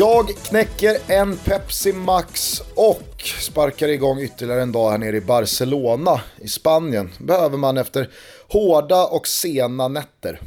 Jag 0.00 0.28
knäcker 0.28 0.96
en 1.08 1.36
Pepsi 1.36 1.92
Max 1.92 2.60
och 2.74 3.22
sparkar 3.40 3.88
igång 3.88 4.20
ytterligare 4.20 4.62
en 4.62 4.72
dag 4.72 4.90
här 4.90 4.98
nere 4.98 5.16
i 5.16 5.20
Barcelona 5.20 6.20
i 6.36 6.48
Spanien. 6.48 7.10
Behöver 7.18 7.58
man 7.58 7.78
efter 7.78 8.08
hårda 8.48 9.06
och 9.06 9.26
sena 9.26 9.88
nätter. 9.88 10.40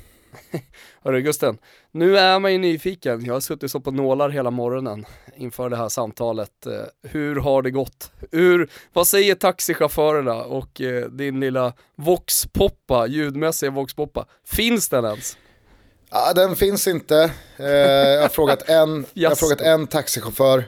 Hörru 1.04 1.22
Gusten, 1.22 1.58
nu 1.92 2.18
är 2.18 2.40
man 2.40 2.52
ju 2.52 2.58
nyfiken. 2.58 3.26
Jag 3.26 3.34
har 3.34 3.40
suttit 3.40 3.72
så 3.72 3.80
på 3.80 3.92
nålar 3.92 4.30
hela 4.30 4.52
morgonen 4.52 5.06
inför 5.36 5.70
det 5.70 5.78
här 5.78 5.90
samtalet. 5.90 6.66
Eh, 6.66 7.10
hur 7.10 7.36
har 7.36 7.62
det 7.62 7.72
gått? 7.72 8.12
Hur, 8.32 8.70
vad 8.94 9.08
säger 9.08 9.36
taxichaufförerna 9.36 10.44
och 10.44 10.82
eh, 10.82 11.10
din 11.10 11.40
lilla 11.40 11.74
voxpoppa, 11.96 13.08
ljudmässiga 13.08 13.72
voxpoppa? 13.72 14.26
Finns 14.46 14.90
den 14.90 15.06
ens? 15.06 15.38
Ja, 16.16 16.34
den 16.34 16.56
finns 16.56 16.88
inte. 16.88 17.32
Eh, 17.58 17.68
jag, 17.68 18.22
har 18.22 18.30
frågat 18.30 18.70
en, 18.70 19.06
jag 19.14 19.30
har 19.30 19.36
frågat 19.36 19.62
en 19.62 19.88
taxichaufför 19.88 20.66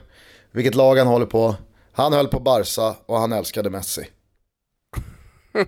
vilket 0.51 0.75
lag 0.75 0.95
han 0.95 1.07
håller 1.07 1.25
på. 1.25 1.55
Han 1.91 2.13
höll 2.13 2.27
på 2.27 2.39
Barca 2.39 2.95
och 3.05 3.17
han 3.17 3.33
älskade 3.33 3.69
Messi. 3.69 4.07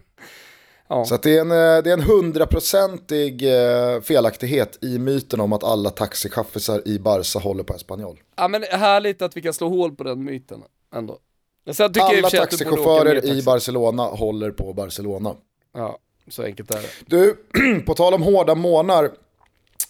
ja. 0.88 1.06
Så 1.06 1.18
det 1.18 1.38
är 1.38 1.42
en, 1.42 1.52
eh, 1.52 1.84
det 1.84 1.90
är 1.90 1.94
en 1.94 2.02
hundraprocentig 2.02 3.44
eh, 3.44 4.02
felaktighet 4.02 4.84
i 4.84 5.00
myten 5.00 5.40
om 5.40 5.54
att 5.54 5.64
alla 5.64 5.90
taxichaffisar 5.90 6.88
i 6.88 7.00
Barca 7.00 7.40
håller 7.40 7.64
på 7.64 7.74
Espanyol. 7.74 8.20
Ja 8.36 8.48
men 8.48 8.64
härligt 8.64 9.22
att 9.22 9.38
vi 9.38 9.42
kan 9.42 9.54
slå 9.54 9.70
hål 9.70 9.96
på 9.96 10.04
den 10.04 10.24
myten 10.24 10.64
ändå. 10.96 11.20
alla 12.00 12.30
taxichaufförer 12.30 13.26
i 13.26 13.44
Barcelona 13.44 14.04
håller 14.04 14.52
på 14.52 14.74
Barcelona. 14.74 15.36
Ja, 15.74 16.00
så 16.28 16.44
enkelt 16.44 16.72
är 16.72 16.82
det. 16.82 16.88
Du, 17.06 17.38
på 17.86 17.94
tal 17.94 18.14
om 18.14 18.22
hårda 18.22 18.56
månar 18.56 19.12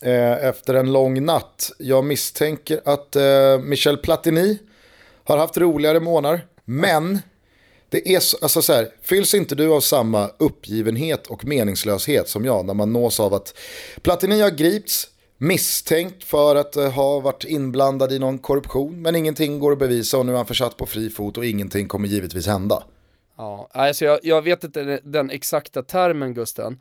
Eh, 0.02 0.46
efter 0.46 0.74
en 0.74 0.92
lång 0.94 1.26
natt. 1.26 1.72
Jag 1.80 2.04
misstänker 2.06 2.82
att 2.86 3.16
eh, 3.16 3.60
Michel 3.60 3.98
Platini 3.98 4.60
har 5.24 5.38
haft 5.38 5.58
roligare 5.58 6.00
månader, 6.00 6.46
men 6.66 7.20
det 7.90 8.16
är 8.16 8.20
så, 8.20 8.38
alltså 8.42 8.62
så 8.62 8.74
här, 8.74 8.90
fylls 9.02 9.34
inte 9.34 9.56
du 9.56 9.70
av 9.74 9.82
samma 9.82 10.30
uppgivenhet 10.38 11.28
och 11.28 11.46
meningslöshet 11.46 12.30
som 12.30 12.46
jag 12.46 12.66
när 12.66 12.74
man 12.74 12.94
nås 12.94 13.20
av 13.20 13.34
att 13.34 13.58
Platini 14.02 14.42
har 14.42 14.50
gripits 14.50 15.08
misstänkt 15.38 16.24
för 16.24 16.56
att 16.56 16.76
eh, 16.76 16.92
ha 16.92 17.20
varit 17.20 17.44
inblandad 17.44 18.12
i 18.12 18.20
någon 18.20 18.38
korruption 18.38 19.02
men 19.02 19.16
ingenting 19.16 19.60
går 19.60 19.72
att 19.72 19.80
bevisa 19.80 20.18
och 20.18 20.26
nu 20.26 20.32
är 20.32 20.38
han 20.38 20.46
försatt 20.46 20.78
på 20.78 20.86
fri 20.86 21.10
fot 21.10 21.38
och 21.38 21.46
ingenting 21.46 21.88
kommer 21.88 22.08
givetvis 22.08 22.48
hända. 22.48 22.84
Ja, 23.38 23.70
alltså 23.72 24.06
jag, 24.06 24.20
jag 24.24 24.42
vet 24.42 24.64
inte 24.64 25.00
den 25.04 25.30
exakta 25.30 25.84
termen 25.84 26.34
Gusten, 26.34 26.80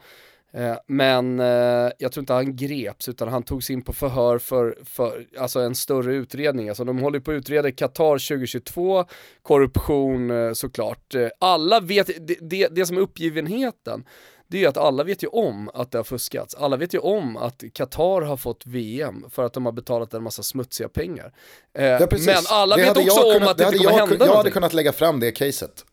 men 0.86 1.40
eh, 1.40 1.90
jag 1.98 2.12
tror 2.12 2.22
inte 2.22 2.32
han 2.32 2.56
greps 2.56 3.08
utan 3.08 3.28
han 3.28 3.42
togs 3.42 3.70
in 3.70 3.82
på 3.82 3.92
förhör 3.92 4.38
för, 4.38 4.78
för 4.84 5.26
alltså 5.38 5.60
en 5.60 5.74
större 5.74 6.14
utredning. 6.14 6.68
Alltså 6.68 6.84
de 6.84 6.98
håller 6.98 7.20
på 7.20 7.30
att 7.30 7.34
utreda 7.34 7.72
Qatar 7.72 8.28
2022, 8.28 9.04
korruption 9.42 10.30
eh, 10.30 10.52
såklart. 10.52 11.14
Alla 11.38 11.80
vet, 11.80 12.06
det, 12.06 12.38
det, 12.40 12.68
det 12.68 12.86
som 12.86 12.96
är 12.96 13.00
uppgivenheten, 13.00 14.04
det 14.48 14.56
är 14.56 14.60
ju 14.60 14.66
att 14.66 14.76
alla 14.76 15.04
vet 15.04 15.22
ju 15.22 15.26
om 15.26 15.70
att 15.74 15.90
det 15.90 15.98
har 15.98 16.04
fuskats. 16.04 16.54
Alla 16.54 16.76
vet 16.76 16.94
ju 16.94 16.98
om 16.98 17.36
att 17.36 17.62
Qatar 17.72 18.22
har 18.22 18.36
fått 18.36 18.66
VM 18.66 19.24
för 19.30 19.42
att 19.44 19.52
de 19.52 19.64
har 19.64 19.72
betalat 19.72 20.14
en 20.14 20.22
massa 20.22 20.42
smutsiga 20.42 20.88
pengar. 20.88 21.32
Ja, 21.72 22.06
men 22.10 22.34
alla 22.50 22.76
det 22.76 22.82
vet 22.82 22.96
också 22.96 23.22
kunnat, 23.22 23.42
om 23.42 23.48
att 23.48 23.58
det, 23.58 23.64
det 23.64 23.72
inte 23.72 23.78
kommer 23.78 23.98
hända 23.98 24.12
Jag 24.12 24.18
någonting. 24.18 24.36
hade 24.36 24.50
kunnat 24.50 24.72
lägga 24.72 24.92
fram 24.92 25.20
det 25.20 25.32
caset. 25.32 25.84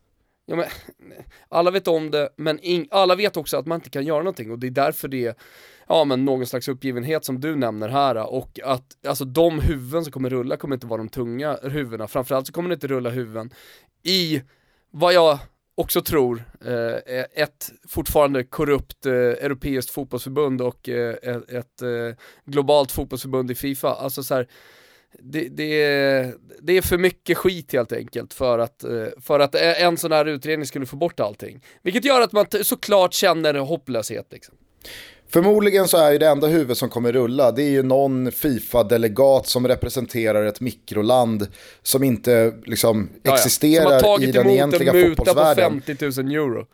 Ja, 0.46 0.56
men, 0.56 0.66
alla 1.50 1.72
vet 1.72 1.88
om 1.88 2.12
det, 2.12 2.30
men 2.38 2.60
alla 2.92 3.16
vet 3.16 3.38
också 3.38 3.58
att 3.58 3.66
man 3.66 3.76
inte 3.76 3.90
kan 3.90 4.06
göra 4.06 4.20
någonting 4.20 4.52
och 4.52 4.60
det 4.60 4.68
är 4.68 4.72
därför 4.72 5.08
det 5.08 5.26
är 5.26 5.36
ja, 5.88 6.06
men 6.06 6.26
någon 6.26 6.48
slags 6.48 6.68
uppgivenhet 6.68 7.26
som 7.26 7.40
du 7.40 7.56
nämner 7.56 7.90
här 7.90 8.34
och 8.34 8.60
att 8.64 9.06
alltså 9.08 9.26
de 9.26 9.60
huvuden 9.60 10.04
som 10.04 10.12
kommer 10.12 10.30
rulla 10.30 10.58
kommer 10.58 10.76
inte 10.76 10.88
vara 10.88 10.98
de 10.98 11.10
tunga 11.10 11.58
huvudena, 11.64 12.08
framförallt 12.08 12.48
så 12.48 12.54
kommer 12.54 12.70
det 12.70 12.74
inte 12.74 12.88
rulla 12.88 13.10
huvuden 13.10 13.52
i 14.04 14.42
vad 14.92 15.14
jag 15.14 15.40
också 15.76 16.02
tror, 16.02 16.44
eh, 16.66 17.44
ett 17.44 17.72
fortfarande 17.88 18.44
korrupt 18.44 19.06
eh, 19.06 19.14
europeiskt 19.14 19.92
fotbollsförbund 19.92 20.62
och 20.62 20.90
eh, 20.90 21.14
ett, 21.14 21.50
ett 21.50 21.82
eh, 21.82 22.18
globalt 22.46 22.92
fotbollsförbund 22.92 23.52
i 23.52 23.56
Fifa. 23.56 23.94
Alltså 23.94 24.24
så 24.24 24.36
här, 24.36 24.48
det, 25.20 25.48
det, 25.50 25.82
är, 25.84 26.34
det 26.62 26.78
är 26.78 26.82
för 26.82 26.98
mycket 26.98 27.38
skit 27.38 27.74
helt 27.74 27.92
enkelt 27.92 28.34
för 28.34 28.60
att, 28.60 28.84
eh, 28.84 29.06
för 29.22 29.40
att 29.40 29.56
en 29.56 29.98
sån 29.98 30.12
här 30.12 30.26
utredning 30.26 30.66
skulle 30.66 30.86
få 30.86 30.96
bort 30.96 31.20
allting. 31.20 31.62
Vilket 31.82 32.06
gör 32.06 32.22
att 32.22 32.32
man 32.32 32.46
såklart 32.62 33.14
känner 33.14 33.54
hopplöshet 33.54 34.28
liksom. 34.32 34.56
Förmodligen 35.34 35.88
så 35.88 35.98
är 35.98 36.12
ju 36.12 36.18
det 36.18 36.28
enda 36.28 36.48
huvud 36.48 36.78
som 36.78 36.90
kommer 36.90 37.12
rulla, 37.12 37.52
det 37.52 37.64
är 37.64 37.70
ju 37.70 37.84
någon 37.84 38.32
Fifa-delegat 38.32 39.48
som 39.48 39.68
representerar 39.68 40.46
ett 40.46 40.62
mikroland 40.62 41.48
som 41.84 42.04
inte 42.04 42.54
liksom 42.66 43.10
Jaja. 43.24 43.36
existerar 43.36 44.24
i 44.24 44.32
den 44.32 44.50
egentliga 44.50 44.92
fotbollsvärlden. 44.92 45.16
Som 45.26 45.74
har 45.74 45.80
tagit 45.80 46.02
emot 46.02 46.04
en 46.04 46.10
muta 46.10 46.10
på 46.10 46.12
50 46.12 46.22
000 46.24 46.32
euro. 46.32 46.66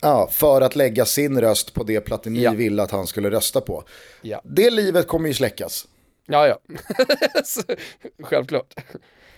Ja, 0.00 0.28
för 0.32 0.60
att 0.60 0.76
lägga 0.76 1.04
sin 1.04 1.40
röst 1.40 1.74
på 1.74 1.84
det 1.84 2.00
Platini 2.00 2.42
ja. 2.42 2.52
ville 2.52 2.82
att 2.82 2.90
han 2.90 3.06
skulle 3.06 3.30
rösta 3.30 3.60
på. 3.60 3.84
Ja. 4.22 4.40
Det 4.44 4.70
livet 4.70 5.06
kommer 5.06 5.28
ju 5.28 5.34
släckas. 5.34 5.86
Ja, 6.26 6.48
ja. 6.48 6.58
Självklart. 8.22 8.74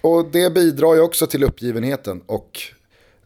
Och 0.00 0.24
det 0.30 0.50
bidrar 0.54 0.94
ju 0.94 1.00
också 1.00 1.26
till 1.26 1.44
uppgivenheten 1.44 2.22
och 2.26 2.60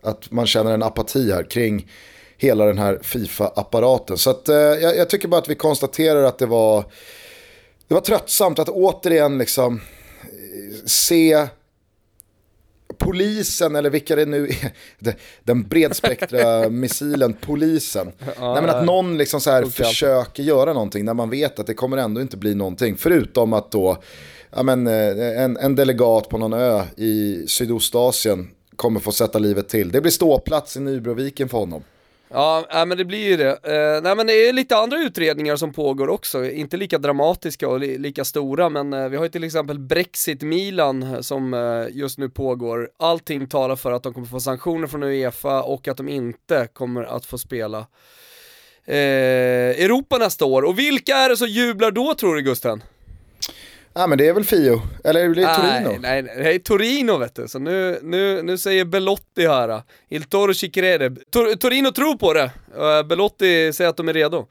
att 0.03 0.31
man 0.31 0.47
känner 0.47 0.75
en 0.75 0.83
apati 0.83 1.33
här 1.33 1.50
kring 1.50 1.91
hela 2.37 2.65
den 2.65 2.78
här 2.78 2.99
Fifa-apparaten. 3.03 4.19
Så 4.19 4.31
att, 4.31 4.49
eh, 4.49 4.56
jag, 4.56 4.97
jag, 4.97 5.11
tycker 5.11 5.28
bara 5.28 5.41
att 5.41 5.49
vi 5.49 5.55
konstaterar 5.55 6.22
att 6.22 6.39
det 6.39 6.47
var, 6.47 6.84
det 7.89 7.95
var 7.95 8.01
tröttsamt 8.01 8.59
att 8.59 8.69
återigen 8.69 9.39
liksom 9.39 9.81
eh, 10.22 10.84
se 10.87 11.47
polisen 12.92 13.76
eller 13.76 13.91
vilka 13.91 14.16
det 14.16 14.26
nu 14.26 14.47
är, 14.47 14.72
den 15.44 15.62
bredspektra 15.62 16.69
missilen, 16.70 17.32
polisen. 17.41 18.12
Ja, 18.38 18.53
Nej, 18.53 18.62
men 18.62 18.70
att 18.70 18.84
någon 18.84 19.19
liksom 19.19 19.41
så 19.41 19.50
här 19.50 19.64
försöker 19.64 20.42
göra 20.42 20.72
någonting 20.72 21.04
när 21.04 21.14
man 21.14 21.30
vet 21.30 21.58
att 21.58 21.66
det 21.66 21.75
kommer 21.75 21.97
ändå 21.97 22.20
inte 22.20 22.36
bli 22.36 22.54
någonting. 22.54 22.97
Förutom 22.97 23.53
att 23.53 23.70
då 23.70 24.03
ja, 24.50 24.62
men, 24.62 24.86
eh, 24.86 25.42
en, 25.42 25.56
en 25.56 25.76
delegat 25.76 26.28
på 26.28 26.38
någon 26.38 26.53
ö 26.53 26.82
i 26.97 27.44
Sydostasien 27.48 28.48
kommer 28.76 29.00
få 29.00 29.12
sätta 29.12 29.38
livet 29.38 29.69
till. 29.69 29.92
Det 29.92 30.00
blir 30.00 30.12
ståplats 30.12 30.76
i 30.76 30.80
Nybroviken 30.80 31.48
för 31.48 31.59
honom. 31.59 31.82
Ja, 32.34 32.66
äh, 32.70 32.87
men 32.87 32.98
det 32.98 33.04
blir 33.04 33.28
ju 33.28 33.37
det. 33.37 33.50
Uh, 33.50 34.03
nej 34.03 34.16
men 34.16 34.26
det 34.26 34.32
är 34.32 34.53
lite 34.53 34.76
andra 34.76 34.98
utredningar 34.98 35.56
som 35.56 35.72
pågår 35.72 36.09
också, 36.09 36.44
inte 36.44 36.76
lika 36.76 36.98
dramatiska 36.98 37.69
och 37.69 37.81
li 37.81 37.98
lika 37.98 38.25
stora, 38.25 38.69
men 38.69 38.94
uh, 38.94 39.09
vi 39.09 39.16
har 39.16 39.25
ju 39.25 39.31
till 39.31 39.44
exempel 39.44 39.78
Brexit-Milan 39.78 41.03
eh, 41.03 41.21
som 41.21 41.54
uh, 41.54 41.87
just 41.91 42.19
nu 42.19 42.28
pågår. 42.28 42.91
Allting 42.98 43.48
talar 43.48 43.76
för 43.76 43.92
att 43.92 44.03
de 44.03 44.15
kommer 44.15 44.26
få 44.26 44.41
sanktioner 44.41 44.87
från 44.87 45.03
Uefa 45.03 45.62
och 45.62 45.88
att 45.88 45.97
de 45.97 46.09
inte 46.09 46.69
kommer 46.72 47.04
att 47.04 47.26
få 47.26 47.38
spela 47.38 47.87
Europa 48.87 50.19
nästa 50.19 50.44
år. 50.44 50.62
Och 50.62 50.78
vilka 50.78 51.16
är 51.16 51.28
det 51.28 51.37
som 51.37 51.48
jublar 51.48 51.91
då 51.91 52.15
tror 52.15 52.34
du 52.34 52.42
Gusten? 52.42 52.82
Ja 53.94 54.06
men 54.06 54.19
det 54.19 54.28
är 54.28 54.32
väl 54.32 54.44
Fio, 54.44 54.82
eller 55.04 55.28
blir 55.28 55.47
det 55.47 55.54
Torino? 55.54 55.98
Nej, 56.00 56.22
nej, 56.22 56.36
det 56.36 56.54
är 56.54 56.58
Torino 56.58 57.16
vet 57.19 57.34
du, 57.34 57.48
så 57.48 57.58
nu, 57.58 57.98
nu, 58.03 58.42
nu 58.42 58.58
säger 58.58 58.84
Belotti 58.84 59.47
här, 59.47 59.83
Il 60.09 60.24
Toro 60.24 60.54
ci 60.54 60.71
crede. 60.71 61.16
Tor, 61.30 61.54
Torino 61.54 61.92
tror 61.92 62.15
på 62.15 62.33
det, 62.33 62.50
uh, 62.77 63.09
Belotti 63.09 63.72
säger 63.72 63.91
att 63.91 63.97
de 63.97 64.09
är 64.09 64.12
redo. 64.12 64.47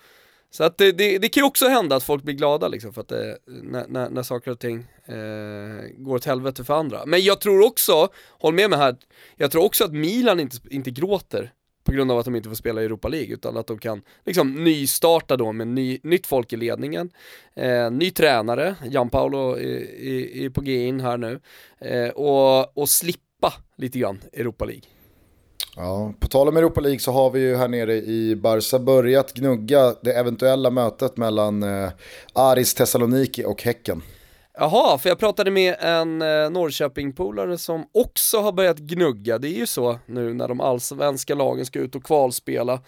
Så 0.51 0.63
att 0.63 0.77
det, 0.77 0.91
det, 0.91 1.17
det, 1.17 1.29
kan 1.29 1.41
ju 1.41 1.47
också 1.47 1.67
hända 1.67 1.95
att 1.95 2.03
folk 2.03 2.23
blir 2.23 2.35
glada 2.35 2.67
liksom 2.67 2.93
för 2.93 3.01
att 3.01 3.07
det, 3.07 3.37
när, 3.45 3.85
när, 3.87 4.09
när 4.09 4.23
saker 4.23 4.51
och 4.51 4.59
ting 4.59 4.77
eh, 5.05 5.87
går 5.97 6.15
åt 6.15 6.25
helvete 6.25 6.63
för 6.63 6.73
andra. 6.73 7.05
Men 7.05 7.21
jag 7.21 7.41
tror 7.41 7.65
också, 7.65 8.07
håll 8.39 8.53
med 8.53 8.69
mig 8.69 8.79
här, 8.79 8.95
jag 9.35 9.51
tror 9.51 9.63
också 9.63 9.83
att 9.83 9.93
Milan 9.93 10.39
inte, 10.39 10.57
inte 10.69 10.91
gråter 10.91 11.51
på 11.83 11.91
grund 11.91 12.11
av 12.11 12.17
att 12.17 12.25
de 12.25 12.35
inte 12.35 12.49
får 12.49 12.55
spela 12.55 12.81
i 12.81 12.85
Europa 12.85 13.07
League, 13.07 13.33
utan 13.33 13.57
att 13.57 13.67
de 13.67 13.77
kan 13.77 14.01
liksom 14.25 14.63
nystarta 14.63 15.37
då 15.37 15.51
med 15.51 15.67
ny, 15.67 15.99
nytt 16.03 16.27
folk 16.27 16.53
i 16.53 16.57
ledningen, 16.57 17.09
eh, 17.55 17.91
ny 17.91 18.11
tränare, 18.11 18.75
Jan 18.89 19.09
Paolo 19.09 19.57
är 19.57 20.49
på 20.49 20.61
G 20.61 20.85
in 20.85 20.99
här 20.99 21.17
nu, 21.17 21.39
eh, 21.79 22.09
och, 22.09 22.77
och 22.77 22.89
slippa 22.89 23.53
lite 23.77 23.99
grann 23.99 24.19
Europa 24.33 24.65
League. 24.65 24.83
Ja, 25.75 26.13
på 26.19 26.27
tal 26.27 26.47
om 26.47 26.57
Europa 26.57 26.81
League 26.81 26.99
så 26.99 27.11
har 27.11 27.31
vi 27.31 27.39
ju 27.39 27.55
här 27.55 27.67
nere 27.67 27.93
i 27.95 28.35
Barca 28.35 28.79
börjat 28.79 29.33
gnugga 29.33 29.95
det 30.01 30.13
eventuella 30.13 30.69
mötet 30.69 31.17
mellan 31.17 31.63
eh, 31.63 31.89
Aris 32.33 32.73
Thessaloniki 32.73 33.45
och 33.45 33.63
Häcken. 33.63 34.01
Jaha, 34.53 34.97
för 34.97 35.09
jag 35.09 35.19
pratade 35.19 35.51
med 35.51 35.75
en 35.79 36.21
eh, 36.21 36.49
Norrköping-polare 36.49 37.57
som 37.57 37.85
också 37.91 38.39
har 38.39 38.51
börjat 38.51 38.77
gnugga. 38.77 39.37
Det 39.37 39.47
är 39.47 39.57
ju 39.57 39.67
så 39.67 39.99
nu 40.05 40.33
när 40.33 40.47
de 40.47 40.61
allsvenska 40.61 41.35
lagen 41.35 41.65
ska 41.65 41.79
ut 41.79 41.95
och 41.95 42.03
kvalspela 42.03 42.81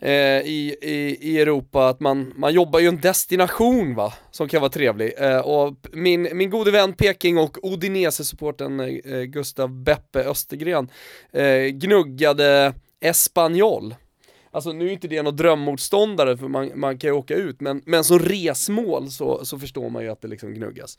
eh, 0.00 0.40
i, 0.40 0.76
i, 0.82 1.18
i 1.20 1.40
Europa 1.40 1.88
att 1.88 2.00
man, 2.00 2.32
man 2.36 2.54
jobbar 2.54 2.80
ju 2.80 2.88
en 2.88 3.00
destination 3.00 3.94
va, 3.94 4.12
som 4.30 4.48
kan 4.48 4.60
vara 4.60 4.70
trevlig. 4.70 5.12
Eh, 5.18 5.38
och 5.38 5.74
min, 5.92 6.28
min 6.32 6.50
gode 6.50 6.70
vän 6.70 6.92
Peking 6.92 7.38
och 7.38 7.58
Odinese-supporten 7.62 8.80
eh, 8.80 9.12
eh 9.14 9.22
Gustav 9.22 9.82
Beppe 9.82 10.24
Östergren 10.24 10.90
eh, 11.32 11.64
gnuggade 11.64 12.74
Espanyol 13.00 13.94
Alltså 14.56 14.72
nu 14.72 14.86
är 14.88 14.92
inte 14.92 15.08
det 15.08 15.22
någon 15.22 15.36
drömmotståndare 15.36 16.36
för 16.36 16.48
man, 16.48 16.70
man 16.74 16.98
kan 16.98 17.10
ju 17.10 17.14
åka 17.14 17.34
ut, 17.34 17.60
men, 17.60 17.82
men 17.84 18.04
som 18.04 18.18
resmål 18.18 19.10
så, 19.10 19.44
så 19.44 19.58
förstår 19.58 19.90
man 19.90 20.02
ju 20.02 20.08
att 20.08 20.22
det 20.22 20.28
liksom 20.28 20.54
gnuggas. 20.54 20.98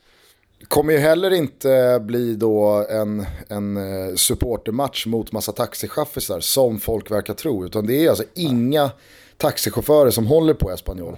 kommer 0.67 0.93
ju 0.93 0.99
heller 0.99 1.33
inte 1.33 1.99
bli 2.01 2.35
då 2.35 2.85
en, 2.89 3.25
en 3.47 3.77
eh, 3.77 4.15
supportermatch 4.15 5.05
mot 5.05 5.31
massa 5.31 5.51
taxichaffisar 5.51 6.39
som 6.39 6.79
folk 6.79 7.11
verkar 7.11 7.33
tro. 7.33 7.65
Utan 7.65 7.87
det 7.87 8.05
är 8.05 8.09
alltså 8.09 8.23
inga 8.33 8.91
taxichaufförer 9.37 10.11
som 10.11 10.27
håller 10.27 10.53
på 10.53 10.71
Espanyol. 10.71 11.17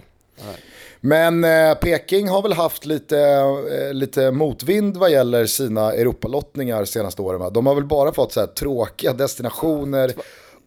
Men 1.02 1.44
eh, 1.44 1.74
Peking 1.74 2.30
har 2.30 2.42
väl 2.42 2.54
haft 2.54 2.86
lite, 2.86 3.20
eh, 3.20 3.94
lite 3.94 4.32
motvind 4.32 4.98
vad 4.98 5.12
gäller 5.12 5.46
sina 5.46 5.94
Europalottningar 5.94 6.86
senaste 6.86 7.22
åren. 7.22 7.40
Va? 7.40 7.50
De 7.50 7.66
har 7.66 7.76
väl 7.76 7.86
bara 7.86 8.14
fått 8.14 8.34
så 8.34 8.40
här 8.40 8.48
tråkiga 8.48 9.14
destinationer, 9.14 10.14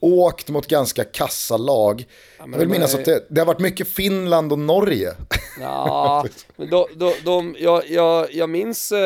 åkt 0.03 0.49
mot 0.49 0.67
ganska 0.67 1.05
kassa 1.05 1.57
lag. 1.57 2.05
Ja, 2.39 2.45
jag 2.53 2.59
vill 2.59 2.69
minnas 2.69 2.95
är... 2.95 2.99
att 2.99 3.05
det, 3.05 3.27
det, 3.31 3.41
har 3.41 3.47
varit 3.47 3.61
mycket 3.61 3.89
Finland 3.89 4.53
och 4.53 4.59
Norge. 4.59 5.13
Ja, 5.61 6.25
men 6.57 6.71
de, 6.71 6.87
de, 6.95 7.13
de, 7.25 7.57
jag, 7.59 7.91
jag, 7.91 8.35
jag 8.35 8.51
minns 8.51 8.93
äh, 8.93 8.99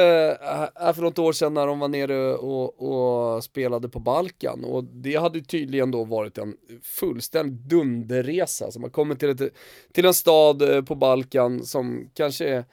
för 0.95 1.01
något 1.01 1.19
år 1.19 1.33
sedan 1.33 1.55
när 1.55 1.67
de 1.67 1.79
var 1.79 1.89
nere 1.89 2.35
och, 2.35 2.83
och, 2.83 3.45
spelade 3.45 3.89
på 3.89 3.99
Balkan 3.99 4.65
och 4.65 4.85
det 4.85 5.17
hade 5.17 5.41
tydligen 5.41 5.91
då 5.91 6.05
varit 6.05 6.39
en 6.39 6.55
fullständig 6.83 7.69
dunderresa. 7.69 8.71
Så 8.71 8.81
man 8.81 8.91
kommer 8.91 9.15
till, 9.15 9.31
ett, 9.31 9.55
till 9.93 10.07
en 10.07 10.15
stad 10.15 10.63
eh, 10.63 10.83
på 10.83 10.95
Balkan 10.95 11.65
som 11.65 12.11
kanske 12.15 12.49
är 12.49 12.65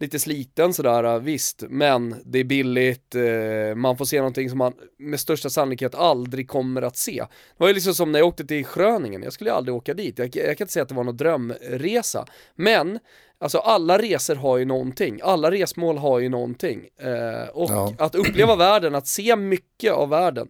lite 0.00 0.18
sliten 0.18 0.74
sådär, 0.74 1.04
äh, 1.04 1.18
visst, 1.18 1.64
men 1.68 2.14
det 2.24 2.38
är 2.38 2.44
billigt, 2.44 3.14
eh, 3.14 3.74
man 3.76 3.96
får 3.96 4.04
se 4.04 4.16
någonting 4.16 4.48
som 4.48 4.58
man 4.58 4.72
med 4.98 5.20
största 5.20 5.50
sannolikhet 5.50 5.94
aldrig 5.94 6.48
kommer 6.48 6.82
att 6.82 6.96
se. 6.96 7.16
Det 7.18 7.56
var 7.56 7.68
ju 7.68 7.74
liksom 7.74 7.94
som 7.94 8.12
när 8.12 8.18
jag 8.18 8.28
åkte 8.28 8.44
till 8.44 8.64
Schröningen, 8.64 9.22
jag 9.22 9.32
skulle 9.32 9.52
aldrig 9.52 9.74
åka 9.74 9.94
dit, 9.94 10.18
jag, 10.18 10.36
jag 10.36 10.58
kan 10.58 10.64
inte 10.64 10.72
säga 10.72 10.82
att 10.82 10.88
det 10.88 10.94
var 10.94 11.04
någon 11.04 11.16
drömresa, 11.16 12.26
men 12.54 12.98
Alltså 13.42 13.58
alla 13.58 13.98
resor 13.98 14.34
har 14.34 14.58
ju 14.58 14.64
någonting, 14.64 15.20
alla 15.22 15.50
resmål 15.50 15.98
har 15.98 16.18
ju 16.18 16.28
någonting. 16.28 16.88
Eh, 16.98 17.48
och 17.52 17.70
ja. 17.70 17.94
att 17.98 18.14
uppleva 18.14 18.56
världen, 18.56 18.94
att 18.94 19.06
se 19.06 19.36
mycket 19.36 19.92
av 19.92 20.08
världen, 20.08 20.48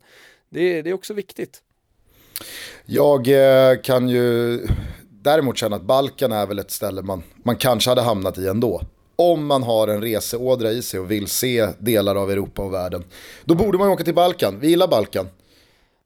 det, 0.48 0.82
det 0.82 0.90
är 0.90 0.94
också 0.94 1.14
viktigt. 1.14 1.62
Jag 2.86 3.28
eh, 3.28 3.80
kan 3.80 4.08
ju 4.08 4.58
däremot 5.10 5.58
känna 5.58 5.76
att 5.76 5.82
Balkan 5.82 6.32
är 6.32 6.46
väl 6.46 6.58
ett 6.58 6.70
ställe 6.70 7.02
man, 7.02 7.22
man 7.44 7.56
kanske 7.56 7.90
hade 7.90 8.02
hamnat 8.02 8.38
i 8.38 8.46
ändå 8.46 8.82
om 9.20 9.46
man 9.46 9.62
har 9.62 9.88
en 9.88 10.02
reseådra 10.02 10.70
i 10.70 10.82
sig 10.82 11.00
och 11.00 11.10
vill 11.10 11.26
se 11.26 11.66
delar 11.78 12.16
av 12.16 12.30
Europa 12.30 12.62
och 12.62 12.72
världen. 12.72 13.04
Då 13.44 13.54
borde 13.54 13.78
man 13.78 13.88
åka 13.88 14.04
till 14.04 14.14
Balkan, 14.14 14.60
vi 14.60 14.68
gillar 14.68 14.88
Balkan. 14.88 15.28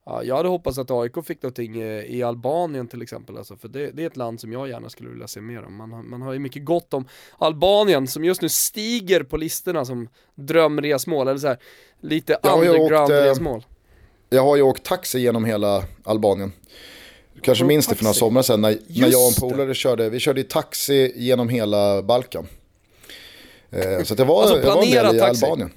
Ja, 0.05 0.23
jag 0.23 0.35
hade 0.35 0.49
hoppats 0.49 0.77
att 0.77 0.91
AIK 0.91 1.13
fick 1.25 1.43
någonting 1.43 1.81
eh, 1.81 2.03
i 2.03 2.23
Albanien 2.23 2.87
till 2.87 3.01
exempel, 3.01 3.37
alltså, 3.37 3.55
för 3.55 3.67
det, 3.67 3.91
det, 3.91 4.03
är 4.03 4.07
ett 4.07 4.17
land 4.17 4.41
som 4.41 4.51
jag 4.51 4.69
gärna 4.69 4.89
skulle 4.89 5.09
vilja 5.09 5.27
se 5.27 5.41
mer 5.41 5.63
om. 5.63 5.75
Man, 5.75 5.91
har, 5.91 6.03
man 6.03 6.21
har 6.21 6.33
ju 6.33 6.39
mycket 6.39 6.65
gott 6.65 6.93
om 6.93 7.07
Albanien 7.37 8.07
som 8.07 8.25
just 8.25 8.41
nu 8.41 8.49
stiger 8.49 9.23
på 9.23 9.37
listorna 9.37 9.85
som 9.85 10.07
drömresmål, 10.35 11.27
eller 11.27 11.39
så 11.39 11.47
här, 11.47 11.57
lite 12.01 12.37
underground-resmål. 12.43 13.59
Eh, 13.59 13.65
jag 14.29 14.43
har 14.43 14.55
ju 14.55 14.61
åkt 14.61 14.83
taxi 14.83 15.19
genom 15.19 15.45
hela 15.45 15.83
Albanien. 16.03 16.51
Du 17.33 17.41
kanske 17.41 17.65
minns 17.65 17.87
det 17.87 17.95
för 17.95 18.03
några 18.03 18.13
somrar 18.13 18.41
sedan 18.41 18.61
när, 18.61 18.77
när 18.87 19.07
jag 19.07 19.21
och 19.21 19.43
en 19.43 19.49
polare 19.49 19.73
körde, 19.73 20.09
vi 20.09 20.19
körde 20.19 20.41
i 20.41 20.43
taxi 20.43 21.13
genom 21.15 21.49
hela 21.49 22.01
Balkan. 22.01 22.47
Eh, 23.71 24.03
så 24.03 24.15
det 24.15 24.23
var, 24.23 24.41
alltså 24.41 24.57
jag 24.57 24.75
var 24.75 24.83
en 24.83 24.91
del 24.91 25.15
i 25.15 25.19
taxi. 25.19 25.45
Albanien. 25.45 25.71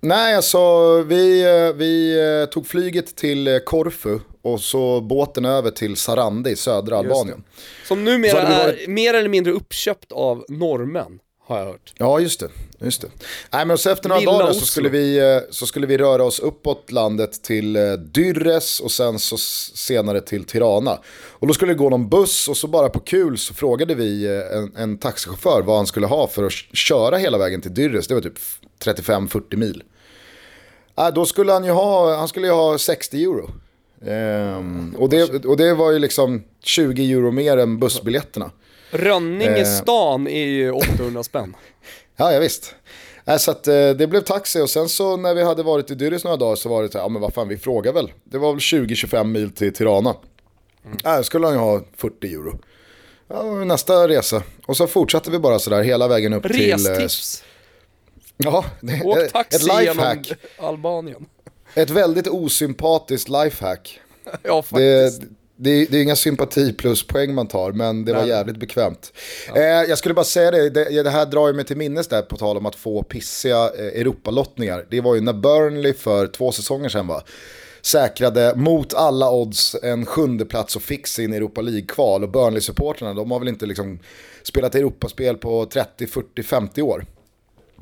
Nej, 0.00 0.36
alltså 0.36 0.58
vi, 1.02 1.42
eh, 1.42 1.76
vi 1.76 2.20
eh, 2.40 2.50
tog 2.50 2.66
flyget 2.66 3.16
till 3.16 3.60
Korfu 3.66 4.18
och 4.42 4.60
så 4.60 5.00
båten 5.00 5.44
över 5.44 5.70
till 5.70 5.96
Sarandi 5.96 6.50
i 6.50 6.56
södra 6.56 6.98
Albanien. 6.98 7.44
Som 7.88 8.04
numera 8.04 8.42
varit... 8.42 8.86
är 8.86 8.90
mer 8.90 9.14
eller 9.14 9.28
mindre 9.28 9.52
uppköpt 9.52 10.12
av 10.12 10.44
norrmän 10.48 11.18
har 11.48 11.58
jag 11.58 11.66
hört. 11.66 11.92
Ja, 11.98 12.20
just 12.20 12.40
det. 12.40 12.48
Just 12.78 13.00
det. 13.00 13.08
Nej, 13.52 13.66
men 13.66 13.78
så 13.78 13.90
efter 13.90 14.08
några 14.08 14.20
Villa 14.20 14.32
dagar 14.32 14.52
så 14.52 14.66
skulle, 14.66 14.88
vi, 14.88 15.18
eh, 15.18 15.40
så 15.50 15.66
skulle 15.66 15.86
vi 15.86 15.98
röra 15.98 16.24
oss 16.24 16.38
uppåt 16.38 16.92
landet 16.92 17.42
till 17.42 17.76
eh, 17.76 17.92
Dyrres 17.92 18.80
och 18.80 18.90
sen 18.90 19.18
så 19.18 19.36
senare 19.74 20.20
till 20.20 20.44
Tirana. 20.44 20.98
Och 21.28 21.46
då 21.46 21.54
skulle 21.54 21.72
det 21.72 21.78
gå 21.78 21.90
någon 21.90 22.08
buss 22.08 22.48
och 22.48 22.56
så 22.56 22.66
bara 22.66 22.88
på 22.88 23.00
kul 23.00 23.38
så 23.38 23.54
frågade 23.54 23.94
vi 23.94 24.24
eh, 24.24 24.58
en, 24.58 24.76
en 24.76 24.98
taxichaufför 24.98 25.62
vad 25.62 25.76
han 25.76 25.86
skulle 25.86 26.06
ha 26.06 26.26
för 26.26 26.44
att 26.44 26.52
köra 26.52 27.16
hela 27.16 27.38
vägen 27.38 27.60
till 27.60 27.74
Dyrres. 27.74 28.06
Det 28.06 28.14
var 28.14 28.20
typ 28.20 28.38
35-40 28.84 29.56
mil. 29.56 29.82
Äh, 30.98 31.08
då 31.08 31.26
skulle 31.26 31.52
han 31.52 31.64
ju 31.64 31.70
ha, 31.70 32.16
han 32.16 32.28
skulle 32.28 32.46
ju 32.46 32.52
ha 32.52 32.78
60 32.78 33.22
euro. 33.22 33.50
Ehm, 34.06 34.94
och, 34.98 35.08
det, 35.08 35.44
och 35.44 35.56
det 35.56 35.74
var 35.74 35.92
ju 35.92 35.98
liksom 35.98 36.42
20 36.64 37.12
euro 37.12 37.30
mer 37.30 37.56
än 37.56 37.78
bussbiljetterna. 37.78 38.50
Rönning 38.90 39.56
i 39.56 39.64
stan 39.64 40.26
är 40.26 40.44
ju 40.46 40.72
800 40.72 41.22
spänn. 41.22 41.56
Ja, 42.20 42.32
ja 42.32 42.40
visst. 42.40 42.74
Så 43.38 43.50
att, 43.50 43.68
eh, 43.68 43.90
det 43.90 44.06
blev 44.06 44.20
taxi 44.20 44.60
och 44.60 44.70
sen 44.70 44.88
så 44.88 45.16
när 45.16 45.34
vi 45.34 45.42
hade 45.44 45.62
varit 45.62 45.90
i 45.90 45.94
Dyrris 45.94 46.24
några 46.24 46.36
dagar 46.36 46.56
så 46.56 46.68
var 46.68 46.82
det 46.82 46.92
så 46.92 46.98
här, 46.98 47.04
ja 47.04 47.08
men 47.08 47.22
vad 47.22 47.34
fan 47.34 47.48
vi 47.48 47.56
frågar 47.58 47.92
väl. 47.92 48.12
Det 48.24 48.38
var 48.38 48.52
väl 48.52 48.58
20-25 48.60 49.24
mil 49.24 49.50
till 49.50 49.72
Tirana. 49.74 50.16
Mm. 50.84 51.16
Äh, 51.18 51.22
skulle 51.22 51.46
han 51.46 51.54
ju 51.54 51.60
ha 51.60 51.82
40 51.96 52.34
euro. 52.34 52.58
Ja, 53.28 53.42
nästa 53.42 54.08
resa. 54.08 54.42
Och 54.66 54.76
så 54.76 54.86
fortsatte 54.86 55.30
vi 55.30 55.38
bara 55.38 55.58
sådär 55.58 55.82
hela 55.82 56.08
vägen 56.08 56.32
upp 56.32 56.44
Restips. 56.46 56.84
till... 56.84 56.92
Eh, 56.92 56.98
Restips! 56.98 57.44
Ja, 58.36 58.64
det, 58.80 59.02
Åk 59.04 59.32
taxi 59.32 59.56
ett 59.56 59.62
lifehack. 59.62 60.26
genom 60.26 60.68
Albanien. 60.68 61.26
Ett 61.74 61.90
väldigt 61.90 62.26
osympatiskt 62.26 63.28
lifehack. 63.28 64.00
ja, 64.42 64.62
faktiskt. 64.62 65.20
Det, 65.20 65.26
det 65.60 65.70
är, 65.70 65.86
det 65.90 65.98
är 65.98 66.02
inga 66.02 66.16
sympati 66.16 66.72
pluspoäng 66.72 67.34
man 67.34 67.46
tar, 67.48 67.72
men 67.72 68.04
det 68.04 68.12
var 68.12 68.20
Nej. 68.20 68.28
jävligt 68.28 68.56
bekvämt. 68.56 69.12
Ja. 69.48 69.56
Eh, 69.56 69.62
jag 69.62 69.98
skulle 69.98 70.14
bara 70.14 70.24
säga 70.24 70.50
det, 70.50 70.70
det, 70.70 71.02
det 71.02 71.10
här 71.10 71.26
drar 71.26 71.48
ju 71.48 71.54
mig 71.54 71.64
till 71.64 71.76
minnes 71.76 72.08
där 72.08 72.22
på 72.22 72.36
tal 72.36 72.56
om 72.56 72.66
att 72.66 72.76
få 72.76 73.02
pissiga 73.02 73.56
eh, 73.56 74.00
Europalottningar. 74.00 74.86
Det 74.90 75.00
var 75.00 75.14
ju 75.14 75.20
när 75.20 75.32
Burnley 75.32 75.92
för 75.92 76.26
två 76.26 76.52
säsonger 76.52 76.88
sedan 76.88 77.06
var 77.06 77.22
säkrade 77.82 78.54
mot 78.56 78.94
alla 78.94 79.30
odds 79.30 79.76
en 79.82 80.06
sjunde 80.06 80.44
plats 80.44 80.76
och 80.76 80.82
fick 80.82 81.06
sin 81.06 81.32
Europa 81.32 81.60
League-kval. 81.60 82.22
Och 82.22 82.30
Burnley-supporterna, 82.30 83.14
de 83.14 83.30
har 83.30 83.38
väl 83.38 83.48
inte 83.48 83.66
liksom 83.66 83.98
spelat 84.42 84.74
Europaspel 84.74 85.36
på 85.36 85.66
30, 85.66 86.06
40, 86.06 86.42
50 86.42 86.82
år. 86.82 87.04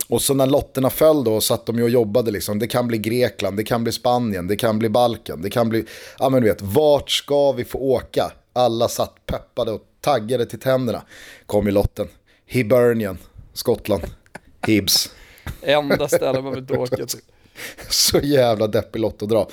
Och 0.09 0.23
så 0.23 0.35
när 0.35 0.47
lotterna 0.47 0.91
föll 0.91 1.25
då 1.25 1.41
satt 1.41 1.67
de 1.67 1.77
ju 1.77 1.83
och 1.83 1.91
jobbade 1.91 2.31
liksom. 2.31 2.59
Det 2.59 2.67
kan 2.67 2.89
bli 2.89 2.99
Grekland, 2.99 3.57
det 3.57 3.65
kan 3.65 3.85
bli 3.85 3.93
Spanien, 3.93 4.47
det 4.47 4.57
kan 4.57 4.79
bli 4.79 4.89
Balkan, 4.89 5.43
det 5.43 5.51
kan 5.51 5.69
bli... 5.69 5.85
Ja 6.19 6.29
men 6.29 6.43
du 6.43 6.49
vet, 6.49 6.63
vart 6.63 7.11
ska 7.11 7.53
vi 7.53 7.65
få 7.65 7.79
åka? 7.79 8.33
Alla 8.53 8.89
satt 8.89 9.27
peppade 9.27 9.73
och 9.73 9.83
taggade 10.01 10.47
till 10.47 10.61
tänderna. 10.61 11.03
Kom 11.47 11.69
i 11.69 11.71
lotten. 11.71 12.09
Hibernian, 12.47 13.19
Skottland, 13.53 14.03
Hibs. 14.67 15.11
Enda 15.63 16.09
stället 16.09 16.45
man 16.45 16.55
vill 16.55 16.77
åka 16.77 16.97
till. 16.97 17.21
Så 17.89 18.19
jävla 18.19 18.67
deppig 18.67 19.01
lott 19.01 19.23
att 19.23 19.29
dra. 19.29 19.49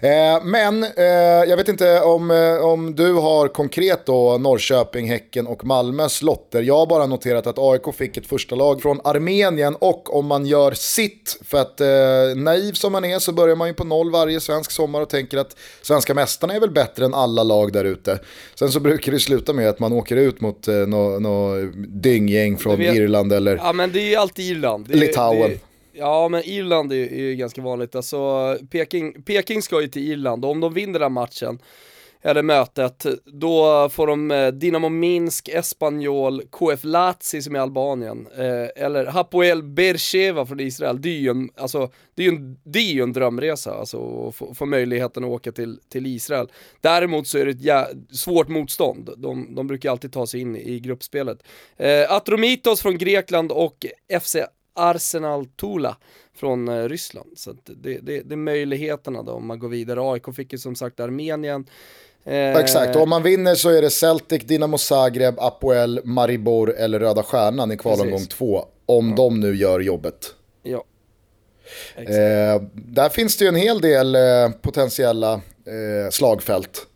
Eh, 0.00 0.44
men 0.44 0.84
eh, 0.84 1.04
jag 1.48 1.56
vet 1.56 1.68
inte 1.68 2.00
om, 2.00 2.30
eh, 2.30 2.56
om 2.56 2.94
du 2.94 3.12
har 3.12 3.48
konkret 3.48 4.06
då 4.06 4.38
Norrköping, 4.38 5.08
Häcken 5.08 5.46
och 5.46 5.64
Malmös 5.64 6.22
lotter. 6.22 6.62
Jag 6.62 6.76
har 6.76 6.86
bara 6.86 7.06
noterat 7.06 7.46
att 7.46 7.58
AIK 7.58 7.94
fick 7.94 8.16
ett 8.16 8.26
första 8.26 8.54
lag 8.54 8.82
från 8.82 9.00
Armenien 9.04 9.76
och 9.76 10.16
om 10.16 10.26
man 10.26 10.46
gör 10.46 10.72
sitt, 10.72 11.38
för 11.44 11.58
att 11.58 11.80
eh, 11.80 11.86
naiv 12.36 12.72
som 12.72 12.92
man 12.92 13.04
är 13.04 13.18
så 13.18 13.32
börjar 13.32 13.56
man 13.56 13.68
ju 13.68 13.74
på 13.74 13.84
noll 13.84 14.10
varje 14.10 14.40
svensk 14.40 14.70
sommar 14.70 15.00
och 15.00 15.08
tänker 15.08 15.38
att 15.38 15.56
svenska 15.82 16.14
mästarna 16.14 16.54
är 16.54 16.60
väl 16.60 16.70
bättre 16.70 17.04
än 17.04 17.14
alla 17.14 17.42
lag 17.42 17.72
där 17.72 17.84
ute. 17.84 18.18
Sen 18.54 18.72
så 18.72 18.80
brukar 18.80 19.12
det 19.12 19.20
sluta 19.20 19.52
med 19.52 19.68
att 19.68 19.78
man 19.78 19.92
åker 19.92 20.16
ut 20.16 20.40
mot 20.40 20.68
eh, 20.68 20.74
något 20.74 21.22
no 21.22 21.66
dynggäng 21.88 22.58
från 22.58 22.80
Irland 22.80 23.32
eller 23.32 23.56
Ja 23.56 23.72
men 23.72 23.92
det 23.92 24.00
är 24.00 24.08
ju 24.08 24.16
alltid 24.16 24.44
Irland. 24.44 24.86
Det, 24.88 24.96
Litauen. 24.96 25.50
Det, 25.50 25.71
Ja 25.92 26.28
men 26.28 26.42
Irland 26.44 26.92
är 26.92 26.96
ju, 26.96 27.06
är 27.06 27.22
ju 27.22 27.36
ganska 27.36 27.62
vanligt, 27.62 27.94
alltså 27.94 28.58
Peking, 28.70 29.22
Peking 29.22 29.62
ska 29.62 29.80
ju 29.80 29.88
till 29.88 30.12
Irland 30.12 30.44
och 30.44 30.50
om 30.50 30.60
de 30.60 30.74
vinner 30.74 30.98
den 30.98 31.12
matchen, 31.12 31.58
eller 32.24 32.42
mötet, 32.42 33.06
då 33.24 33.88
får 33.88 34.06
de 34.06 34.30
eh, 34.30 34.48
Dinamo 34.48 34.88
Minsk, 34.88 35.48
Espanyol, 35.48 36.42
KF 36.50 36.84
Lazio 36.84 37.42
som 37.42 37.56
är 37.56 37.60
Albanien, 37.60 38.26
eh, 38.36 38.84
eller 38.84 39.06
Hapoel 39.06 39.62
Beersheva 39.62 40.46
från 40.46 40.60
Israel. 40.60 41.02
Det 41.02 41.08
är 41.08 41.18
ju 41.18 41.30
en, 41.30 41.50
alltså, 41.56 41.90
det 42.14 42.26
är 42.26 42.28
en, 42.28 42.56
det 42.64 42.78
är 42.78 42.92
ju 42.92 43.02
en 43.02 43.12
drömresa, 43.12 43.74
alltså 43.74 44.28
att 44.28 44.34
få, 44.34 44.54
få, 44.54 44.66
möjligheten 44.66 45.24
att 45.24 45.30
åka 45.30 45.52
till, 45.52 45.78
till 45.88 46.06
Israel. 46.06 46.48
Däremot 46.80 47.26
så 47.26 47.38
är 47.38 47.44
det 47.44 47.50
ett 47.50 47.62
jä, 47.62 47.86
svårt 48.12 48.48
motstånd, 48.48 49.10
de, 49.16 49.54
de 49.54 49.66
brukar 49.66 49.90
alltid 49.90 50.12
ta 50.12 50.26
sig 50.26 50.40
in 50.40 50.56
i 50.56 50.80
gruppspelet. 50.80 51.42
Eh, 51.76 52.12
Atromitos 52.12 52.82
från 52.82 52.98
Grekland 52.98 53.52
och 53.52 53.86
FC 54.20 54.36
Arsenal 54.74 55.46
Tula 55.46 55.96
från 56.34 56.68
eh, 56.68 56.88
Ryssland. 56.88 57.28
Så 57.36 57.52
det, 57.64 57.98
det, 57.98 58.20
det 58.20 58.34
är 58.34 58.36
möjligheterna 58.36 59.22
då 59.22 59.32
om 59.32 59.46
man 59.46 59.58
går 59.58 59.68
vidare. 59.68 60.12
AIK 60.12 60.34
fick 60.36 60.52
ju 60.52 60.58
som 60.58 60.74
sagt 60.74 61.00
Armenien. 61.00 61.66
Eh, 62.24 62.56
Exakt, 62.56 62.96
och 62.96 63.02
om 63.02 63.08
man 63.08 63.22
vinner 63.22 63.54
så 63.54 63.68
är 63.70 63.82
det 63.82 63.90
Celtic, 63.90 64.42
Dinamo 64.42 64.78
Zagreb, 64.78 65.34
Apoel, 65.38 66.00
Maribor 66.04 66.74
eller 66.74 67.00
Röda 67.00 67.22
Stjärnan 67.22 67.72
i 67.72 67.76
kvalomgång 67.76 68.26
två. 68.26 68.64
Om 68.86 69.08
ja. 69.08 69.16
de 69.16 69.40
nu 69.40 69.56
gör 69.56 69.80
jobbet. 69.80 70.34
Ja. 70.62 70.84
Eh, 71.96 72.62
där 72.74 73.08
finns 73.08 73.36
det 73.36 73.44
ju 73.44 73.48
en 73.48 73.54
hel 73.54 73.80
del 73.80 74.14
eh, 74.14 74.50
potentiella 74.62 75.32
eh, 75.32 76.10
slagfält. 76.10 76.86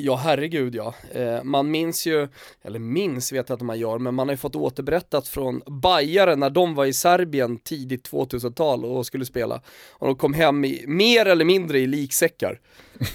Ja, 0.00 0.16
herregud 0.16 0.74
ja. 0.74 0.94
Eh, 1.12 1.42
man 1.42 1.70
minns 1.70 2.06
ju, 2.06 2.28
eller 2.62 2.78
minns 2.78 3.32
vet 3.32 3.48
jag 3.48 3.56
att 3.56 3.62
man 3.62 3.78
gör, 3.78 3.98
men 3.98 4.14
man 4.14 4.28
har 4.28 4.32
ju 4.32 4.36
fått 4.36 4.56
återberättat 4.56 5.28
från 5.28 5.62
Bajare 5.66 6.36
när 6.36 6.50
de 6.50 6.74
var 6.74 6.86
i 6.86 6.92
Serbien 6.92 7.58
tidigt 7.58 8.10
2000-tal 8.10 8.84
och 8.84 9.06
skulle 9.06 9.24
spela. 9.24 9.60
Och 9.90 10.06
de 10.06 10.16
kom 10.16 10.34
hem 10.34 10.64
i, 10.64 10.84
mer 10.86 11.26
eller 11.26 11.44
mindre 11.44 11.78
i 11.78 11.86
liksäckar. 11.86 12.60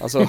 Alltså, 0.01 0.19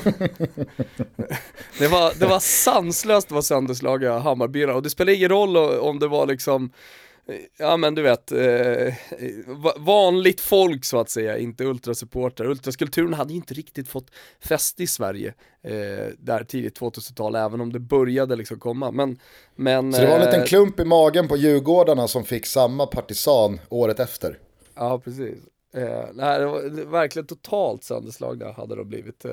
det, 1.78 1.88
var, 1.88 2.18
det 2.18 2.26
var 2.26 2.40
sanslöst 2.40 3.30
vad 3.30 3.44
sönderslaga 3.44 4.18
Hammarbyarna, 4.18 4.74
och 4.74 4.82
det 4.82 4.90
spelar 4.90 5.12
ingen 5.12 5.28
roll 5.28 5.56
om 5.56 5.98
det 5.98 6.08
var 6.08 6.26
liksom 6.26 6.72
ja 7.58 7.76
men 7.76 7.94
du 7.94 8.02
vet, 8.02 8.32
eh, 8.32 8.94
vanligt 9.76 10.40
folk 10.40 10.84
så 10.84 10.98
att 11.00 11.10
säga, 11.10 11.38
inte 11.38 11.64
ultrasupportrar. 11.64 12.46
Ultraskulturen 12.46 13.14
hade 13.14 13.32
ju 13.32 13.36
inte 13.36 13.54
riktigt 13.54 13.88
fått 13.88 14.10
fäste 14.40 14.82
i 14.82 14.86
Sverige 14.86 15.34
eh, 15.62 16.06
där 16.18 16.44
tidigt 16.44 16.80
2000-tal, 16.80 17.34
även 17.34 17.60
om 17.60 17.72
det 17.72 17.80
började 17.80 18.36
liksom 18.36 18.58
komma. 18.58 18.90
Men, 18.90 19.18
men, 19.54 19.92
så 19.92 20.00
det 20.00 20.06
var 20.06 20.14
en 20.14 20.24
liten 20.24 20.40
eh, 20.40 20.46
klump 20.46 20.80
i 20.80 20.84
magen 20.84 21.28
på 21.28 21.36
Djurgårdarna 21.36 22.08
som 22.08 22.24
fick 22.24 22.46
samma 22.46 22.86
partisan 22.86 23.60
året 23.68 24.00
efter? 24.00 24.38
Ja, 24.74 24.98
precis. 24.98 25.38
Eh, 25.74 26.04
nej, 26.14 26.38
det 26.38 26.46
var 26.46 26.84
verkligen 26.90 27.26
totalt 27.26 27.84
sönderslagna 27.84 28.52
hade 28.52 28.76
det 28.76 28.84
blivit. 28.84 29.24
Eh, 29.24 29.32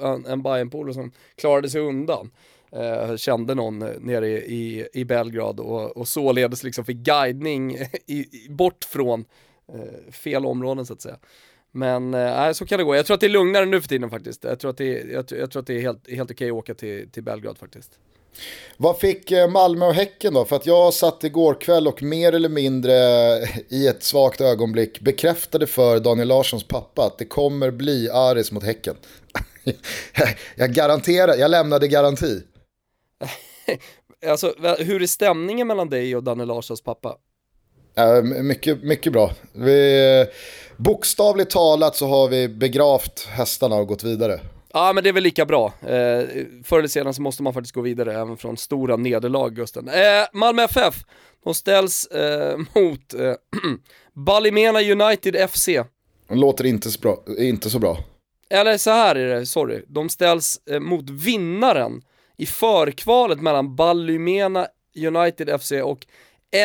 en, 0.00 0.26
en 0.26 0.42
Bajen-polare 0.42 0.94
som 0.94 1.12
klarade 1.36 1.70
sig 1.70 1.80
undan 1.80 2.30
eh, 2.76 3.16
kände 3.16 3.54
någon 3.54 3.82
eh, 3.82 3.88
nere 4.00 4.28
i, 4.28 4.34
i, 4.34 4.88
i 4.92 5.04
Belgrad 5.04 5.60
och, 5.60 5.96
och 5.96 6.08
således 6.08 6.62
liksom 6.62 6.84
fick 6.84 6.96
guidning 6.96 7.76
i, 8.06 8.14
i, 8.16 8.46
bort 8.48 8.84
från 8.84 9.24
eh, 9.72 10.12
fel 10.12 10.46
områden 10.46 10.86
så 10.86 10.92
att 10.92 11.02
säga. 11.02 11.16
Men 11.72 12.14
eh, 12.14 12.52
så 12.52 12.66
kan 12.66 12.78
det 12.78 12.84
gå. 12.84 12.96
Jag 12.96 13.06
tror 13.06 13.14
att 13.14 13.20
det 13.20 13.26
är 13.26 13.30
lugnare 13.30 13.64
nu 13.64 13.80
för 13.80 13.88
tiden 13.88 14.10
faktiskt. 14.10 14.44
Jag 14.44 14.58
tror 14.58 14.70
att 14.70 14.76
det 14.76 15.00
är, 15.00 15.06
jag, 15.06 15.24
jag 15.30 15.50
tror 15.50 15.60
att 15.60 15.66
det 15.66 15.74
är 15.74 15.80
helt, 15.80 16.10
helt 16.10 16.30
okej 16.30 16.50
att 16.50 16.54
åka 16.54 16.74
till, 16.74 17.10
till 17.10 17.22
Belgrad 17.22 17.58
faktiskt. 17.58 17.98
Vad 18.76 18.98
fick 18.98 19.30
eh, 19.30 19.48
Malmö 19.48 19.86
och 19.86 19.94
Häcken 19.94 20.34
då? 20.34 20.44
För 20.44 20.56
att 20.56 20.66
jag 20.66 20.94
satt 20.94 21.24
igår 21.24 21.54
kväll 21.54 21.88
och 21.88 22.02
mer 22.02 22.32
eller 22.32 22.48
mindre 22.48 22.94
eh, 23.36 23.48
i 23.68 23.86
ett 23.86 24.02
svagt 24.02 24.40
ögonblick 24.40 25.00
bekräftade 25.00 25.66
för 25.66 26.00
Daniel 26.00 26.28
Larssons 26.28 26.64
pappa 26.64 27.04
att 27.06 27.18
det 27.18 27.24
kommer 27.24 27.70
bli 27.70 28.10
Aris 28.10 28.52
mot 28.52 28.64
Häcken. 28.64 28.96
jag 30.54 30.72
garanterar, 30.72 31.36
jag 31.36 31.50
lämnade 31.50 31.88
garanti. 31.88 32.42
alltså, 34.26 34.54
hur 34.78 35.02
är 35.02 35.06
stämningen 35.06 35.66
mellan 35.66 35.90
dig 35.90 36.16
och 36.16 36.22
Danne 36.22 36.44
Larssons 36.44 36.82
pappa? 36.82 37.16
Uh, 38.00 38.42
mycket, 38.42 38.82
mycket 38.82 39.12
bra. 39.12 39.30
Vi, 39.52 40.26
bokstavligt 40.76 41.50
talat 41.50 41.96
så 41.96 42.06
har 42.06 42.28
vi 42.28 42.48
begravt 42.48 43.26
hästarna 43.30 43.76
och 43.76 43.86
gått 43.86 44.04
vidare. 44.04 44.40
Ja 44.72 44.92
men 44.92 45.04
det 45.04 45.08
är 45.10 45.12
väl 45.12 45.22
lika 45.22 45.46
bra. 45.46 45.66
Eh, 45.66 46.26
förr 46.64 46.78
eller 46.78 46.88
senare 46.88 47.14
så 47.14 47.22
måste 47.22 47.42
man 47.42 47.54
faktiskt 47.54 47.74
gå 47.74 47.80
vidare 47.80 48.20
även 48.20 48.36
från 48.36 48.56
stora 48.56 48.96
nederlag 48.96 49.48
Gusten. 49.48 49.88
Eh, 49.88 50.24
Malmö 50.32 50.62
FF, 50.62 50.94
de 51.44 51.54
ställs 51.54 52.06
eh, 52.06 52.58
mot 52.74 53.14
eh, 53.14 53.34
Balimena 54.12 54.80
United 54.80 55.50
FC. 55.50 55.66
Det 56.28 56.34
låter 56.34 56.66
inte 56.66 56.90
så 56.90 57.00
bra. 57.00 57.22
Inte 57.38 57.70
så 57.70 57.78
bra. 57.78 57.98
Eller 58.50 58.78
så 58.78 58.90
här 58.90 59.14
är 59.14 59.34
det, 59.34 59.46
sorry. 59.46 59.84
De 59.88 60.08
ställs 60.08 60.60
eh, 60.70 60.80
mot 60.80 61.10
vinnaren 61.10 62.02
i 62.36 62.46
förkvalet 62.46 63.40
mellan 63.40 63.76
Ballymena 63.76 64.66
United 65.06 65.60
FC 65.60 65.72
och 65.72 66.06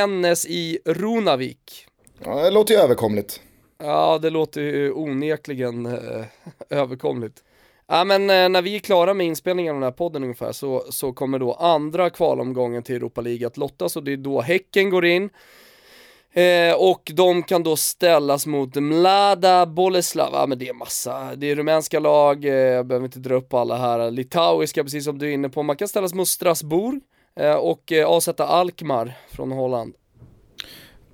NSI 0.08 0.80
Runavik. 0.86 1.86
Ja, 2.24 2.44
det 2.44 2.52
låter 2.52 2.74
ju 2.74 2.80
överkomligt. 2.80 3.42
Ja, 3.78 4.20
det 4.22 4.30
låter 4.30 4.62
ju 4.62 4.92
onekligen 4.92 5.86
eh, 5.86 6.26
överkomligt. 6.70 7.44
Ja 7.88 8.04
men 8.04 8.30
eh, 8.30 8.50
när 8.50 8.62
vi 8.62 8.76
är 8.76 8.80
klara 8.80 9.14
med 9.14 9.28
inspelningen 9.28 9.76
av 9.76 9.82
den 9.82 9.84
här 9.84 9.98
podden 9.98 10.24
ungefär 10.24 10.52
så, 10.52 10.84
så 10.90 11.14
kommer 11.14 11.40
då 11.40 11.54
andra 11.54 12.10
kvalomgången 12.10 12.84
till 12.84 12.96
Europa 12.96 13.22
League 13.22 13.48
att 13.48 13.58
lottas 13.58 13.96
och 13.96 14.04
det 14.04 14.14
är 14.14 14.18
då 14.18 14.42
Häcken 14.42 14.90
går 14.90 15.06
in. 15.06 15.30
Eh, 16.38 16.74
och 16.74 17.12
de 17.14 17.44
kan 17.44 17.64
då 17.64 17.76
ställas 17.76 18.46
mot 18.46 18.76
Mlada 18.76 19.66
Boleslav, 19.66 20.30
ja 20.34 20.46
men 20.48 20.60
det 20.60 20.68
är 20.68 20.74
massa, 20.74 21.36
det 21.36 21.52
är 21.52 21.56
rumänska 21.56 22.00
lag, 22.00 22.46
eh, 22.46 22.54
jag 22.54 22.86
behöver 22.86 23.06
inte 23.06 23.20
dra 23.20 23.36
upp 23.36 23.54
alla 23.54 23.78
här, 23.78 24.12
litauiska 24.12 24.84
precis 24.84 25.04
som 25.04 25.20
du 25.20 25.30
är 25.30 25.32
inne 25.34 25.50
på, 25.50 25.64
man 25.64 25.76
kan 25.76 25.88
ställas 25.88 26.14
mot 26.14 26.28
Strasbourg 26.28 27.02
eh, 27.40 27.54
och 27.54 27.92
avsätta 28.06 28.48
Alkmaar 28.48 29.18
från 29.32 29.52
Holland. 29.52 29.94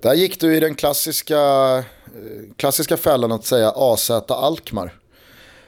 Där 0.02 0.14
gick 0.14 0.40
du 0.40 0.56
i 0.56 0.60
den 0.60 0.74
klassiska, 0.74 1.36
klassiska 2.56 2.96
fällan 2.96 3.32
att 3.32 3.44
säga 3.44 3.72
AZ 3.76 4.10
Alkmaar. 4.28 4.92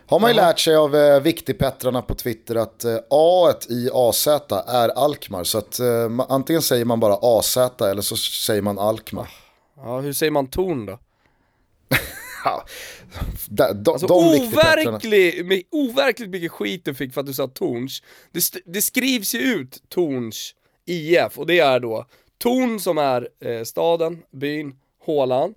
Har 0.06 0.20
man 0.20 0.30
ju 0.30 0.36
lärt 0.36 0.58
sig 0.58 0.76
av 0.76 0.96
eh, 0.96 1.20
Viktigpettrarna 1.20 2.02
på 2.02 2.14
Twitter 2.14 2.54
att 2.54 2.84
eh, 2.84 2.96
A 3.10 3.52
i 3.68 3.90
AZ 3.92 4.26
är 4.66 4.88
Alkmaar. 4.88 5.44
Så 5.44 5.58
att 5.58 5.80
eh, 5.80 6.26
antingen 6.28 6.62
säger 6.62 6.84
man 6.84 7.00
bara 7.00 7.18
AZ 7.22 7.56
eller 7.80 8.02
så 8.02 8.16
säger 8.16 8.62
man 8.62 8.78
Alkmaar. 8.78 9.45
Ja, 9.76 10.00
hur 10.00 10.12
säger 10.12 10.32
man 10.32 10.46
ton 10.46 10.86
då? 10.86 10.98
de, 13.48 13.82
de, 13.82 13.90
alltså, 13.90 14.06
de 14.06 14.14
overklig, 14.14 15.66
overkligt 15.70 16.30
mycket 16.30 16.52
skit 16.52 16.84
du 16.84 16.94
fick 16.94 17.14
för 17.14 17.20
att 17.20 17.26
du 17.26 17.34
sa 17.34 17.48
Torns. 17.48 18.02
Det, 18.32 18.40
det, 18.64 18.82
skrivs 18.82 19.34
ju 19.34 19.38
ut 19.38 19.82
Torns 19.88 20.54
IF 20.84 21.38
och 21.38 21.46
det 21.46 21.58
är 21.58 21.80
då 21.80 22.06
Torn 22.38 22.80
som 22.80 22.98
är 22.98 23.28
eh, 23.40 23.62
staden, 23.62 24.22
byn, 24.30 24.76
hålan. 24.98 25.54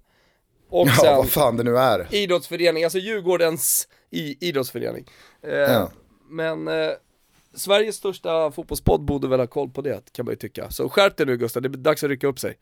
Och 0.69 0.88
ja, 0.88 0.93
sen 1.01 1.17
vad 1.17 1.29
fan 1.29 1.57
det 1.57 1.63
nu 1.63 1.77
är. 1.77 2.07
idrottsförening, 2.11 2.83
alltså 2.83 2.99
Djurgårdens 2.99 3.88
i, 4.09 4.47
idrottsförening. 4.47 5.05
Eh, 5.41 5.53
ja. 5.53 5.91
Men 6.29 6.67
eh, 6.67 6.91
Sveriges 7.53 7.95
största 7.95 8.51
fotbollspodd 8.51 9.01
borde 9.01 9.27
väl 9.27 9.39
ha 9.39 9.47
koll 9.47 9.69
på 9.69 9.81
det 9.81 10.13
kan 10.13 10.25
man 10.25 10.31
ju 10.31 10.35
tycka. 10.35 10.71
Så 10.71 10.89
skärp 10.89 11.17
dig 11.17 11.25
nu 11.25 11.38
Gustav, 11.38 11.61
det 11.61 11.67
är 11.67 11.69
dags 11.69 12.03
att 12.03 12.09
rycka 12.09 12.27
upp 12.27 12.39
sig. 12.39 12.57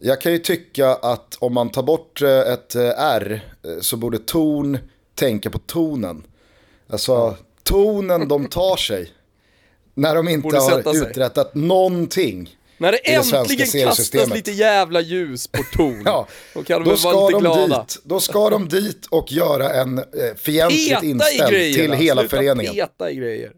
Jag 0.00 0.20
kan 0.20 0.32
ju 0.32 0.38
tycka 0.38 0.88
att 0.94 1.36
om 1.38 1.54
man 1.54 1.70
tar 1.70 1.82
bort 1.82 2.22
eh, 2.22 2.38
ett 2.38 2.74
eh, 2.74 2.88
R 2.98 3.40
eh, 3.64 3.80
så 3.80 3.96
borde 3.96 4.18
ton 4.18 4.78
tänka 5.14 5.50
på 5.50 5.58
tonen. 5.58 6.22
Alltså 6.88 7.36
tonen 7.62 8.28
de 8.28 8.46
tar 8.46 8.76
sig 8.76 9.12
när 9.94 10.14
de 10.14 10.28
inte 10.28 10.56
har 10.56 10.96
uträttat 10.96 11.54
någonting. 11.54 12.56
När 12.78 12.92
det 12.92 12.98
äntligen 12.98 13.86
kastas 13.86 14.34
lite 14.34 14.52
jävla 14.52 15.00
ljus 15.00 15.46
på 15.46 15.62
ton, 15.76 16.02
ja, 16.04 16.26
då 16.54 16.62
kan 16.62 16.84
de 16.84 16.90
då 16.90 16.96
vara 16.96 17.28
lite 17.28 17.40
glada. 17.40 17.80
Dit, 17.82 17.98
då 18.04 18.20
ska 18.20 18.50
de 18.50 18.68
dit 18.68 19.06
och 19.06 19.32
göra 19.32 19.70
en 19.70 19.98
eh, 19.98 20.04
fientligt 20.36 21.02
inställd 21.02 21.74
till 21.74 21.92
hela 21.92 22.20
Sluta 22.20 22.36
föreningen. 22.36 22.74
peta 22.74 23.10
i 23.10 23.14
grejer. 23.14 23.52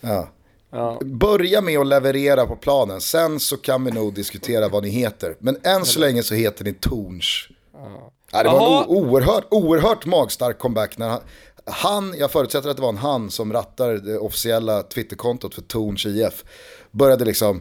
Ja. 0.00 0.28
Ja. 0.72 1.00
Börja 1.04 1.60
med 1.60 1.78
att 1.78 1.86
leverera 1.86 2.46
på 2.46 2.56
planen, 2.56 3.00
sen 3.00 3.40
så 3.40 3.56
kan 3.56 3.84
vi 3.84 3.90
nog 3.90 4.14
diskutera 4.14 4.68
vad 4.68 4.82
ni 4.82 4.88
heter. 4.88 5.36
Men 5.38 5.56
än 5.62 5.84
så 5.84 6.00
länge 6.00 6.22
så 6.22 6.34
heter 6.34 6.64
ni 6.64 6.72
Torns. 6.72 7.48
Ja. 7.72 8.42
Det 8.42 8.48
var 8.48 8.82
en 8.82 8.88
oerhört, 8.88 9.44
oerhört 9.50 10.06
magstark 10.06 10.58
comeback 10.58 10.98
när 10.98 11.08
han, 11.08 11.20
han, 11.64 12.14
jag 12.18 12.30
förutsätter 12.30 12.68
att 12.68 12.76
det 12.76 12.82
var 12.82 12.88
en 12.88 12.96
han 12.96 13.30
som 13.30 13.52
rattar 13.52 13.92
det 13.92 14.18
officiella 14.18 14.82
Twitterkontot 14.82 15.54
för 15.54 15.62
Torns 15.62 16.06
IF, 16.06 16.44
började 16.90 17.24
liksom 17.24 17.56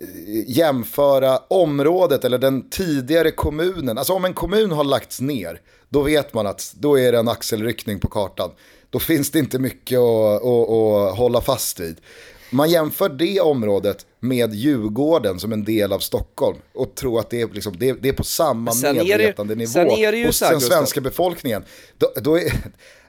eh, 0.00 0.50
jämföra 0.50 1.38
området 1.48 2.24
eller 2.24 2.38
den 2.38 2.70
tidigare 2.70 3.30
kommunen. 3.30 3.98
Alltså 3.98 4.12
om 4.12 4.24
en 4.24 4.34
kommun 4.34 4.72
har 4.72 4.84
lagts 4.84 5.20
ner, 5.20 5.60
då 5.88 6.02
vet 6.02 6.34
man 6.34 6.46
att 6.46 6.72
då 6.76 6.98
är 6.98 7.12
det 7.12 7.18
en 7.18 7.28
axelryckning 7.28 8.00
på 8.00 8.08
kartan. 8.08 8.50
Då 8.90 8.98
finns 8.98 9.30
det 9.30 9.38
inte 9.38 9.58
mycket 9.58 9.98
att, 9.98 10.44
att, 10.44 10.70
att 10.70 11.18
hålla 11.18 11.40
fast 11.40 11.80
vid. 11.80 11.96
Man 12.52 12.70
jämför 12.70 13.08
det 13.08 13.40
området 13.40 14.06
med 14.20 14.54
Djurgården 14.54 15.40
som 15.40 15.52
en 15.52 15.64
del 15.64 15.92
av 15.92 15.98
Stockholm 15.98 16.58
och 16.74 16.94
tror 16.94 17.20
att 17.20 17.30
det 17.30 17.40
är, 17.40 17.48
liksom, 17.48 17.76
det 17.78 17.88
är, 17.88 17.94
det 17.94 18.08
är 18.08 18.12
på 18.12 18.24
samma 18.24 18.72
medvetande 18.82 19.54
nivå 19.54 19.80
hos 20.26 20.40
den 20.40 20.60
svenska 20.60 21.00
befolkningen. 21.00 21.64
Då, 21.98 22.12
då, 22.16 22.38
är, 22.38 22.52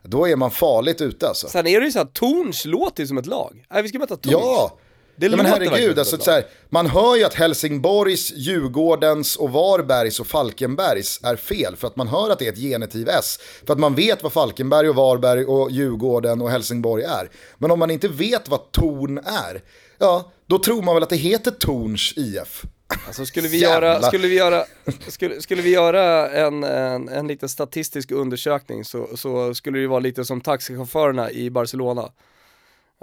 då 0.04 0.28
är 0.28 0.36
man 0.36 0.52
farligt 0.52 1.02
ute 1.02 1.28
alltså. 1.28 1.48
Sen 1.48 1.68
är 1.68 1.80
det 1.80 1.86
ju 1.86 1.92
så 1.92 2.00
att 2.00 2.14
Torns 2.14 2.66
låter 2.66 3.06
som 3.06 3.18
ett 3.18 3.26
lag. 3.26 3.66
Nej, 3.74 3.84
vi 3.84 3.90
ska 3.90 4.00
möta 4.00 4.16
Torns. 4.16 4.34
Ja, 4.34 4.78
det 5.16 5.28
ja, 5.28 5.38
men 5.38 5.46
herregud, 5.46 6.00
alltså, 6.00 6.18
så 6.18 6.32
här, 6.32 6.46
man 6.70 6.88
hör 6.88 7.16
ju 7.16 7.24
att 7.24 7.34
Helsingborgs, 7.34 8.34
Djurgårdens 8.36 9.36
och 9.36 9.52
Varbergs 9.52 10.20
och 10.20 10.28
Falkenbergs 10.28 11.20
är 11.24 11.36
fel 11.36 11.76
för 11.76 11.88
att 11.88 11.96
man 11.96 12.08
hör 12.08 12.30
att 12.30 12.40
det 12.40 12.48
är 12.48 12.52
ett 12.52 12.58
genitiv 12.58 13.10
S. 13.10 13.40
För 13.66 13.74
att 13.74 13.80
man 13.80 13.96
vet 13.96 14.24
vad 14.24 14.34
Falkenberg 14.34 14.90
och 14.90 14.96
Varberg 14.96 15.46
och 15.46 15.72
Djurgården 15.72 16.42
och 16.42 16.50
Helsingborg 16.50 17.04
är. 17.04 17.30
Men 17.58 17.72
om 17.72 17.80
man 17.80 17.92
inte 17.92 18.08
vet 18.08 18.50
vad 18.50 18.72
Torn 18.72 19.18
är, 19.18 19.62
ja, 19.98 20.32
då 20.48 20.60
tror 20.60 20.82
man 20.82 20.96
väl 20.96 21.04
att 21.04 21.10
det 21.10 21.16
heter 21.16 21.52
Torns 21.52 22.14
IF. 22.16 22.64
Alltså 23.08 23.26
skulle 23.26 23.48
vi 23.48 23.58
göra, 23.62 24.02
skulle 24.02 24.28
vi 24.28 24.36
göra, 24.36 24.66
skulle, 25.08 25.42
skulle 25.42 25.62
vi 25.62 25.70
göra 25.70 26.30
en, 26.30 26.64
en, 26.64 27.10
en 27.10 27.28
liten 27.28 27.50
statistisk 27.50 28.12
undersökning 28.12 28.86
så, 28.86 29.08
så 29.18 29.54
skulle 29.54 29.80
det 29.80 29.88
vara 29.88 30.00
lite 30.00 30.26
som 30.26 30.42
taxichaufförerna 30.42 31.32
i 31.32 31.50
Barcelona. 31.50 32.10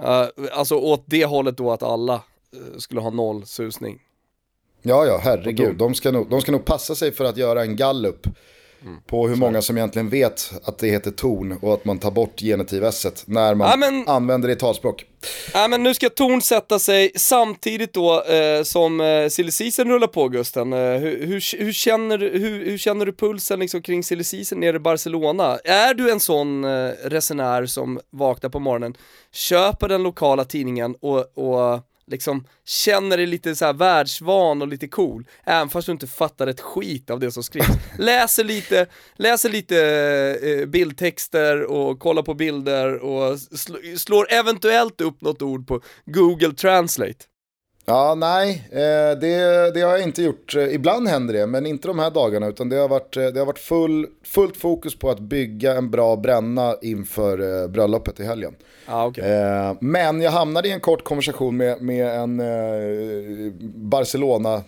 Uh, 0.01 0.47
alltså 0.51 0.75
åt 0.75 1.03
det 1.05 1.25
hållet 1.25 1.57
då 1.57 1.71
att 1.71 1.83
alla 1.83 2.13
uh, 2.55 2.77
skulle 2.77 3.01
ha 3.01 3.09
noll 3.09 3.45
susning. 3.45 3.99
Ja, 4.81 5.05
ja, 5.05 5.19
herregud. 5.23 5.77
De 5.77 5.95
ska, 5.95 6.11
nog, 6.11 6.29
de 6.29 6.41
ska 6.41 6.51
nog 6.51 6.65
passa 6.65 6.95
sig 6.95 7.11
för 7.11 7.25
att 7.25 7.37
göra 7.37 7.61
en 7.61 7.75
gallup 7.75 8.27
på 9.07 9.27
hur 9.27 9.35
många 9.35 9.61
som 9.61 9.77
egentligen 9.77 10.09
vet 10.09 10.51
att 10.63 10.77
det 10.79 10.87
heter 10.87 11.11
ton 11.11 11.57
och 11.61 11.73
att 11.73 11.85
man 11.85 11.99
tar 11.99 12.11
bort 12.11 12.39
genitiv 12.41 12.83
s 12.83 13.07
när 13.25 13.55
man 13.55 13.69
Ja, 13.69 13.77
men- 13.77 14.07
använder 14.07 14.47
det 14.47 14.53
i 14.53 14.57
talspråk. 14.57 15.05
Nej 15.53 15.69
men 15.69 15.83
nu 15.83 15.93
ska 15.93 16.09
Torn 16.09 16.41
sätta 16.41 16.79
sig 16.79 17.11
samtidigt 17.15 17.93
då 17.93 18.23
eh, 18.23 18.63
som 18.63 19.01
eh, 19.01 19.27
silly 19.27 19.51
rullar 19.89 20.07
på 20.07 20.27
Gusten. 20.27 20.73
Eh, 20.73 20.79
hur, 20.79 21.25
hur, 21.25 21.57
hur, 21.63 21.71
känner, 21.73 22.17
du- 22.17 22.29
hur, 22.39 22.65
hur 22.65 22.77
känner 22.77 23.05
du 23.05 23.13
pulsen 23.13 23.59
liksom 23.59 23.81
kring 23.81 24.03
silly 24.03 24.23
season 24.23 24.59
nere 24.59 24.75
i 24.75 24.79
Barcelona? 24.79 25.57
Är 25.63 25.93
du 25.93 26.11
en 26.11 26.19
sån 26.19 26.63
eh, 26.63 26.89
resenär 27.03 27.65
som 27.65 27.99
vaknar 28.11 28.49
på 28.49 28.59
morgonen, 28.59 28.93
köper 29.33 29.87
den 29.87 30.03
lokala 30.03 30.45
tidningen 30.45 30.95
och, 31.01 31.37
och 31.37 31.79
liksom 32.07 32.47
känner 32.65 33.17
dig 33.17 33.25
lite 33.25 33.55
så 33.55 33.65
här 33.65 33.73
världsvan 33.73 34.61
och 34.61 34.67
lite 34.67 34.87
cool, 34.87 35.25
även 35.43 35.69
fast 35.69 35.85
du 35.85 35.91
inte 35.91 36.07
fattar 36.07 36.47
ett 36.47 36.61
skit 36.61 37.09
av 37.09 37.19
det 37.19 37.31
som 37.31 37.43
skrivs. 37.43 37.67
läser 37.97 38.43
lite, 38.43 38.85
läser 39.15 39.49
lite 39.49 39.77
eh, 40.41 40.65
bildtexter 40.65 41.63
och 41.63 41.99
kollar 41.99 42.23
på 42.23 42.33
bilder 42.33 42.97
och 42.97 43.33
sl- 43.35 43.97
slår 43.97 44.31
eventuellt 44.31 45.01
upp 45.01 45.21
något 45.21 45.41
ord 45.41 45.67
på 45.67 45.81
Google 46.05 46.53
Translate. 46.53 47.25
Ja, 47.91 48.15
nej, 48.15 48.67
eh, 48.71 49.19
det, 49.19 49.71
det 49.73 49.81
har 49.81 49.91
jag 49.91 50.01
inte 50.01 50.23
gjort. 50.23 50.55
Eh, 50.55 50.73
Ibland 50.73 51.07
händer 51.07 51.33
det, 51.33 51.47
men 51.47 51.65
inte 51.65 51.87
de 51.87 51.99
här 51.99 52.11
dagarna. 52.11 52.47
Utan 52.47 52.69
det 52.69 52.75
har 52.75 52.87
varit, 52.87 53.17
eh, 53.17 53.25
det 53.25 53.39
har 53.39 53.45
varit 53.45 53.59
full, 53.59 54.07
fullt 54.23 54.57
fokus 54.57 54.95
på 54.95 55.09
att 55.09 55.19
bygga 55.19 55.73
en 55.75 55.91
bra 55.91 56.15
bränna 56.15 56.75
inför 56.81 57.67
bröllopet 57.67 58.19
i 58.19 58.23
helgen. 58.23 58.55
Okej. 58.87 59.31
Eh, 59.31 59.75
men 59.81 60.21
jag 60.21 60.31
hamnade 60.31 60.67
i 60.67 60.71
en 60.71 60.79
kort 60.79 61.03
konversation 61.03 61.57
med, 61.57 61.81
med 61.81 62.07
en 62.07 62.41
Barcelona, 63.89 64.63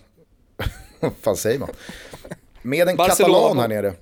vad 1.00 1.12
fan 1.20 1.36
säger 1.36 1.58
man? 1.58 1.70
Med 2.62 2.88
en 2.88 2.96
Barcelona. 2.96 3.34
katalan 3.38 3.58
här 3.58 3.68
nere. 3.68 3.92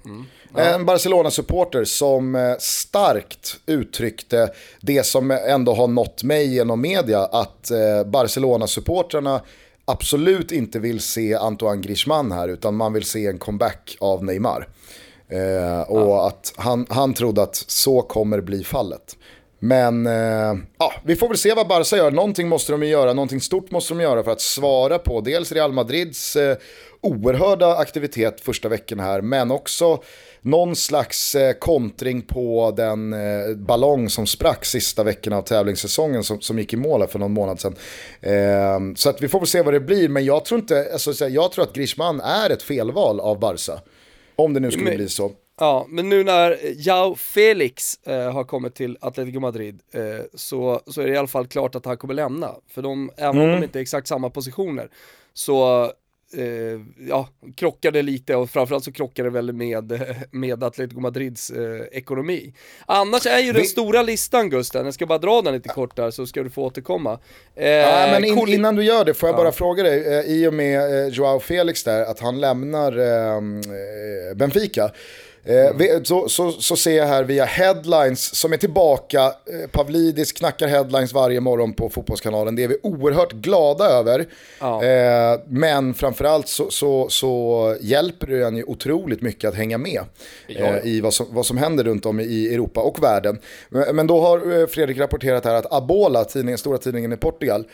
En 0.57 0.87
Barcelona-supporter 0.87 1.85
som 1.85 2.35
eh, 2.35 2.55
starkt 2.59 3.57
uttryckte 3.67 4.51
det 4.81 5.07
som 5.07 5.31
ändå 5.31 5.75
har 5.75 5.89
nått 5.89 6.23
mig 6.23 6.55
genom 6.55 6.81
media, 6.81 7.21
att 7.21 7.71
eh, 7.71 8.05
Barcelona-supportrarna 8.07 9.41
absolut 9.85 10.53
inte 10.53 10.79
vill 10.79 11.01
se 11.01 11.35
Antoine 11.35 11.81
Griezmann 11.81 12.33
här, 12.33 12.49
utan 12.49 12.75
man 12.75 12.93
vill 12.93 13.05
se 13.05 13.27
en 13.27 13.39
comeback 13.39 13.97
av 14.01 14.25
Neymar. 14.25 14.69
Eh, 15.29 15.81
och 15.81 16.27
att 16.27 16.53
han, 16.57 16.87
han 16.89 17.15
trodde 17.15 17.43
att 17.43 17.57
så 17.57 18.03
kommer 18.03 18.41
bli 18.41 18.65
fallet. 18.65 19.17
Men 19.59 20.07
eh, 20.07 20.55
ja, 20.79 20.93
vi 21.05 21.17
får 21.17 21.29
väl 21.29 21.39
se 21.39 21.55
vad 21.55 21.69
Barca 21.69 21.97
gör. 21.97 22.11
Någonting 22.11 22.49
måste 22.49 22.73
de 22.73 22.83
göra, 22.83 23.13
någonting 23.13 23.41
stort 23.41 23.71
måste 23.71 23.95
de 23.95 24.01
göra 24.01 24.25
för 24.25 24.31
att 24.31 24.41
svara 24.41 24.99
på 24.99 25.21
dels 25.21 25.53
Real 25.53 25.73
Madrids 25.73 26.37
eh, 26.37 26.57
oerhörda 27.01 27.77
aktivitet 27.77 28.41
första 28.41 28.69
veckan 28.69 29.01
här, 29.01 29.21
men 29.21 29.51
också 29.51 30.03
någon 30.43 30.77
slags 30.77 31.35
eh, 31.35 31.53
kontring 31.53 32.23
på 32.23 32.75
den 32.77 33.13
eh, 33.13 33.57
ballong 33.57 34.11
som 34.11 34.27
sprack 34.27 34.65
sista 34.65 35.03
veckan 35.05 35.33
av 35.33 35.43
tävlingssäsongen 35.43 36.25
som, 36.25 36.41
som 36.41 36.59
gick 36.59 36.73
i 36.73 36.77
mål 36.77 37.07
för 37.07 37.19
någon 37.19 37.33
månad 37.33 37.61
sedan. 37.61 37.75
Eh, 38.21 38.95
så 38.97 39.11
att 39.11 39.23
vi 39.23 39.29
får 39.29 39.41
väl 39.41 39.47
se 39.47 39.63
vad 39.63 39.75
det 39.75 39.81
blir, 39.81 40.09
men 40.09 40.25
jag 40.25 40.45
tror, 40.45 40.61
inte, 40.61 40.89
alltså, 40.93 41.29
jag 41.29 41.53
tror 41.53 41.65
att 41.65 41.73
Griezmann 41.73 42.21
är 42.21 42.51
ett 42.51 42.63
felval 42.63 43.21
av 43.21 43.39
Barca. 43.39 43.81
Om 44.37 44.55
det 44.55 44.61
nu 44.61 44.71
skulle 44.71 44.85
Men- 44.85 44.97
bli 44.97 45.09
så. 45.09 45.33
Ja, 45.61 45.87
men 45.89 46.09
nu 46.09 46.25
när 46.25 46.59
Jao 46.87 47.15
Felix 47.15 47.99
eh, 48.07 48.33
har 48.33 48.45
kommit 48.45 48.75
till 48.75 48.99
Atletico 49.01 49.41
Madrid 49.41 49.81
eh, 49.95 50.03
så, 50.35 50.81
så 50.87 51.01
är 51.01 51.07
det 51.07 51.13
i 51.13 51.17
alla 51.17 51.29
fall 51.29 51.47
klart 51.47 51.75
att 51.75 51.87
han 51.87 51.97
kommer 51.97 52.15
lämna. 52.15 52.51
För 52.75 52.83
de, 52.83 53.11
även 53.17 53.41
om 53.43 53.49
de 53.49 53.63
inte 53.65 53.79
är 53.79 53.81
exakt 53.81 54.09
samma 54.09 54.31
positioner, 54.31 54.89
så 55.35 55.87
eh, 56.39 56.81
ja, 57.09 57.29
krockar 57.57 57.91
det 57.91 58.03
lite 58.03 58.37
och 58.37 58.51
framförallt 58.51 58.85
så 58.85 58.93
krockar 58.93 59.25
det 59.25 59.31
väl 59.31 59.53
med, 59.53 60.03
med 60.31 60.65
Atletico 60.65 61.01
Madrids 61.01 61.51
eh, 61.51 61.81
ekonomi. 61.93 62.55
Annars 62.87 63.27
är 63.27 63.39
ju 63.39 63.53
den 63.53 63.63
Vi- 63.63 63.69
stora 63.69 64.03
listan 64.03 64.51
Gusten, 64.51 64.85
jag 64.85 64.95
ska 64.95 65.07
bara 65.07 65.19
dra 65.19 65.43
den 65.43 65.55
lite 65.55 65.69
kort 65.69 65.97
där 65.97 66.11
så 66.11 66.27
ska 66.27 66.43
du 66.43 66.51
få 66.51 66.63
återkomma. 66.65 67.19
Eh, 67.57 67.69
Ja, 67.69 68.09
men 68.13 68.25
in, 68.25 68.49
innan 68.49 68.77
du 68.77 68.85
gör 68.85 69.05
det 69.05 69.15
får 69.15 69.29
jag 69.29 69.35
Ja. 69.35 69.43
bara 69.43 69.53
fråga 69.53 69.83
dig, 69.83 70.15
eh, 70.19 70.21
i 70.21 70.47
och 70.47 70.55
med 70.55 71.07
eh, 71.07 71.09
Joao 71.13 71.41
Felix 71.41 71.85
där, 71.85 72.05
att 72.05 72.21
han 72.21 72.41
lämnar 72.41 72.99
eh, 72.99 73.37
eh, 73.37 74.35
Benfica. 74.37 74.91
Eh, 75.45 76.03
så, 76.03 76.29
så, 76.29 76.53
så 76.53 76.77
ser 76.77 76.97
jag 76.97 77.07
här 77.07 77.25
via 77.25 77.45
headlines 77.45 78.35
som 78.35 78.53
är 78.53 78.57
tillbaka, 78.57 79.21
eh, 79.25 79.71
Pavlidis 79.73 80.33
knackar 80.33 80.69
headlines 80.69 81.13
varje 81.13 81.41
morgon 81.41 81.73
på 81.73 81.89
Fotbollskanalen, 81.89 82.57
det 82.57 82.65
är 82.65 82.69
vi 82.69 82.77
oerhört 82.83 83.33
glada 83.33 83.85
över. 83.85 84.27
Ja. 84.61 84.85
Eh, 84.85 85.41
men 85.47 85.95
framförallt 85.95 86.49
så, 86.49 86.71
så, 86.71 87.09
så 87.09 87.77
hjälper 87.81 88.27
det 88.27 88.47
en 88.47 88.57
ju 88.57 88.65
otroligt 88.65 89.23
mycket 89.23 89.49
att 89.49 89.55
hänga 89.55 89.79
med 89.79 90.01
eh, 90.49 90.87
i 90.87 91.01
vad 91.01 91.15
som, 91.15 91.27
vad 91.31 91.47
som 91.47 91.59
händer 91.59 91.85
runt 91.85 92.07
om 92.07 92.21
i 92.21 92.55
Europa 92.55 92.81
och 92.81 93.03
världen. 93.03 93.39
Men, 93.69 94.07
då 94.07 94.21
har 94.21 94.61
eh, 94.61 94.67
Fredrik 94.67 94.99
rapporterat 94.99 95.45
här 95.45 95.55
att 95.55 95.73
Abola, 95.73 96.25
tidningen, 96.25 96.59
stora 96.59 96.79
tidningen 96.79 97.13
i 97.13 97.17
Portugal, 97.17 97.65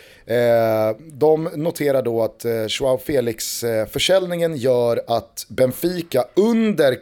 de 0.98 1.48
noterar 1.54 2.02
då 2.02 2.22
att 2.22 2.44
Joao 2.68 2.98
Felix-försäljningen 2.98 4.56
gör 4.56 5.00
att 5.06 5.46
Benfica 5.48 6.24
under 6.34 6.94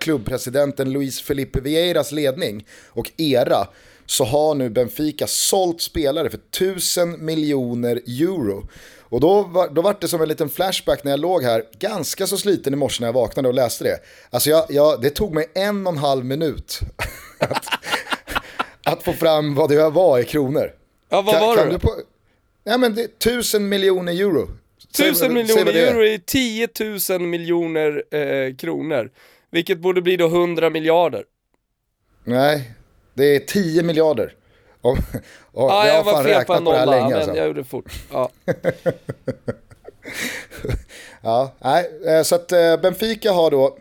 klubbpresidenten 0.57 0.92
Luis 0.92 1.21
Felipe 1.23 1.61
Vieiras 1.61 2.12
ledning 2.12 2.64
och 2.95 3.11
era 3.16 3.69
så 4.07 4.25
har 4.25 4.55
nu 4.55 4.71
Benfica 4.71 5.27
sålt 5.27 5.81
spelare 5.83 6.31
för 6.31 6.38
1000 6.57 7.25
miljoner 7.25 7.97
euro. 8.07 8.69
Och 9.11 9.21
då 9.21 9.42
var, 9.42 9.69
då 9.69 9.83
var 9.83 9.97
det 10.01 10.09
som 10.09 10.23
en 10.23 10.29
liten 10.29 10.49
flashback 10.49 11.05
när 11.05 11.11
jag 11.11 11.21
låg 11.21 11.42
här, 11.42 11.62
ganska 11.79 12.27
så 12.27 12.37
sliten 12.37 12.73
i 12.73 12.77
morse 12.77 13.01
när 13.03 13.09
jag 13.09 13.12
vaknade 13.12 13.49
och 13.49 13.55
läste 13.55 13.85
det. 13.85 13.99
Alltså 14.31 14.51
jag, 14.51 14.64
jag, 14.69 15.03
det 15.03 15.11
tog 15.11 15.35
mig 15.35 15.47
en 15.55 15.87
och 15.87 15.92
en 15.92 15.99
halv 15.99 16.25
minut 16.25 16.81
att, 17.38 17.64
att 18.85 19.03
få 19.03 19.12
fram 19.12 19.55
vad 19.55 19.71
det 19.71 19.90
var 19.90 20.19
i 20.19 20.25
kronor. 20.25 20.73
Ja, 21.09 21.23
vad 21.23 21.35
Kan- 21.35 21.42
var 21.47 21.57
kan 21.57 21.69
det 21.69 21.79
då? 21.79 21.95
Nej 22.64 22.79
men 22.79 22.95
det 22.95 23.03
är 23.03 23.09
1000 23.33 23.69
miljoner 23.69 24.12
euro. 24.12 24.49
Säg- 24.97 25.09
Tusen 25.11 25.14
säg 25.14 25.29
miljoner 25.29 25.73
euro 25.75 26.05
är 26.05 26.19
10 26.19 26.69
000 27.19 27.21
miljoner 27.29 28.05
eh, 28.14 28.55
kronor. 28.57 29.11
Vilket 29.57 29.79
borde 29.79 30.03
bli 30.03 30.16
då 30.16 30.27
100 30.27 30.71
miljarder. 30.71 31.25
Nej, 32.25 32.71
det 33.14 33.37
är 33.37 33.40
10 33.40 33.83
miljarder. 33.83 34.35
Och, 34.81 34.97
och 35.53 35.71
Ja, 35.71 35.87
jag 35.87 36.03
har 36.03 36.12
fan 36.12 36.25
räknat 36.25 36.64
på 36.64 36.73
det 36.73 36.79
här 36.79 36.87
länge 36.87 37.16
alltså. 37.16 37.37
jag 37.37 37.47
gjorde 37.47 37.61
det 37.61 37.64
fort. 37.64 37.92
Ja. 38.12 38.31
Ja, 41.23 41.53
nej, 41.59 41.90
eh, 42.07 42.23
så 42.23 42.35
att 42.35 42.53
eh, 42.53 42.77
Benfica 42.77 43.33
har 43.33 43.51
då, 43.51 43.79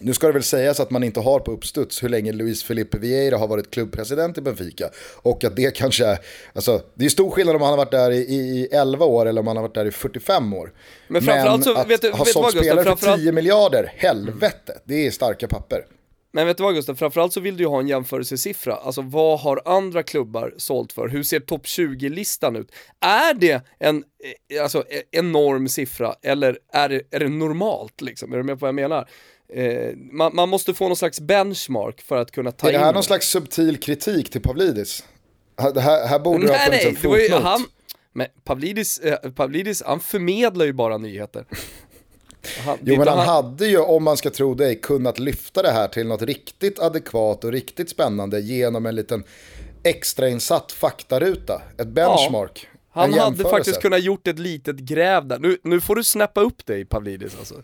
nu 0.00 0.14
ska 0.14 0.26
det 0.26 0.32
väl 0.32 0.42
sägas 0.42 0.80
att 0.80 0.90
man 0.90 1.04
inte 1.04 1.20
har 1.20 1.40
på 1.40 1.50
uppstuds 1.52 2.02
hur 2.02 2.08
länge 2.08 2.32
Luis 2.32 2.64
Felipe 2.64 2.98
Vieira 2.98 3.36
har 3.38 3.48
varit 3.48 3.70
klubbpresident 3.70 4.38
i 4.38 4.40
Benfica. 4.40 4.90
Och 5.22 5.44
att 5.44 5.56
det 5.56 5.76
kanske 5.76 6.06
är, 6.06 6.18
alltså 6.52 6.82
det 6.94 7.04
är 7.04 7.08
stor 7.08 7.30
skillnad 7.30 7.56
om 7.56 7.62
han 7.62 7.70
har 7.70 7.76
varit 7.76 7.90
där 7.90 8.10
i, 8.10 8.16
i, 8.16 8.34
i 8.60 8.68
11 8.72 9.04
år 9.06 9.26
eller 9.26 9.40
om 9.40 9.46
han 9.46 9.56
har 9.56 9.62
varit 9.62 9.74
där 9.74 9.86
i 9.86 9.90
45 9.90 10.52
år. 10.54 10.72
Men 11.08 11.22
framförallt 11.22 11.64
så- 11.64 11.74
att 11.74 11.90
vet 11.90 12.02
du- 12.02 12.10
ha 12.10 12.24
sålt 12.24 12.34
vad, 12.34 12.44
Gustav? 12.44 12.60
spelare 12.62 12.84
för 12.84 12.90
Framförallt- 12.90 13.20
10 13.22 13.32
miljarder, 13.32 13.92
helvete, 13.96 14.78
det 14.84 15.06
är 15.06 15.10
starka 15.10 15.48
papper. 15.48 15.86
Men 16.32 16.46
vet 16.46 16.56
du 16.56 16.62
vad 16.62 16.74
Gustav, 16.74 16.94
framförallt 16.94 17.32
så 17.32 17.40
vill 17.40 17.56
du 17.56 17.62
ju 17.64 17.68
ha 17.68 17.80
en 17.80 17.88
jämförelsesiffra. 17.88 18.74
Alltså 18.74 19.02
vad 19.02 19.40
har 19.40 19.62
andra 19.64 20.02
klubbar 20.02 20.54
sålt 20.56 20.92
för? 20.92 21.08
Hur 21.08 21.22
ser 21.22 21.40
topp 21.40 21.64
20-listan 21.66 22.56
ut? 22.56 22.68
Är 23.00 23.34
det 23.34 23.60
en 23.78 24.04
eh, 24.54 24.62
alltså, 24.62 24.78
eh, 24.78 25.00
enorm 25.20 25.68
siffra 25.68 26.14
eller 26.22 26.58
är 26.72 26.88
det, 26.88 27.02
är 27.10 27.20
det 27.20 27.28
normalt 27.28 28.00
liksom? 28.00 28.32
Är 28.32 28.36
du 28.36 28.42
med 28.42 28.54
på 28.58 28.60
vad 28.60 28.68
jag 28.68 28.74
menar? 28.74 29.08
Eh, 29.48 29.96
man, 29.96 30.34
man 30.34 30.48
måste 30.48 30.74
få 30.74 30.88
någon 30.88 30.96
slags 30.96 31.20
benchmark 31.20 32.00
för 32.00 32.16
att 32.16 32.30
kunna 32.30 32.52
ta 32.52 32.68
Är 32.68 32.72
det 32.72 32.78
in 32.78 32.84
här 32.84 32.92
någon 32.92 33.02
slags 33.02 33.28
subtil 33.28 33.80
kritik 33.80 34.30
till 34.30 34.40
Pavlidis? 34.40 35.04
Här, 35.58 35.80
här, 35.80 36.06
här 36.06 36.18
borde 36.18 36.46
det 36.46 36.52
ha 36.52 36.58
Nej 36.58 36.66
funnits 36.66 37.02
nej, 37.02 37.20
en 37.28 37.38
ju 37.38 37.42
han, 37.42 37.66
men 38.12 38.26
Pavlidis, 38.44 38.98
eh, 38.98 39.30
Pavlidis, 39.30 39.82
han 39.86 40.00
förmedlar 40.00 40.64
ju 40.64 40.72
bara 40.72 40.98
nyheter. 40.98 41.44
Han, 42.64 42.78
Jo 42.80 42.92
men 42.92 43.00
inte 43.00 43.10
han 43.10 43.28
hade 43.28 43.66
ju, 43.66 43.78
om 43.78 44.04
man 44.04 44.16
ska 44.16 44.30
tro 44.30 44.54
dig, 44.54 44.80
kunnat 44.80 45.18
lyfta 45.18 45.62
det 45.62 45.70
här 45.70 45.88
till 45.88 46.06
något 46.06 46.22
riktigt 46.22 46.78
adekvat 46.78 47.44
och 47.44 47.52
riktigt 47.52 47.90
spännande 47.90 48.40
genom 48.40 48.86
en 48.86 48.94
liten 48.94 49.24
extrainsatt 49.82 50.72
faktaruta. 50.72 51.62
Ett 51.78 51.88
benchmark. 51.88 52.68
Han 52.94 53.12
hade 53.12 53.42
faktiskt 53.50 53.80
kunnat 53.82 54.02
gjort 54.02 54.26
ett 54.26 54.38
litet 54.38 54.76
gräv 54.76 55.26
där. 55.26 55.38
Nu, 55.38 55.58
nu 55.62 55.80
får 55.80 55.96
du 55.96 56.04
snappa 56.04 56.40
upp 56.40 56.66
dig 56.66 56.84
Pavlidis 56.84 57.36
alltså. 57.38 57.54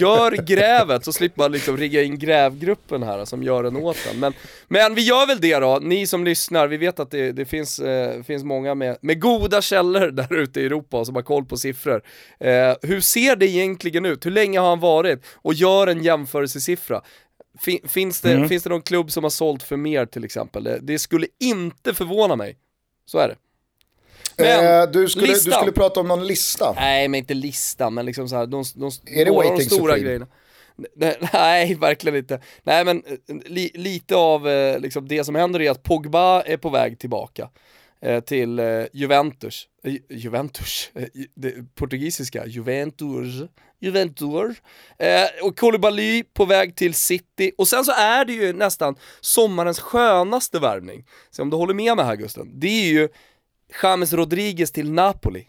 Gör 0.00 0.32
grävet 0.46 1.04
så 1.04 1.12
slipper 1.12 1.42
man 1.42 1.52
liksom 1.52 1.76
rigga 1.76 2.02
in 2.02 2.18
grävgruppen 2.18 3.02
här 3.02 3.24
som 3.24 3.42
gör 3.42 3.62
den 3.62 3.76
åt 3.76 3.96
den. 4.10 4.20
Men, 4.20 4.32
men 4.68 4.94
vi 4.94 5.02
gör 5.02 5.26
väl 5.26 5.40
det 5.40 5.58
då, 5.58 5.78
ni 5.82 6.06
som 6.06 6.24
lyssnar, 6.24 6.66
vi 6.68 6.76
vet 6.76 7.00
att 7.00 7.10
det, 7.10 7.32
det 7.32 7.44
finns, 7.44 7.78
eh, 7.78 8.22
finns 8.22 8.44
många 8.44 8.74
med, 8.74 8.96
med 9.00 9.20
goda 9.20 9.62
källor 9.62 10.10
där 10.10 10.34
ute 10.34 10.60
i 10.60 10.66
Europa 10.66 11.04
som 11.04 11.14
har 11.14 11.22
koll 11.22 11.44
på 11.44 11.56
siffror. 11.56 12.02
Eh, 12.40 12.74
hur 12.82 13.00
ser 13.00 13.36
det 13.36 13.46
egentligen 13.46 14.06
ut? 14.06 14.26
Hur 14.26 14.30
länge 14.30 14.58
har 14.60 14.68
han 14.68 14.80
varit? 14.80 15.24
Och 15.34 15.54
gör 15.54 15.86
en 15.86 16.02
jämförelsesiffra. 16.02 17.02
Fin, 17.60 17.78
finns, 17.88 18.20
det, 18.20 18.32
Mm. 18.32 18.48
finns 18.48 18.62
det 18.62 18.70
någon 18.70 18.82
klubb 18.82 19.10
som 19.12 19.22
har 19.24 19.30
sålt 19.30 19.62
för 19.62 19.76
mer 19.76 20.06
till 20.06 20.24
exempel? 20.24 20.64
Det, 20.64 20.78
det 20.82 20.98
skulle 20.98 21.26
inte 21.40 21.94
förvåna 21.94 22.36
mig. 22.36 22.56
Så 23.06 23.18
är 23.18 23.28
det. 23.28 23.36
Men, 24.36 24.82
eh, 24.82 24.90
du, 24.90 25.08
skulle, 25.08 25.26
du 25.26 25.34
skulle 25.34 25.72
prata 25.72 26.00
om 26.00 26.08
någon 26.08 26.26
lista. 26.26 26.72
Nej 26.72 27.08
men 27.08 27.18
inte 27.18 27.34
listan, 27.34 27.94
men 27.94 28.06
liksom 28.06 28.28
så 28.28 28.36
här, 28.36 28.46
de, 28.46 28.64
de, 28.74 28.90
Är 29.06 29.24
det 29.24 29.30
några 29.30 29.48
av 29.48 29.58
de 29.58 29.64
stora 29.64 29.78
Supreme? 29.80 30.00
grejerna. 30.04 30.26
Nej, 31.32 31.74
verkligen 31.74 32.18
inte. 32.18 32.40
Nej 32.62 32.84
men 32.84 33.02
li, 33.46 33.70
lite 33.74 34.16
av 34.16 34.48
eh, 34.48 34.78
liksom 34.78 35.08
det 35.08 35.24
som 35.24 35.34
händer 35.34 35.60
är 35.60 35.70
att 35.70 35.82
Pogba 35.82 36.42
är 36.42 36.56
på 36.56 36.70
väg 36.70 36.98
tillbaka 36.98 37.48
eh, 38.02 38.20
till 38.20 38.58
eh, 38.58 38.84
Juventus. 38.92 39.68
Eh, 39.84 39.94
Juventus, 40.08 40.90
eh, 40.94 41.04
det 41.34 41.74
portugisiska, 41.74 42.46
Juventus. 42.46 43.48
Juventus. 43.80 44.56
Eh, 44.98 45.46
och 45.46 45.58
Koulibaly 45.58 46.22
på 46.22 46.44
väg 46.44 46.76
till 46.76 46.94
City. 46.94 47.52
Och 47.58 47.68
sen 47.68 47.84
så 47.84 47.92
är 47.92 48.24
det 48.24 48.32
ju 48.32 48.52
nästan 48.52 48.96
sommarens 49.20 49.80
skönaste 49.80 50.58
värvning. 50.58 51.04
Så 51.30 51.42
om 51.42 51.50
du 51.50 51.56
håller 51.56 51.74
med 51.74 51.96
mig 51.96 52.04
här 52.04 52.16
Gusten, 52.16 52.60
det 52.60 52.66
är 52.66 52.92
ju 52.92 53.08
James 53.82 54.12
Rodriguez 54.12 54.72
till 54.72 54.90
Napoli. 54.90 55.46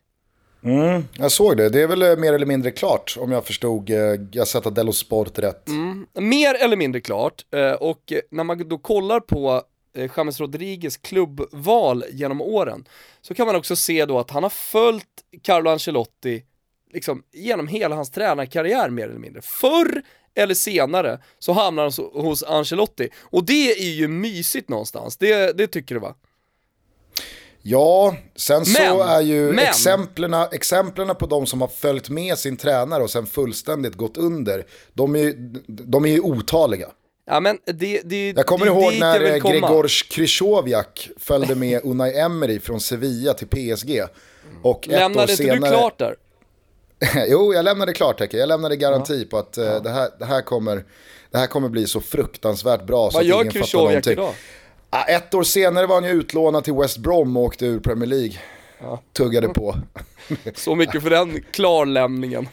Mm, 0.63 1.03
jag 1.17 1.31
såg 1.31 1.57
det, 1.57 1.69
det 1.69 1.81
är 1.81 1.87
väl 1.87 2.01
eh, 2.01 2.17
mer 2.17 2.33
eller 2.33 2.45
mindre 2.45 2.71
klart 2.71 3.15
om 3.19 3.31
jag 3.31 3.45
förstod 3.45 3.89
eh, 3.89 4.13
Gazzetta 4.13 4.69
dello 4.69 4.93
Sport 4.93 5.39
rätt. 5.39 5.67
Mm, 5.67 6.07
mer 6.13 6.53
eller 6.53 6.77
mindre 6.77 7.01
klart, 7.01 7.45
eh, 7.51 7.71
och 7.71 8.13
när 8.31 8.43
man 8.43 8.69
då 8.69 8.77
kollar 8.77 9.19
på 9.19 9.63
eh, 9.95 10.11
James 10.17 10.39
Rodriguez 10.39 10.97
klubbval 10.97 12.03
genom 12.11 12.41
åren, 12.41 12.85
så 13.21 13.33
kan 13.33 13.47
man 13.47 13.55
också 13.55 13.75
se 13.75 14.05
då 14.05 14.19
att 14.19 14.31
han 14.31 14.43
har 14.43 14.49
följt 14.49 15.07
Carlo 15.41 15.69
Ancelotti 15.69 16.43
liksom 16.93 17.23
genom 17.33 17.67
hela 17.67 17.95
hans 17.95 18.11
tränarkarriär 18.11 18.89
mer 18.89 19.03
eller 19.03 19.19
mindre. 19.19 19.41
Förr 19.41 20.01
eller 20.35 20.53
senare 20.53 21.19
så 21.39 21.53
hamnar 21.53 21.83
han 21.83 22.23
hos 22.23 22.43
Ancelotti, 22.43 23.09
och 23.19 23.45
det 23.45 23.71
är 23.71 23.93
ju 23.93 24.07
mysigt 24.07 24.69
någonstans, 24.69 25.17
det, 25.17 25.57
det 25.57 25.67
tycker 25.67 25.95
du 25.95 26.01
va? 26.01 26.15
Ja, 27.65 28.15
sen 28.35 28.57
Men, 28.57 28.65
så 28.65 29.03
är 29.03 29.21
ju 29.21 29.51
men. 29.51 29.59
exemplen, 29.59 30.33
exemplen 30.51 31.15
på 31.15 31.25
de 31.25 31.45
som 31.45 31.61
har 31.61 31.67
följt 31.67 32.09
med 32.09 32.37
sin 32.37 32.57
tränare 32.57 33.03
och 33.03 33.09
sen 33.09 33.25
fullständigt 33.25 33.95
gått 33.95 34.17
under, 34.17 34.65
de 34.93 35.15
är 35.15 35.19
ju, 35.19 35.33
de 35.67 36.05
är 36.05 36.09
ju 36.09 36.19
otaliga. 36.19 36.87
Ja 37.25 37.39
men 37.39 37.57
det, 37.65 38.01
det 38.03 38.31
Jag 38.35 38.45
kommer 38.45 38.65
det, 38.65 38.71
ihåg 38.71 38.93
när 38.99 39.21
eh. 39.21 39.51
Gregors 39.51 40.03
Krychowiak 40.03 41.09
följde 41.17 41.55
med 41.55 41.81
Unai 41.85 42.19
Emery 42.19 42.59
från 42.59 42.79
Sevilla 42.79 43.33
till 43.33 43.47
PSG. 43.47 44.01
Och 44.63 44.87
ett 44.87 44.93
år 44.93 44.99
Lämnade 44.99 45.31
inte 45.31 45.43
senare... 45.43 45.71
du 45.71 45.77
klart 45.77 45.99
där? 45.99 46.15
jo, 47.27 47.53
jag 47.53 47.65
lämnade 47.65 47.93
klartecken. 47.93 48.39
Jag 48.39 48.47
lämnade 48.47 48.75
garanti 48.75 49.25
på 49.25 49.37
att 49.37 49.57
eh, 49.57 49.81
det, 49.83 49.89
här, 49.89 50.09
det, 50.19 50.25
här 50.25 50.41
kommer, 50.41 50.83
det 51.31 51.37
här 51.37 51.47
kommer 51.47 51.69
bli 51.69 51.87
så 51.87 52.01
fruktansvärt 52.01 52.83
bra 52.85 53.11
så 53.11 53.17
Vad 53.17 53.21
att 53.23 53.29
gör 53.29 53.41
ingen 53.41 53.53
fattar 53.53 53.77
någonting. 53.79 54.13
idag? 54.13 54.33
Ah, 54.95 55.03
ett 55.03 55.33
år 55.33 55.43
senare 55.43 55.87
var 55.87 55.95
han 55.95 56.03
ju 56.03 56.09
utlånad 56.09 56.63
till 56.63 56.73
West 56.73 56.97
Brom 56.97 57.37
och 57.37 57.43
åkte 57.43 57.65
ur 57.65 57.79
Premier 57.79 58.09
League. 58.09 58.33
Tuggade 59.13 59.47
på. 59.47 59.75
Så 60.55 60.75
mycket 60.75 61.03
för 61.03 61.09
den 61.09 61.43
klarlämningen. 61.51 62.47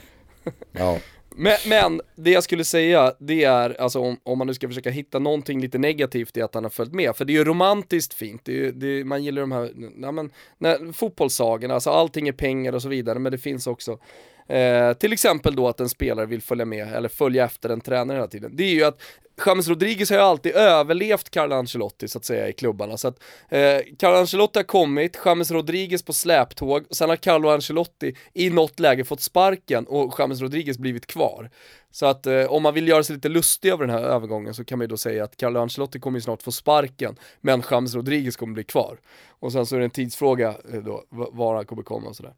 Ja. 0.72 0.98
Men, 1.36 1.56
men 1.66 2.00
det 2.16 2.30
jag 2.30 2.42
skulle 2.42 2.64
säga, 2.64 3.14
det 3.18 3.44
är, 3.44 3.80
alltså 3.80 4.00
om, 4.00 4.16
om 4.22 4.38
man 4.38 4.46
nu 4.46 4.54
ska 4.54 4.68
försöka 4.68 4.90
hitta 4.90 5.18
någonting 5.18 5.60
lite 5.60 5.78
negativt 5.78 6.36
i 6.36 6.42
att 6.42 6.54
han 6.54 6.64
har 6.64 6.70
följt 6.70 6.92
med, 6.92 7.16
för 7.16 7.24
det 7.24 7.32
är 7.32 7.34
ju 7.34 7.44
romantiskt 7.44 8.14
fint, 8.14 8.44
det 8.44 8.66
är, 8.66 8.72
det 8.72 8.86
är, 8.86 9.04
man 9.04 9.24
gillar 9.24 9.40
de 9.40 9.52
här, 9.52 9.72
ja, 10.02 10.12
men, 10.12 10.30
när, 10.58 10.92
fotbollssagorna, 10.92 11.74
alltså 11.74 11.90
allting 11.90 12.28
är 12.28 12.32
pengar 12.32 12.72
och 12.72 12.82
så 12.82 12.88
vidare, 12.88 13.18
men 13.18 13.32
det 13.32 13.38
finns 13.38 13.66
också 13.66 13.98
Eh, 14.50 14.92
till 14.92 15.12
exempel 15.12 15.56
då 15.56 15.68
att 15.68 15.80
en 15.80 15.88
spelare 15.88 16.26
vill 16.26 16.42
följa 16.42 16.64
med, 16.64 16.94
eller 16.94 17.08
följa 17.08 17.44
efter 17.44 17.68
en 17.68 17.80
tränare 17.80 18.16
hela 18.16 18.28
tiden. 18.28 18.56
Det 18.56 18.64
är 18.64 18.74
ju 18.74 18.84
att 18.84 19.02
James 19.46 19.68
Rodriguez 19.68 20.10
har 20.10 20.16
ju 20.16 20.22
alltid 20.22 20.52
överlevt 20.52 21.30
Carlo 21.30 21.54
Ancelotti 21.54 22.08
så 22.08 22.18
att 22.18 22.24
säga 22.24 22.48
i 22.48 22.52
klubbarna. 22.52 22.96
Så 22.96 23.08
att 23.08 23.22
eh, 23.48 23.78
Carlo 23.98 24.16
Ancelotti 24.16 24.58
har 24.58 24.64
kommit, 24.64 25.18
James 25.24 25.50
Rodriguez 25.50 26.02
på 26.02 26.12
släptåg, 26.12 26.84
och 26.88 26.96
sen 26.96 27.08
har 27.08 27.16
Carlo 27.16 27.48
Ancelotti 27.48 28.14
i 28.34 28.50
något 28.50 28.80
läge 28.80 29.04
fått 29.04 29.20
sparken 29.20 29.86
och 29.86 30.14
James 30.18 30.40
Rodriguez 30.40 30.78
blivit 30.78 31.06
kvar. 31.06 31.50
Så 31.90 32.06
att 32.06 32.26
eh, 32.26 32.44
om 32.44 32.62
man 32.62 32.74
vill 32.74 32.88
göra 32.88 33.02
sig 33.02 33.16
lite 33.16 33.28
lustig 33.28 33.70
över 33.70 33.86
den 33.86 33.96
här 33.96 34.02
övergången 34.02 34.54
så 34.54 34.64
kan 34.64 34.78
man 34.78 34.84
ju 34.84 34.88
då 34.88 34.96
säga 34.96 35.24
att 35.24 35.36
Carlo 35.36 35.60
Ancelotti 35.60 36.00
kommer 36.00 36.18
ju 36.18 36.22
snart 36.22 36.42
få 36.42 36.52
sparken, 36.52 37.16
men 37.40 37.62
James 37.70 37.94
Rodriguez 37.94 38.36
kommer 38.36 38.54
bli 38.54 38.64
kvar. 38.64 38.98
Och 39.28 39.52
sen 39.52 39.66
så 39.66 39.74
är 39.76 39.78
det 39.78 39.86
en 39.86 39.90
tidsfråga 39.90 40.54
eh, 40.72 40.80
då, 40.80 41.04
var 41.10 41.56
han 41.56 41.66
kommer 41.66 41.82
komma 41.82 42.08
och 42.08 42.16
sådär. 42.16 42.34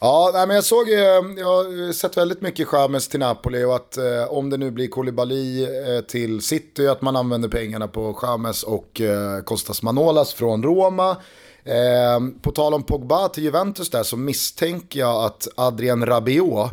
Ja, 0.00 0.30
nej, 0.34 0.46
men 0.46 0.56
jag 0.56 0.64
såg, 0.64 0.88
eh, 0.88 0.98
jag 1.36 1.46
har 1.46 1.86
eh, 1.86 1.92
sett 1.92 2.16
väldigt 2.16 2.40
mycket 2.40 2.68
Chamez 2.68 3.08
till 3.08 3.20
Napoli 3.20 3.64
och 3.64 3.76
att 3.76 3.96
eh, 3.96 4.24
om 4.28 4.50
det 4.50 4.56
nu 4.56 4.70
blir 4.70 4.88
Koulibaly 4.88 5.64
eh, 5.64 6.00
till 6.00 6.42
City, 6.42 6.86
att 6.86 7.02
man 7.02 7.16
använder 7.16 7.48
pengarna 7.48 7.88
på 7.88 8.14
Chamez 8.14 8.62
och 8.62 9.00
eh, 9.00 9.42
Kostas 9.42 9.82
Manolas 9.82 10.34
från 10.34 10.62
Roma. 10.62 11.16
Eh, 11.64 12.20
på 12.42 12.50
tal 12.50 12.74
om 12.74 12.82
Pogba 12.82 13.28
till 13.28 13.44
Juventus 13.44 13.90
där 13.90 14.02
så 14.02 14.16
misstänker 14.16 15.00
jag 15.00 15.24
att 15.24 15.48
Adrien 15.56 16.06
Rabiot, 16.06 16.70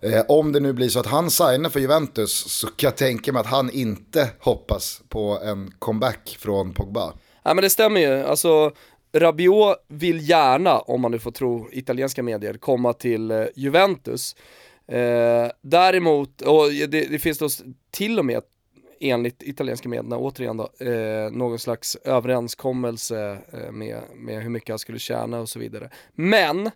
eh, 0.00 0.22
om 0.28 0.52
det 0.52 0.60
nu 0.60 0.72
blir 0.72 0.88
så 0.88 1.00
att 1.00 1.06
han 1.06 1.30
signar 1.30 1.70
för 1.70 1.80
Juventus 1.80 2.32
så 2.32 2.66
kan 2.66 2.88
jag 2.88 2.96
tänka 2.96 3.32
mig 3.32 3.40
att 3.40 3.46
han 3.46 3.70
inte 3.70 4.28
hoppas 4.40 5.00
på 5.08 5.38
en 5.44 5.72
comeback 5.78 6.36
från 6.40 6.74
Pogba. 6.74 7.12
Ja 7.42 7.54
men 7.54 7.62
det 7.62 7.70
stämmer 7.70 8.00
ju, 8.00 8.24
alltså 8.24 8.72
Rabiot 9.12 9.84
vill 9.88 10.28
gärna, 10.28 10.78
om 10.78 11.00
man 11.00 11.10
nu 11.10 11.18
får 11.18 11.30
tro 11.30 11.68
italienska 11.72 12.22
medier, 12.22 12.54
komma 12.54 12.92
till 12.92 13.30
eh, 13.30 13.44
Juventus. 13.54 14.36
Eh, 14.86 15.50
däremot, 15.60 16.42
och 16.42 16.70
det, 16.70 16.86
det 16.86 17.18
finns 17.18 17.38
då 17.38 17.48
till 17.90 18.18
och 18.18 18.24
med 18.24 18.42
enligt 19.00 19.42
italienska 19.42 19.88
medierna, 19.88 20.16
återigen 20.18 20.56
då, 20.56 20.86
eh, 20.86 21.30
någon 21.30 21.58
slags 21.58 21.96
överenskommelse 21.96 23.38
eh, 23.52 23.72
med, 23.72 24.02
med 24.14 24.42
hur 24.42 24.50
mycket 24.50 24.68
han 24.68 24.78
skulle 24.78 24.98
tjäna 24.98 25.40
och 25.40 25.48
så 25.48 25.58
vidare. 25.58 25.90
Men, 26.12 26.70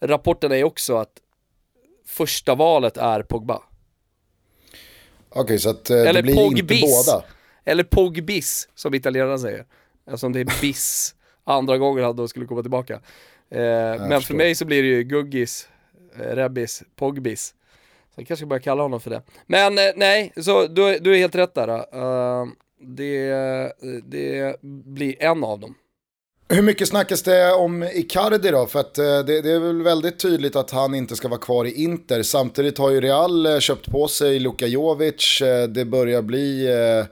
rapporten 0.00 0.52
är 0.52 0.64
också 0.64 0.96
att 0.96 1.12
första 2.06 2.54
valet 2.54 2.96
är 2.96 3.22
Pogba. 3.22 3.62
Okej, 5.28 5.58
så 5.58 5.70
att 5.70 5.90
eh, 5.90 5.96
Eller 5.96 6.12
det 6.12 6.22
blir 6.22 6.44
inte 6.44 6.60
Pogbis. 6.60 7.06
båda. 7.06 7.24
Eller 7.64 7.84
Pogbis, 7.84 8.68
som 8.74 8.94
italienarna 8.94 9.38
säger. 9.38 9.66
Eftersom 10.06 10.32
det 10.32 10.40
är 10.40 10.60
bis 10.60 11.14
andra 11.44 11.78
gången 11.78 12.04
han 12.04 12.16
då 12.16 12.28
skulle 12.28 12.46
komma 12.46 12.62
tillbaka. 12.62 12.94
Eh, 12.94 13.60
men 13.60 14.08
för 14.10 14.16
förstår. 14.20 14.34
mig 14.34 14.54
så 14.54 14.64
blir 14.64 14.82
det 14.82 14.88
ju 14.88 15.02
Guggis, 15.02 15.68
eh, 16.20 16.36
Rebbis, 16.36 16.82
Pogbis. 16.96 17.54
Så 18.14 18.20
jag 18.20 18.26
kanske 18.26 18.40
ska 18.42 18.46
börja 18.48 18.62
kalla 18.62 18.82
honom 18.82 19.00
för 19.00 19.10
det. 19.10 19.22
Men 19.46 19.78
eh, 19.78 19.84
nej, 19.96 20.32
så 20.36 20.66
du, 20.66 20.82
är- 20.88 20.98
du 21.00 21.14
är 21.14 21.18
helt 21.18 21.34
rätt 21.34 21.54
där. 21.54 21.68
Uh, 21.70 22.46
det, 22.80 23.32
det 24.04 24.56
blir 24.84 25.22
en 25.22 25.44
av 25.44 25.60
dem. 25.60 25.74
Hur 26.48 26.62
mycket 26.62 26.88
snackas 26.88 27.22
det 27.22 27.52
om 27.52 27.82
Icardi 27.82 28.50
då? 28.50 28.66
För 28.66 28.80
att 28.80 28.98
eh, 28.98 29.04
det, 29.04 29.42
det 29.42 29.50
är 29.52 29.58
väl 29.60 29.82
väldigt 29.82 30.18
tydligt 30.18 30.56
att 30.56 30.70
han 30.70 30.94
inte 30.94 31.16
ska 31.16 31.28
vara 31.28 31.40
kvar 31.40 31.64
i 31.64 31.82
Inter. 31.82 32.22
Samtidigt 32.22 32.78
har 32.78 32.90
ju 32.90 33.00
Real 33.00 33.60
köpt 33.60 33.90
på 33.90 34.08
sig 34.08 34.38
Luka 34.38 34.66
Jovic. 34.66 35.42
Det 35.68 35.84
börjar 35.84 36.22
bli 36.22 36.66
eh, 36.66 37.06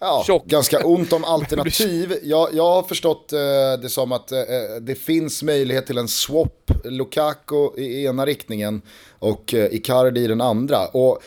ja, 0.00 0.22
Tjock. 0.26 0.44
ganska 0.46 0.86
ont 0.86 1.12
om 1.12 1.24
alternativ. 1.34 2.14
Jag, 2.22 2.48
jag 2.54 2.70
har 2.70 2.82
förstått 2.82 3.32
eh, 3.32 3.38
det 3.82 3.88
som 3.88 4.12
att 4.12 4.32
eh, 4.32 4.38
det 4.80 4.94
finns 4.94 5.42
möjlighet 5.42 5.86
till 5.86 5.98
en 5.98 6.08
swap. 6.08 6.70
Lukaku 6.84 7.68
i 7.76 8.04
ena 8.04 8.26
riktningen 8.26 8.82
och 9.18 9.54
eh, 9.54 9.74
Icardi 9.74 10.20
i 10.20 10.26
den 10.26 10.40
andra. 10.40 10.86
Och 10.86 11.22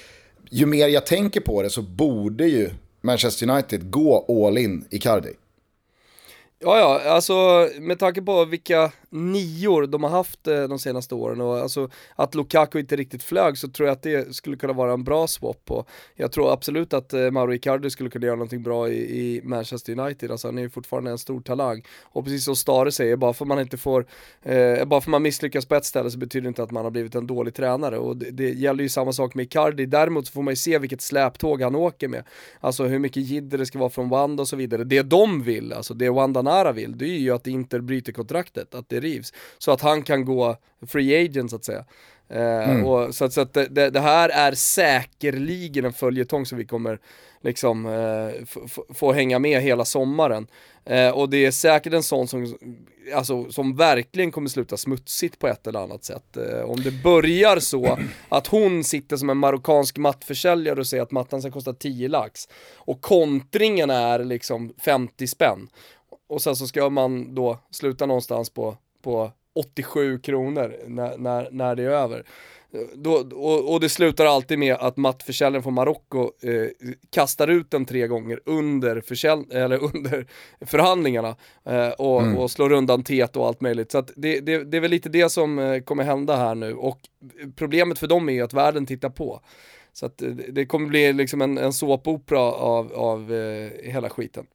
ju 0.49 0.65
mer 0.65 0.87
jag 0.87 1.05
tänker 1.05 1.41
på 1.41 1.61
det 1.61 1.69
så 1.69 1.81
borde 1.81 2.45
ju 2.45 2.69
Manchester 3.01 3.49
United 3.49 3.91
gå 3.91 4.45
all 4.47 4.57
in 4.57 4.85
Icardi. 4.89 5.33
Ja, 6.61 6.77
ja, 6.77 7.11
alltså 7.11 7.69
med 7.79 7.99
tanke 7.99 8.21
på 8.21 8.45
vilka 8.45 8.91
nior 9.11 9.87
de 9.87 10.03
har 10.03 10.09
haft 10.09 10.47
eh, 10.47 10.63
de 10.63 10.79
senaste 10.79 11.15
åren 11.15 11.41
och 11.41 11.57
alltså 11.57 11.89
att 12.15 12.35
Lukaku 12.35 12.79
inte 12.79 12.95
riktigt 12.95 13.23
flög 13.23 13.57
så 13.57 13.67
tror 13.67 13.87
jag 13.87 13.93
att 13.93 14.03
det 14.03 14.35
skulle 14.35 14.57
kunna 14.57 14.73
vara 14.73 14.93
en 14.93 15.03
bra 15.03 15.27
swap 15.27 15.71
och 15.71 15.89
jag 16.15 16.31
tror 16.31 16.53
absolut 16.53 16.93
att 16.93 17.13
eh, 17.13 17.31
Mauro 17.31 17.53
Icardi 17.53 17.89
skulle 17.89 18.09
kunna 18.09 18.25
göra 18.25 18.35
någonting 18.35 18.63
bra 18.63 18.89
i, 18.89 19.19
i 19.19 19.41
Manchester 19.43 19.99
United, 19.99 20.31
alltså 20.31 20.47
han 20.47 20.57
är 20.57 20.61
ju 20.61 20.69
fortfarande 20.69 21.11
en 21.11 21.17
stor 21.17 21.41
talang. 21.41 21.83
Och 22.03 22.23
precis 22.23 22.45
som 22.45 22.55
Stare 22.55 22.91
säger, 22.91 23.15
bara 23.15 23.33
för 23.33 23.45
man 23.45 23.59
inte 23.59 23.77
får, 23.77 24.05
eh, 24.41 24.85
bara 24.85 25.01
för 25.01 25.11
man 25.11 25.21
misslyckas 25.21 25.65
på 25.65 25.75
ett 25.75 25.85
ställe 25.85 26.11
så 26.11 26.17
betyder 26.17 26.43
det 26.43 26.47
inte 26.47 26.63
att 26.63 26.71
man 26.71 26.83
har 26.83 26.91
blivit 26.91 27.15
en 27.15 27.27
dålig 27.27 27.53
tränare 27.53 27.97
och 27.97 28.17
det, 28.17 28.31
det 28.31 28.49
gäller 28.49 28.83
ju 28.83 28.89
samma 28.89 29.13
sak 29.13 29.35
med 29.35 29.43
Icardi, 29.43 29.85
däremot 29.85 30.27
så 30.27 30.31
får 30.31 30.41
man 30.41 30.51
ju 30.51 30.55
se 30.55 30.79
vilket 30.79 31.01
släptåg 31.01 31.61
han 31.61 31.75
åker 31.75 32.07
med. 32.07 32.23
Alltså 32.59 32.83
hur 32.83 32.99
mycket 32.99 33.23
jidder 33.23 33.57
det 33.57 33.65
ska 33.65 33.79
vara 33.79 33.89
från 33.89 34.09
Wanda 34.09 34.41
och 34.41 34.47
så 34.47 34.55
vidare. 34.55 34.83
Det 34.83 35.01
de 35.01 35.43
vill, 35.43 35.73
alltså 35.73 35.93
det 35.93 36.09
Wanda 36.09 36.41
Nara 36.41 36.71
vill, 36.71 36.97
det 36.97 37.05
är 37.05 37.19
ju 37.19 37.31
att 37.31 37.47
Inter 37.47 37.79
bryter 37.79 38.11
kontraktet, 38.11 38.75
att 38.75 38.89
det 38.89 38.98
rivs. 38.99 39.33
Så 39.57 39.71
att 39.71 39.81
han 39.81 40.03
kan 40.03 40.25
gå 40.25 40.57
free 40.87 41.25
agent 41.25 41.49
så 41.49 41.55
att 41.55 41.65
säga. 41.65 41.85
Eh, 42.29 42.83
och, 42.85 43.15
så 43.15 43.25
att, 43.25 43.33
så 43.33 43.41
att 43.41 43.53
det, 43.53 43.65
det, 43.65 43.89
det 43.89 43.99
här 43.99 44.29
är 44.29 44.51
säkerligen 44.51 45.85
en 45.85 45.93
följetong 45.93 46.45
som 46.45 46.57
vi 46.57 46.65
kommer 46.65 46.99
liksom 47.41 47.85
eh, 47.85 48.59
få 48.93 49.11
hänga 49.11 49.39
med 49.39 49.61
hela 49.61 49.85
sommaren. 49.85 50.47
Eh, 50.85 51.09
och 51.09 51.29
det 51.29 51.45
är 51.45 51.51
säkert 51.51 51.93
en 51.93 52.03
sån 52.03 52.27
som, 52.27 52.57
alltså, 53.15 53.51
som 53.51 53.75
verkligen 53.75 54.31
kommer 54.31 54.49
sluta 54.49 54.77
smutsigt 54.77 55.39
på 55.39 55.47
ett 55.47 55.67
eller 55.67 55.79
annat 55.79 56.03
sätt. 56.03 56.37
Eh, 56.37 56.61
om 56.61 56.81
det 56.83 57.03
börjar 57.03 57.59
så 57.59 57.97
att 58.29 58.47
hon 58.47 58.83
sitter 58.83 59.17
som 59.17 59.29
en 59.29 59.37
marockansk 59.37 59.97
mattförsäljare 59.97 60.79
och 60.79 60.87
säger 60.87 61.03
att 61.03 61.11
mattan 61.11 61.41
ska 61.41 61.51
kosta 61.51 61.73
10 61.73 62.07
lax 62.07 62.47
och 62.75 63.01
kontringen 63.01 63.89
är 63.89 64.23
liksom 64.23 64.73
50 64.77 65.27
spänn 65.27 65.69
och 66.29 66.41
sen 66.41 66.55
så 66.55 66.67
ska 66.67 66.89
man 66.89 67.35
då 67.35 67.59
sluta 67.71 68.05
någonstans 68.05 68.49
på, 68.49 68.77
på 69.01 69.31
87 69.55 70.19
kronor 70.19 70.75
när, 70.87 71.17
när, 71.17 71.49
när 71.51 71.75
det 71.75 71.83
är 71.83 71.89
över. 71.89 72.25
Då, 72.93 73.13
och, 73.33 73.73
och, 73.73 73.79
det 73.79 73.89
slutar 73.89 74.25
alltid 74.25 74.59
med 74.59 74.75
att 74.75 74.97
mattförsäljaren 74.97 75.63
från 75.63 75.73
Marocko 75.73 76.19
eh, 76.21 76.87
kastar 77.09 77.47
ut 77.47 77.71
den 77.71 77.85
tre 77.85 78.07
gånger 78.07 78.39
under, 78.45 79.01
försälj, 79.01 79.45
eller 79.51 79.83
under 79.95 80.25
förhandlingarna 80.61 81.35
eh, 81.65 81.89
och, 81.89 82.21
mm. 82.21 82.37
och, 82.37 82.51
slår 82.51 82.71
undan 82.71 83.03
tet 83.03 83.35
och 83.35 83.47
allt 83.47 83.61
möjligt. 83.61 83.91
Så 83.91 84.01
det, 84.15 84.39
det, 84.39 84.63
det, 84.63 84.77
är 84.77 84.81
väl 84.81 84.91
lite 84.91 85.09
det 85.09 85.29
som 85.29 85.59
eh, 85.59 85.81
kommer 85.81 86.03
hända 86.03 86.35
här 86.35 86.55
nu 86.55 86.73
och 86.73 86.99
problemet 87.55 87.99
för 87.99 88.07
dem 88.07 88.29
är 88.29 88.43
att 88.43 88.53
världen 88.53 88.85
tittar 88.85 89.09
på. 89.09 89.41
Så 89.93 90.05
att 90.05 90.21
eh, 90.21 90.29
det 90.29 90.65
kommer 90.65 90.87
bli 90.87 91.13
liksom 91.13 91.41
en, 91.41 91.57
en 91.57 91.73
såpopera 91.73 92.39
av, 92.39 92.93
av 92.93 93.33
eh, 93.33 93.91
hela 93.91 94.09
skiten. 94.09 94.45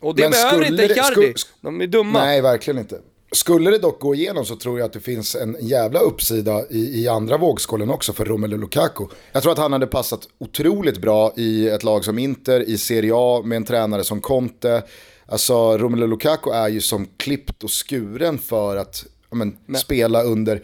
Och 0.00 0.16
det 0.16 0.22
Men 0.22 0.30
behöver 0.30 0.66
inte 0.66 0.84
Icardi, 0.84 1.34
de 1.60 1.80
är 1.80 1.86
dumma. 1.86 2.24
Nej, 2.24 2.40
verkligen 2.40 2.78
inte. 2.78 3.00
Skulle 3.32 3.70
det 3.70 3.78
dock 3.78 4.00
gå 4.00 4.14
igenom 4.14 4.44
så 4.44 4.56
tror 4.56 4.78
jag 4.78 4.86
att 4.86 4.92
det 4.92 5.00
finns 5.00 5.34
en 5.34 5.56
jävla 5.60 6.00
uppsida 6.00 6.64
i, 6.70 7.02
i 7.02 7.08
andra 7.08 7.36
vågskålen 7.36 7.90
också 7.90 8.12
för 8.12 8.24
Romelu 8.24 8.56
Lukaku. 8.56 9.04
Jag 9.32 9.42
tror 9.42 9.52
att 9.52 9.58
han 9.58 9.72
hade 9.72 9.86
passat 9.86 10.28
otroligt 10.38 11.00
bra 11.00 11.32
i 11.36 11.68
ett 11.68 11.84
lag 11.84 12.04
som 12.04 12.18
Inter, 12.18 12.60
i 12.60 12.78
Serie 12.78 13.12
A 13.14 13.42
med 13.44 13.56
en 13.56 13.64
tränare 13.64 14.04
som 14.04 14.20
Conte. 14.20 14.82
Alltså 15.26 15.78
Romelu 15.78 16.06
Lukaku 16.06 16.50
är 16.50 16.68
ju 16.68 16.80
som 16.80 17.08
klippt 17.16 17.64
och 17.64 17.70
skuren 17.70 18.38
för 18.38 18.76
att 18.76 19.04
men, 19.30 19.56
spela 19.76 20.22
under 20.22 20.62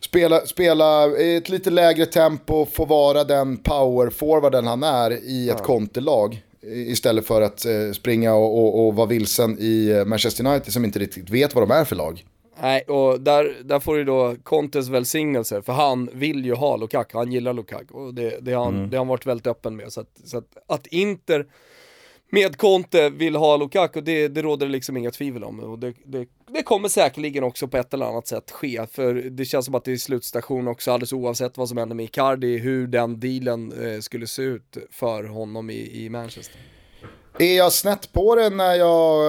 spela, 0.00 0.46
spela 0.46 1.06
i 1.06 1.36
ett 1.36 1.48
lite 1.48 1.70
lägre 1.70 2.06
tempo, 2.06 2.66
få 2.66 2.84
vara 2.84 3.24
den 3.24 3.56
powerforwarden 3.56 4.66
han 4.66 4.82
är 4.82 5.10
i 5.10 5.48
ett 5.48 5.56
ja. 5.58 5.64
Conte-lag. 5.64 6.42
Istället 6.62 7.26
för 7.26 7.42
att 7.42 7.64
eh, 7.64 7.92
springa 7.92 8.34
och, 8.34 8.58
och, 8.58 8.86
och 8.86 8.94
vara 8.94 9.06
vilsen 9.06 9.56
i 9.58 9.90
eh, 9.90 10.04
Manchester 10.04 10.46
United 10.46 10.72
som 10.72 10.84
inte 10.84 10.98
riktigt 10.98 11.30
vet 11.30 11.54
vad 11.54 11.68
de 11.68 11.74
är 11.74 11.84
för 11.84 11.96
lag. 11.96 12.24
Nej, 12.62 12.82
och 12.82 13.20
där, 13.20 13.56
där 13.64 13.80
får 13.80 13.96
du 13.96 14.04
då 14.04 14.36
Contes 14.42 14.88
välsignelse, 14.88 15.62
för 15.62 15.72
han 15.72 16.10
vill 16.12 16.44
ju 16.44 16.54
ha 16.54 16.76
Lukaku, 16.76 17.18
han 17.18 17.32
gillar 17.32 17.52
Lukaku 17.52 17.94
och 17.94 18.14
det, 18.14 18.38
det, 18.40 18.52
har, 18.52 18.64
han, 18.64 18.76
mm. 18.76 18.90
det 18.90 18.96
har 18.96 19.04
han 19.04 19.08
varit 19.08 19.26
väldigt 19.26 19.46
öppen 19.46 19.76
med. 19.76 19.92
Så 19.92 20.00
att, 20.00 20.20
så 20.24 20.38
att, 20.38 20.56
att 20.66 20.86
Inter 20.86 21.46
med 22.30 22.56
Conte 22.56 23.10
vill 23.10 23.36
ha 23.36 23.56
Lukaku, 23.56 24.00
det, 24.00 24.28
det 24.28 24.42
råder 24.42 24.66
det 24.66 24.72
liksom 24.72 24.96
inga 24.96 25.10
tvivel 25.10 25.44
om. 25.44 25.60
Och 25.60 25.78
det, 25.78 25.94
det, 26.04 26.26
det, 26.48 26.62
kommer 26.62 26.88
säkerligen 26.88 27.44
också 27.44 27.68
på 27.68 27.76
ett 27.76 27.94
eller 27.94 28.06
annat 28.06 28.26
sätt 28.26 28.50
ske, 28.50 28.86
för 28.92 29.14
det 29.14 29.44
känns 29.44 29.64
som 29.64 29.74
att 29.74 29.84
det 29.84 29.92
är 29.92 29.96
slutstation 29.96 30.68
också, 30.68 30.92
alldeles 30.92 31.12
oavsett 31.12 31.56
vad 31.56 31.68
som 31.68 31.78
händer 31.78 31.96
med 31.96 32.04
Icardi, 32.04 32.58
hur 32.58 32.86
den 32.86 33.20
dealen 33.20 33.72
eh, 33.72 34.00
skulle 34.00 34.26
se 34.26 34.42
ut 34.42 34.76
för 34.90 35.24
honom 35.24 35.70
i, 35.70 36.04
i 36.04 36.08
Manchester. 36.08 36.60
Är 37.38 37.56
jag 37.56 37.72
snett 37.72 38.12
på 38.12 38.34
det 38.34 38.50
när 38.50 38.74
jag 38.74 39.24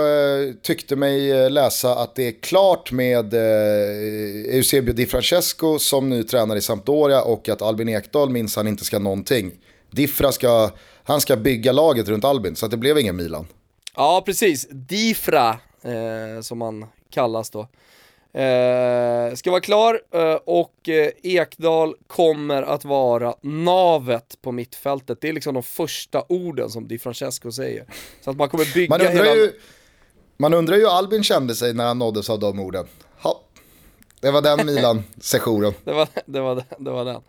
eh, 0.48 0.54
tyckte 0.54 0.96
mig 0.96 1.32
eh, 1.32 1.50
läsa 1.50 1.96
att 1.96 2.16
det 2.16 2.28
är 2.28 2.42
klart 2.42 2.92
med 2.92 3.34
eh, 3.34 4.56
Eusebio 4.56 4.94
Di 4.94 5.06
Francesco 5.06 5.80
som 5.80 6.10
ny 6.10 6.24
tränare 6.24 6.58
i 6.58 6.62
Sampdoria 6.62 7.22
och 7.22 7.50
att 7.50 7.62
Albin 7.62 7.90
Ekdal 7.90 8.30
minsann 8.30 8.68
inte 8.68 8.86
ska 8.86 9.00
någonting. 9.00 9.52
Diffra 9.92 10.32
ska 10.32 10.72
han 11.12 11.21
ska 11.21 11.36
bygga 11.36 11.71
laget 11.71 12.08
runt 12.08 12.26
Albin, 12.26 12.56
så 12.56 12.65
att 12.65 12.71
det 12.71 12.78
blev 12.78 13.00
ingen 13.00 13.15
Milan. 13.15 13.47
Ja, 13.95 14.24
precis. 14.26 14.67
Difra, 14.69 15.50
eh, 15.82 16.41
som 16.41 16.62
han 16.62 16.86
kallas 17.10 17.50
då. 17.50 17.67
Eh, 18.34 19.36
ska 19.36 19.52
vara 19.52 19.62
klar 19.62 20.02
eh, 20.13 20.38
och 20.45 20.89
eh, 20.89 21.10
Ekdal 21.24 21.95
kommer 22.08 22.63
att 22.63 22.86
vara 22.86 23.36
navet 23.41 24.38
på 24.41 24.52
mittfältet. 24.52 25.21
Det 25.21 25.30
är 25.30 25.34
liksom 25.34 25.54
de 25.54 25.63
första 25.63 26.24
orden 26.30 26.69
som 26.69 26.88
Di 26.88 27.00
Francesco 27.00 27.52
säger. 27.52 27.86
Så 28.21 28.30
att 28.32 28.38
man 28.38 28.50
kommer 28.50 28.74
bygga 28.74 28.97
man 28.97 29.02
undrar 29.08 29.26
hela... 29.26 29.36
Ju, 29.36 29.52
man 30.38 30.54
undrar 30.54 30.76
ju 30.76 30.82
hur 30.82 30.97
Albin 30.97 31.24
kände 31.24 31.56
sig 31.56 31.74
när 31.74 31.86
han 31.86 32.00
nåddes 32.00 32.30
av 32.30 32.39
de 32.39 32.60
orden. 32.60 32.88
Ha. 33.21 33.41
Det 34.19 34.32
var 34.32 34.41
den 34.41 34.65
Milan-sessionen. 34.65 35.74
det, 35.84 35.93
var, 35.93 36.08
det, 36.26 36.39
var, 36.39 36.63
det 36.78 36.91
var 36.91 37.06
den. 37.06 37.21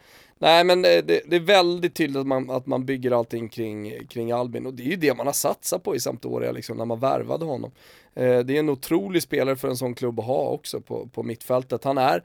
Nej 0.42 0.64
men 0.64 0.84
eh, 0.84 1.04
det, 1.04 1.22
det, 1.26 1.36
är 1.36 1.40
väldigt 1.40 1.94
tydligt 1.94 2.16
att 2.16 2.26
man, 2.26 2.50
att 2.50 2.66
man 2.66 2.84
bygger 2.84 3.10
allting 3.10 3.48
kring, 3.48 4.06
kring 4.06 4.32
Albin 4.32 4.66
och 4.66 4.74
det 4.74 4.82
är 4.82 4.86
ju 4.86 4.96
det 4.96 5.14
man 5.14 5.26
har 5.26 5.32
satsat 5.32 5.82
på 5.82 5.96
i 5.96 6.00
Sampdoria 6.00 6.52
liksom 6.52 6.76
när 6.76 6.84
man 6.84 7.00
värvade 7.00 7.44
honom. 7.44 7.70
Eh, 8.14 8.38
det 8.38 8.56
är 8.56 8.58
en 8.58 8.68
otrolig 8.68 9.22
spelare 9.22 9.56
för 9.56 9.68
en 9.68 9.76
sån 9.76 9.94
klubb 9.94 10.20
att 10.20 10.26
ha 10.26 10.48
också 10.48 10.80
på, 10.80 11.08
på 11.08 11.22
mittfältet. 11.22 11.84
Han 11.84 11.98
är 11.98 12.22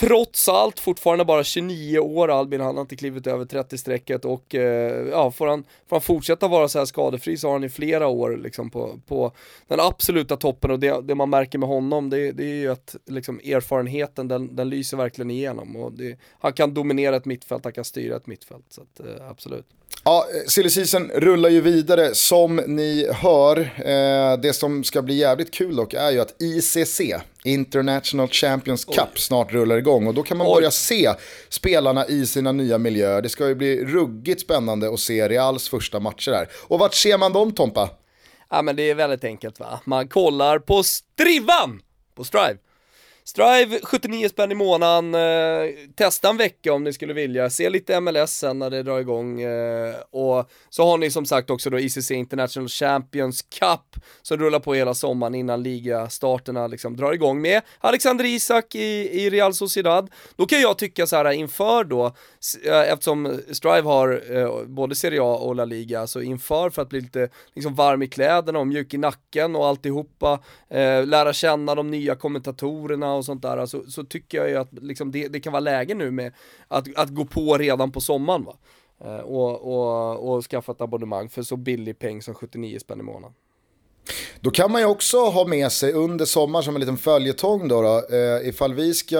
trots 0.00 0.48
allt 0.48 0.80
fortfarande 0.80 1.24
bara 1.24 1.44
29 1.44 1.98
år 1.98 2.30
Albin, 2.30 2.60
han 2.60 2.74
har 2.74 2.80
inte 2.80 2.96
klivit 2.96 3.26
över 3.26 3.44
30-strecket 3.44 4.24
och 4.24 4.54
eh, 4.54 5.08
ja, 5.08 5.30
får 5.30 5.46
han, 5.46 5.64
får 5.86 5.96
han 5.96 6.00
fortsätta 6.00 6.48
vara 6.48 6.68
så 6.68 6.78
här 6.78 6.86
skadefri 6.86 7.36
så 7.36 7.48
har 7.48 7.52
han 7.52 7.64
i 7.64 7.68
flera 7.68 8.06
år 8.06 8.36
liksom 8.36 8.70
på, 8.70 9.00
på 9.06 9.32
den 9.68 9.80
absoluta 9.80 10.36
toppen 10.36 10.70
och 10.70 10.78
det, 10.80 11.00
det 11.02 11.14
man 11.14 11.30
märker 11.30 11.58
med 11.58 11.68
honom 11.68 12.10
det, 12.10 12.32
det 12.32 12.44
är 12.44 12.54
ju 12.54 12.72
att 12.72 12.96
liksom, 13.06 13.38
erfarenheten 13.38 14.28
den, 14.28 14.56
den 14.56 14.68
lyser 14.68 14.96
verkligen 14.96 15.30
igenom 15.30 15.76
och 15.76 15.92
det, 15.92 16.18
han 16.38 16.52
kan 16.52 16.74
dominera 16.74 17.16
ett 17.16 17.24
mittfält, 17.24 17.64
han 17.64 17.72
kan 17.72 17.84
styra 17.84 18.16
ett 18.16 18.26
mittfält 18.26 18.66
så 18.68 18.82
att, 18.82 19.00
eh, 19.00 19.30
absolut. 19.30 19.66
Ja, 20.08 20.26
silly 20.46 20.70
season 20.70 21.10
rullar 21.14 21.48
ju 21.48 21.60
vidare 21.60 22.14
som 22.14 22.56
ni 22.56 23.08
hör. 23.12 23.58
Eh, 23.76 24.38
det 24.38 24.52
som 24.52 24.84
ska 24.84 25.02
bli 25.02 25.14
jävligt 25.14 25.54
kul 25.54 25.76
dock 25.76 25.94
är 25.94 26.10
ju 26.10 26.20
att 26.20 26.42
ICC, 26.42 27.00
International 27.44 28.28
Champions 28.28 28.84
Cup, 28.84 28.98
Oj. 28.98 29.20
snart 29.20 29.52
rullar 29.52 29.76
igång. 29.76 30.06
Och 30.06 30.14
då 30.14 30.22
kan 30.22 30.36
man 30.36 30.46
Oj. 30.46 30.54
börja 30.54 30.70
se 30.70 31.10
spelarna 31.48 32.06
i 32.06 32.26
sina 32.26 32.52
nya 32.52 32.78
miljöer. 32.78 33.22
Det 33.22 33.28
ska 33.28 33.48
ju 33.48 33.54
bli 33.54 33.84
ruggigt 33.84 34.40
spännande 34.40 34.88
att 34.94 35.00
se 35.00 35.28
Reals 35.28 35.68
första 35.68 36.00
matcher 36.00 36.32
här. 36.32 36.48
Och 36.62 36.78
vart 36.78 36.94
ser 36.94 37.18
man 37.18 37.32
dem 37.32 37.52
Tompa? 37.52 37.90
Ja 38.50 38.62
men 38.62 38.76
det 38.76 38.90
är 38.90 38.94
väldigt 38.94 39.24
enkelt 39.24 39.60
va. 39.60 39.80
Man 39.84 40.08
kollar 40.08 40.58
på 40.58 40.82
Strivan 40.82 41.80
på 42.16 42.24
Strive. 42.24 42.56
Strive 43.28 43.80
79 43.82 44.28
spänn 44.28 44.52
i 44.52 44.54
månaden, 44.54 45.14
eh, 45.14 45.74
testa 45.94 46.28
en 46.28 46.36
vecka 46.36 46.72
om 46.72 46.84
ni 46.84 46.92
skulle 46.92 47.12
vilja, 47.12 47.50
se 47.50 47.70
lite 47.70 48.00
MLS 48.00 48.30
sen 48.30 48.58
när 48.58 48.70
det 48.70 48.82
drar 48.82 48.98
igång 48.98 49.40
eh, 49.40 49.94
och 50.10 50.50
så 50.70 50.86
har 50.86 50.98
ni 50.98 51.10
som 51.10 51.26
sagt 51.26 51.50
också 51.50 51.70
då 51.70 51.78
ICC 51.78 52.10
International 52.10 52.68
Champions 52.68 53.42
Cup 53.42 54.04
som 54.22 54.38
rullar 54.38 54.60
på 54.60 54.74
hela 54.74 54.94
sommaren 54.94 55.34
innan 55.34 55.62
ligastarterna 55.62 56.66
liksom 56.66 56.96
drar 56.96 57.12
igång 57.12 57.42
med 57.42 57.62
Alexander 57.80 58.24
Isak 58.24 58.74
i, 58.74 59.22
i 59.22 59.30
Real 59.30 59.54
Sociedad. 59.54 60.10
Då 60.36 60.46
kan 60.46 60.60
jag 60.60 60.78
tycka 60.78 61.06
så 61.06 61.16
här 61.16 61.30
inför 61.30 61.84
då, 61.84 62.06
eh, 62.64 62.92
eftersom 62.92 63.40
Strive 63.52 63.88
har 63.88 64.36
eh, 64.36 64.64
både 64.66 64.94
Serie 64.94 65.22
A 65.22 65.36
och 65.36 65.56
La 65.56 65.64
Liga, 65.64 66.06
så 66.06 66.20
inför 66.20 66.70
för 66.70 66.82
att 66.82 66.88
bli 66.88 67.00
lite 67.00 67.28
liksom 67.54 67.74
varm 67.74 68.02
i 68.02 68.08
kläderna 68.08 68.58
och 68.58 68.66
mjuk 68.66 68.94
i 68.94 68.98
nacken 68.98 69.56
och 69.56 69.66
alltihopa, 69.66 70.40
eh, 70.70 71.06
lära 71.06 71.32
känna 71.32 71.74
de 71.74 71.90
nya 71.90 72.14
kommentatorerna 72.14 73.15
och 73.16 73.24
sånt 73.24 73.42
där, 73.42 73.66
så, 73.66 73.82
så 73.90 74.04
tycker 74.04 74.38
jag 74.38 74.48
ju 74.48 74.56
att 74.56 74.72
liksom 74.72 75.12
det, 75.12 75.28
det 75.28 75.40
kan 75.40 75.52
vara 75.52 75.60
läge 75.60 75.94
nu 75.94 76.10
med 76.10 76.32
att, 76.68 76.96
att 76.96 77.08
gå 77.08 77.24
på 77.24 77.58
redan 77.58 77.92
på 77.92 78.00
sommaren 78.00 78.44
va. 78.44 78.56
Eh, 79.04 79.18
och, 79.18 79.60
och, 79.60 80.34
och 80.34 80.44
skaffa 80.44 80.72
ett 80.72 80.80
abonnemang 80.80 81.28
för 81.28 81.42
så 81.42 81.56
billig 81.56 81.98
peng 81.98 82.22
som 82.22 82.34
79 82.34 82.78
spänn 82.78 83.00
i 83.00 83.02
månaden. 83.02 83.34
Då 84.40 84.50
kan 84.50 84.72
man 84.72 84.80
ju 84.80 84.86
också 84.86 85.24
ha 85.24 85.46
med 85.46 85.72
sig 85.72 85.92
under 85.92 86.24
sommaren 86.24 86.64
som 86.64 86.74
en 86.74 86.80
liten 86.80 86.96
följetong 86.96 87.68
då, 87.68 87.82
då 87.82 88.16
eh, 88.16 88.48
ifall, 88.48 88.74
vi 88.74 88.94
ska, 88.94 89.18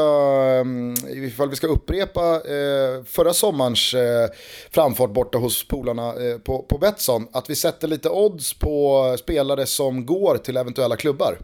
mm, 0.60 0.94
ifall 1.26 1.50
vi 1.50 1.56
ska 1.56 1.66
upprepa 1.66 2.34
eh, 2.34 3.04
förra 3.04 3.32
sommarens 3.32 3.94
eh, 3.94 4.28
framfart 4.70 5.10
borta 5.10 5.38
hos 5.38 5.68
polarna 5.68 6.14
eh, 6.14 6.38
på, 6.38 6.62
på 6.62 6.78
Betsson, 6.78 7.28
att 7.32 7.50
vi 7.50 7.54
sätter 7.54 7.88
lite 7.88 8.10
odds 8.10 8.54
på 8.54 9.16
spelare 9.18 9.66
som 9.66 10.06
går 10.06 10.36
till 10.36 10.56
eventuella 10.56 10.96
klubbar. 10.96 11.38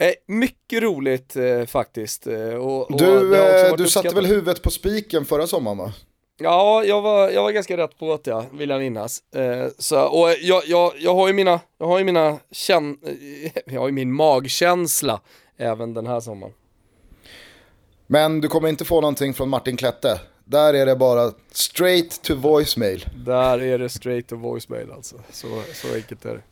Eh, 0.00 0.12
mycket 0.26 0.82
roligt 0.82 1.36
eh, 1.36 1.64
faktiskt. 1.66 2.26
Eh, 2.26 2.54
och, 2.54 2.90
och 2.90 2.98
du 2.98 3.36
eh, 3.36 3.76
du 3.76 3.88
satte 3.88 4.14
väl 4.14 4.26
huvudet 4.26 4.62
på 4.62 4.70
spiken 4.70 5.24
förra 5.24 5.46
sommaren 5.46 5.78
va? 5.78 5.92
Ja, 6.38 6.84
jag 6.84 7.02
var, 7.02 7.30
jag 7.30 7.42
var 7.42 7.50
ganska 7.50 7.76
rätt 7.76 7.98
på 7.98 8.20
det, 8.22 8.30
ja, 8.30 8.44
vill 8.52 8.70
jag 8.70 8.80
minnas. 8.80 9.22
Eh, 9.34 9.66
så, 9.78 10.02
och 10.02 10.28
jag, 10.40 10.62
jag, 10.66 10.92
jag 10.98 11.14
har 11.14 11.26
ju 11.26 11.32
mina, 11.32 11.60
jag 11.78 11.86
har 11.86 11.98
ju 11.98 12.04
mina 12.04 12.38
känn, 12.50 12.98
jag 13.66 13.80
har 13.80 13.88
ju 13.88 13.92
min 13.92 14.12
magkänsla 14.12 15.20
även 15.56 15.94
den 15.94 16.06
här 16.06 16.20
sommaren. 16.20 16.54
Men 18.06 18.40
du 18.40 18.48
kommer 18.48 18.68
inte 18.68 18.84
få 18.84 19.00
någonting 19.00 19.34
från 19.34 19.48
Martin 19.48 19.76
Klette? 19.76 20.20
Där 20.44 20.74
är 20.74 20.86
det 20.86 20.96
bara 20.96 21.32
straight 21.52 22.22
to 22.22 22.34
voicemail. 22.34 23.06
Där 23.26 23.62
är 23.62 23.78
det 23.78 23.88
straight 23.88 24.28
to 24.28 24.36
voicemail 24.36 24.92
alltså, 24.92 25.16
så, 25.30 25.62
så 25.74 25.94
enkelt 25.94 26.24
är 26.24 26.34
det. 26.34 26.42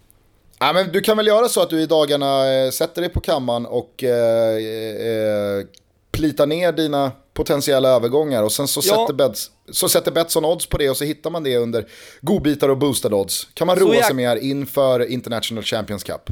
Ja, 0.60 0.72
men 0.72 0.92
du 0.92 1.00
kan 1.00 1.16
väl 1.16 1.26
göra 1.26 1.48
så 1.48 1.62
att 1.62 1.70
du 1.70 1.80
i 1.80 1.86
dagarna 1.86 2.52
eh, 2.52 2.70
sätter 2.70 3.02
dig 3.02 3.10
på 3.10 3.20
kammaren 3.20 3.66
och 3.66 4.04
eh, 4.04 4.56
eh, 4.56 5.64
plitar 6.12 6.46
ner 6.46 6.72
dina 6.72 7.12
potentiella 7.34 7.88
övergångar 7.88 8.42
och 8.42 8.52
sen 8.52 8.68
så, 8.68 8.80
ja. 8.84 8.94
sätter 8.94 9.14
Bets, 9.14 9.50
så 9.70 9.88
sätter 9.88 10.12
Betsson 10.12 10.44
odds 10.44 10.66
på 10.66 10.78
det 10.78 10.90
och 10.90 10.96
så 10.96 11.04
hittar 11.04 11.30
man 11.30 11.42
det 11.42 11.56
under 11.56 11.86
godbitar 12.20 12.68
och 12.68 12.78
boostade 12.78 13.16
odds. 13.16 13.48
Kan 13.54 13.66
man 13.66 13.76
roa 13.76 13.94
jag... 13.94 14.04
sig 14.04 14.14
med 14.14 14.28
här 14.28 14.36
inför 14.36 15.10
International 15.10 15.64
Champions 15.64 16.04
Cup. 16.04 16.30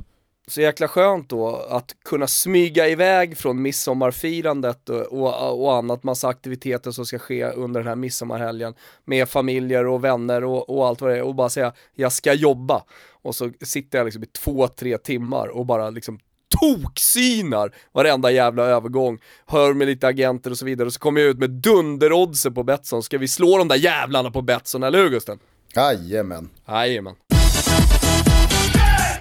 Så 0.48 0.60
jäkla 0.60 0.88
skönt 0.88 1.28
då 1.28 1.66
att 1.68 1.96
kunna 2.04 2.26
smyga 2.26 2.88
iväg 2.88 3.38
från 3.38 3.62
midsommarfirandet 3.62 4.88
och, 4.88 5.02
och, 5.02 5.64
och 5.64 5.74
annat, 5.74 6.02
massa 6.02 6.28
aktiviteter 6.28 6.90
som 6.90 7.06
ska 7.06 7.18
ske 7.18 7.44
under 7.44 7.80
den 7.80 7.88
här 7.88 7.96
midsommarhelgen 7.96 8.74
med 9.04 9.28
familjer 9.28 9.86
och 9.86 10.04
vänner 10.04 10.44
och, 10.44 10.70
och 10.70 10.86
allt 10.86 11.00
vad 11.00 11.10
det 11.10 11.16
är 11.16 11.22
och 11.22 11.34
bara 11.34 11.48
säga 11.48 11.72
jag 11.94 12.12
ska 12.12 12.32
jobba 12.32 12.82
och 13.26 13.34
så 13.34 13.50
sitter 13.62 13.98
jag 13.98 14.04
liksom 14.04 14.22
i 14.22 14.26
två, 14.26 14.68
tre 14.68 14.98
timmar 14.98 15.48
och 15.48 15.66
bara 15.66 15.90
liksom 15.90 16.18
toksynar 16.60 17.74
varenda 17.92 18.30
jävla 18.30 18.62
övergång, 18.62 19.18
hör 19.46 19.74
med 19.74 19.88
lite 19.88 20.06
agenter 20.06 20.50
och 20.50 20.58
så 20.58 20.64
vidare 20.64 20.86
och 20.86 20.92
så 20.92 20.98
kommer 20.98 21.20
jag 21.20 21.30
ut 21.30 21.38
med 21.38 21.50
dunderoddser 21.50 22.50
på 22.50 22.62
Betsson. 22.62 23.02
Ska 23.02 23.18
vi 23.18 23.28
slå 23.28 23.58
de 23.58 23.68
där 23.68 23.76
jävlarna 23.76 24.30
på 24.30 24.42
Betsson, 24.42 24.82
eller 24.82 24.98
hur 24.98 25.10
Gusten? 25.10 25.38
Jajamän. 25.74 26.48
Jajamän. 26.68 27.14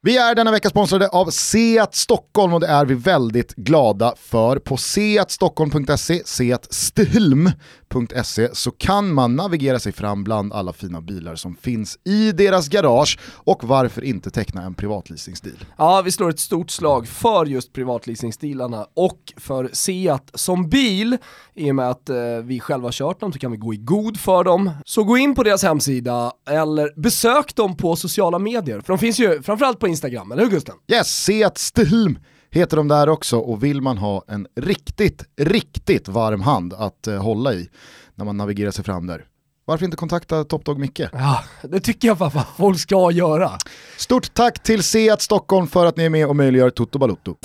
Vi 0.06 0.18
är 0.18 0.36
denna 0.36 0.52
vecka 0.52 0.70
sponsrade 0.70 1.08
av 1.08 1.30
Seat 1.30 1.96
Stockholm 1.96 2.54
och 2.54 2.60
det 2.60 2.68
är 2.68 2.86
vi 2.86 2.94
väldigt 2.94 3.56
glada 3.56 4.14
för. 4.18 4.60
På 4.60 4.78
seatstockholm.se, 4.78 6.22
seatstilm.se 6.26 8.56
så 8.56 8.72
kan 8.72 9.14
man 9.14 9.36
navigera 9.36 9.80
sig 9.80 9.92
fram 9.92 10.24
bland 10.24 10.54
alla 10.54 10.74
fina 10.74 11.02
bilar 11.02 11.36
som 11.36 11.56
finns 11.56 11.98
i 12.04 12.32
deras 12.32 12.68
garage 12.68 13.20
och 13.34 13.64
varför 13.64 14.04
inte 14.04 14.32
teckna 14.32 14.62
en 14.62 14.74
privatleasingsdeal. 14.74 15.66
Ja, 15.78 16.02
vi 16.06 16.12
slår 16.12 16.30
ett 16.30 16.40
stort 16.40 16.72
slag 16.72 17.08
för 17.08 17.46
just 17.46 17.74
privatleasingstilarna 17.74 18.88
och 18.94 19.34
för 19.38 19.70
Seat 19.74 20.32
som 20.34 20.70
bil. 20.70 21.18
I 21.54 21.72
och 21.72 21.76
med 21.76 21.90
att 21.90 22.10
eh, 22.10 22.16
vi 22.44 22.60
själva 22.60 22.90
kört 22.92 23.20
dem 23.20 23.34
så 23.34 23.40
kan 23.40 23.52
vi 23.52 23.58
gå 23.58 23.74
i 23.74 23.78
god 23.78 24.20
för 24.20 24.44
dem. 24.44 24.72
Så 24.86 25.04
gå 25.04 25.18
in 25.18 25.36
på 25.36 25.44
deras 25.44 25.64
hemsida 25.64 26.32
eller 26.50 27.02
besök 27.02 27.56
dem 27.56 27.78
på 27.78 27.96
sociala 27.96 28.40
medier. 28.40 28.82
För 28.82 28.94
de 28.94 28.98
finns 28.98 29.20
ju 29.20 29.42
framförallt 29.42 29.80
på 29.80 29.88
Instagram, 29.88 29.95
eller 30.04 30.44
hur 30.44 30.50
Gusten? 30.50 30.76
Yes, 30.88 31.24
Seat 31.24 31.58
Stilm 31.58 32.20
heter 32.52 32.78
de 32.78 32.88
där 32.88 33.10
också 33.10 33.38
och 33.38 33.64
vill 33.64 33.82
man 33.82 33.98
ha 33.98 34.24
en 34.28 34.48
riktigt, 34.56 35.24
riktigt 35.38 36.08
varm 36.08 36.42
hand 36.42 36.74
att 36.74 37.08
eh, 37.08 37.24
hålla 37.24 37.54
i 37.54 37.70
när 38.16 38.26
man 38.26 38.38
navigerar 38.38 38.72
sig 38.72 38.84
fram 38.84 39.08
där. 39.08 39.26
Varför 39.66 39.86
inte 39.86 39.98
kontakta 39.98 40.44
Topdog 40.44 40.80
Micke? 40.80 41.02
Ja, 41.12 41.44
det 41.64 41.80
tycker 41.80 42.08
jag 42.08 42.18
pappa, 42.18 42.48
folk 42.58 42.80
ska 42.80 43.12
göra. 43.12 43.52
Stort 43.98 44.34
tack 44.34 44.64
till 44.64 44.84
Seat 44.84 45.22
Stockholm 45.22 45.68
för 45.68 45.86
att 45.86 45.98
ni 45.98 46.04
är 46.04 46.10
med 46.10 46.28
och 46.28 46.36
möjliggör 46.36 46.70
Toto 46.70 47.00
Balutto. 47.00 47.36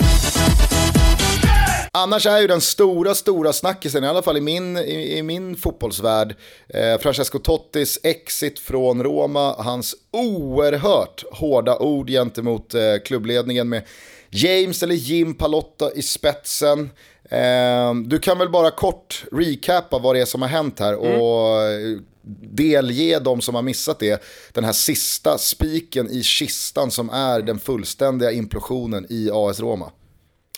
Annars 1.93 2.25
är 2.25 2.41
ju 2.41 2.47
den 2.47 2.61
stora, 2.61 3.15
stora 3.15 3.53
snackisen, 3.53 4.03
i 4.03 4.07
alla 4.07 4.21
fall 4.21 4.37
i 4.37 4.41
min, 4.41 4.77
i, 4.77 5.17
i 5.17 5.23
min 5.23 5.55
fotbollsvärld, 5.55 6.35
eh, 6.69 6.99
Francesco 6.99 7.39
Tottis 7.39 7.99
exit 8.03 8.59
från 8.59 9.03
Roma, 9.03 9.55
hans 9.57 9.95
oerhört 10.11 11.23
hårda 11.31 11.77
ord 11.77 12.09
gentemot 12.09 12.73
eh, 12.73 12.81
klubbledningen 13.05 13.69
med 13.69 13.83
James 14.29 14.83
eller 14.83 14.95
Jim 14.95 15.33
Palotta 15.33 15.91
i 15.93 16.01
spetsen. 16.01 16.89
Eh, 17.23 17.93
du 18.05 18.19
kan 18.19 18.37
väl 18.37 18.49
bara 18.49 18.71
kort 18.71 19.23
recapa 19.31 19.99
vad 19.99 20.15
det 20.15 20.21
är 20.21 20.25
som 20.25 20.41
har 20.41 20.49
hänt 20.49 20.79
här 20.79 20.95
och 20.95 21.61
mm. 21.61 22.05
delge 22.53 23.19
de 23.19 23.41
som 23.41 23.55
har 23.55 23.61
missat 23.61 23.99
det 23.99 24.23
den 24.53 24.63
här 24.63 24.73
sista 24.73 25.37
spiken 25.37 26.11
i 26.11 26.23
kistan 26.23 26.91
som 26.91 27.09
är 27.09 27.41
den 27.41 27.59
fullständiga 27.59 28.31
implosionen 28.31 29.05
i 29.09 29.29
AS 29.33 29.59
Roma. 29.59 29.91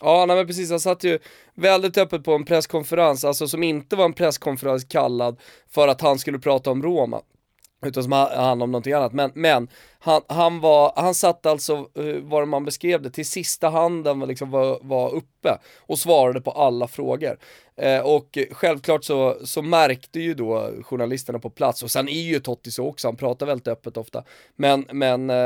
Ja, 0.04 0.26
nej 0.26 0.36
men 0.36 0.48
precis, 0.48 0.70
han 0.70 0.80
satt 0.80 1.04
ju 1.04 1.20
väldigt 1.56 1.98
öppet 1.98 2.24
på 2.24 2.34
en 2.34 2.46
presskonferens, 2.46 3.26
alltså 3.26 3.48
som 3.48 3.64
inte 3.64 3.96
var 3.96 4.06
en 4.06 4.14
presskonferens 4.14 4.84
kallad 4.84 5.40
för 5.70 5.88
att 5.88 6.02
han 6.02 6.20
skulle 6.20 6.40
prata 6.40 6.72
om 6.72 6.84
Roma 6.84 7.22
utan 7.86 8.04
som 8.04 8.12
handlade 8.12 8.64
om 8.64 8.72
någonting 8.72 8.94
annat. 8.94 9.14
Men, 9.14 9.32
men 9.34 9.68
han, 10.00 10.22
han, 10.28 10.60
var, 10.60 10.94
han 10.96 11.16
satt 11.16 11.46
alltså, 11.46 11.74
eh, 11.74 12.22
vad 12.22 12.48
man 12.48 12.66
beskrev 12.66 13.02
det, 13.02 13.10
till 13.10 13.26
sista 13.26 13.70
handen 13.70 14.20
liksom 14.20 14.52
var, 14.52 14.80
var 14.82 15.16
uppe 15.16 15.58
och 15.80 16.00
svarade 16.00 16.42
på 16.42 16.52
alla 16.52 16.88
frågor. 16.88 17.38
Eh, 17.76 18.00
och 18.00 18.38
självklart 18.52 19.04
så, 19.04 19.38
så 19.44 19.62
märkte 19.62 20.20
ju 20.20 20.34
då 20.34 20.72
journalisterna 20.84 21.40
på 21.40 21.50
plats, 21.50 21.84
och 21.84 21.92
sen 21.92 22.10
är 22.10 22.22
ju 22.22 22.40
Totti 22.40 22.72
så 22.72 22.88
också, 22.88 23.08
han 23.08 23.16
pratar 23.16 23.46
väldigt 23.46 23.68
öppet 23.68 23.98
ofta, 23.98 24.24
men, 24.56 24.86
men 24.92 25.30
eh, 25.30 25.38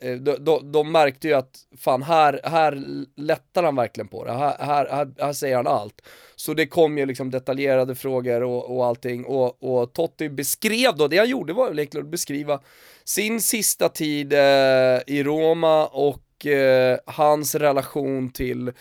eh 0.00 0.16
de, 0.16 0.36
de, 0.38 0.72
de, 0.72 0.92
märkte 0.92 1.28
ju 1.28 1.34
att 1.34 1.58
fan 1.78 2.02
här, 2.02 2.40
här 2.44 2.82
lättar 3.16 3.62
han 3.62 3.76
verkligen 3.76 4.08
på 4.08 4.24
det, 4.24 4.32
här, 4.32 4.56
här, 4.58 4.88
här, 4.90 5.12
här 5.18 5.32
säger 5.32 5.56
han 5.56 5.66
allt. 5.66 6.02
Så 6.36 6.54
det 6.54 6.66
kom 6.66 6.98
ju 6.98 7.06
liksom 7.06 7.30
detaljerade 7.30 7.94
frågor 7.94 8.42
och, 8.42 8.76
och 8.76 8.86
allting, 8.86 9.24
och, 9.24 9.62
och 9.62 9.92
Totti 9.92 10.28
beskrev 10.28 10.96
då, 10.96 11.08
det 11.08 11.18
han 11.18 11.28
gjorde 11.28 11.52
var 11.52 11.68
väl 11.70 11.88
att 11.98 12.06
beskriva 12.06 12.60
sin 13.04 13.40
sista 13.40 13.88
tid 13.88 14.32
eh, 14.32 15.00
i 15.06 15.22
Roma 15.22 15.86
och 15.86 16.46
eh, 16.46 16.98
hans 17.06 17.54
relation 17.54 18.30
till 18.30 18.72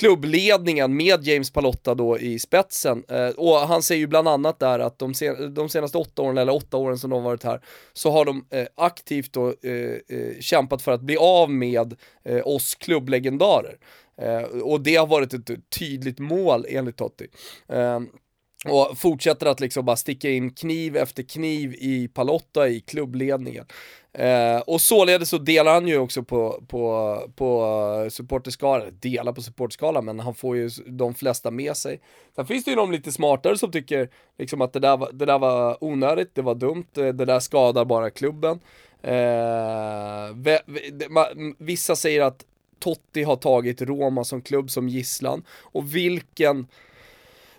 klubbledningen 0.00 0.96
med 0.96 1.26
James 1.26 1.50
Palotta 1.50 1.94
då 1.94 2.18
i 2.18 2.38
spetsen. 2.38 3.04
Eh, 3.08 3.28
och 3.28 3.56
han 3.56 3.82
säger 3.82 3.98
ju 3.98 4.06
bland 4.06 4.28
annat 4.28 4.58
där 4.58 4.78
att 4.78 4.98
de, 4.98 5.14
sen, 5.14 5.54
de, 5.54 5.68
senaste 5.68 5.98
åtta 5.98 6.22
åren, 6.22 6.38
eller 6.38 6.54
åtta 6.54 6.76
åren 6.76 6.98
som 6.98 7.10
de 7.10 7.16
har 7.16 7.30
varit 7.30 7.44
här, 7.44 7.60
så 7.92 8.10
har 8.10 8.24
de 8.24 8.46
eh, 8.50 8.66
aktivt 8.74 9.32
då 9.32 9.48
eh, 9.48 9.72
eh 9.72 10.40
kämpat 10.40 10.82
för 10.82 10.92
att 10.92 11.00
bli 11.00 11.16
av 11.16 11.50
med 11.50 11.94
eh, 12.24 12.46
oss 12.46 12.74
klubblegendarer. 12.74 13.78
Eh, 14.22 14.60
och 14.62 14.80
det 14.80 14.96
har 14.96 15.06
varit 15.06 15.34
ett 15.34 15.50
tydligt 15.78 16.18
mål 16.18 16.66
enligt 16.68 16.96
Totti. 16.96 17.26
Ehm, 17.68 18.08
och 18.68 18.98
fortsätter 18.98 19.46
att 19.46 19.60
liksom 19.60 19.84
bara 19.84 19.96
sticka 19.96 20.30
in 20.30 20.50
kniv 20.50 20.96
efter 20.96 21.22
kniv 21.22 21.74
i 21.78 22.08
Palotta 22.08 22.68
i 22.68 22.80
klubbledningen. 22.80 23.66
Eh, 24.12 24.58
och 24.60 24.80
således 24.80 25.28
så 25.28 25.38
delar 25.38 25.74
han 25.74 25.88
ju 25.88 25.98
också 25.98 26.22
på, 26.22 26.62
på, 26.68 27.16
på 27.36 28.06
supporterskala, 28.10 28.84
delar 28.90 29.32
på 29.32 29.42
supporterskalan, 29.42 30.04
men 30.04 30.20
han 30.20 30.34
får 30.34 30.56
ju 30.56 30.68
de 30.86 31.14
flesta 31.14 31.50
med 31.50 31.76
sig. 31.76 32.00
Sen 32.36 32.46
finns 32.46 32.64
det 32.64 32.70
ju 32.70 32.76
de 32.76 32.92
lite 32.92 33.12
smartare 33.12 33.58
som 33.58 33.72
tycker 33.72 34.08
liksom 34.38 34.60
att 34.60 34.72
det 34.72 34.80
där, 34.80 34.96
var, 34.96 35.10
det 35.12 35.24
där 35.24 35.38
var 35.38 35.84
onödigt, 35.84 36.34
det 36.34 36.42
var 36.42 36.54
dumt, 36.54 36.86
eh, 36.96 37.06
det 37.06 37.24
där 37.24 37.40
skadar 37.40 37.84
bara 37.84 38.10
klubben. 38.10 38.60
Eh, 39.02 40.36
vissa 41.58 41.96
säger 41.96 42.22
att 42.22 42.44
Totti 42.78 43.22
har 43.22 43.36
tagit 43.36 43.82
Roma 43.82 44.24
som 44.24 44.42
klubb 44.42 44.70
som 44.70 44.88
gisslan, 44.88 45.44
och 45.50 45.94
vilken 45.94 46.66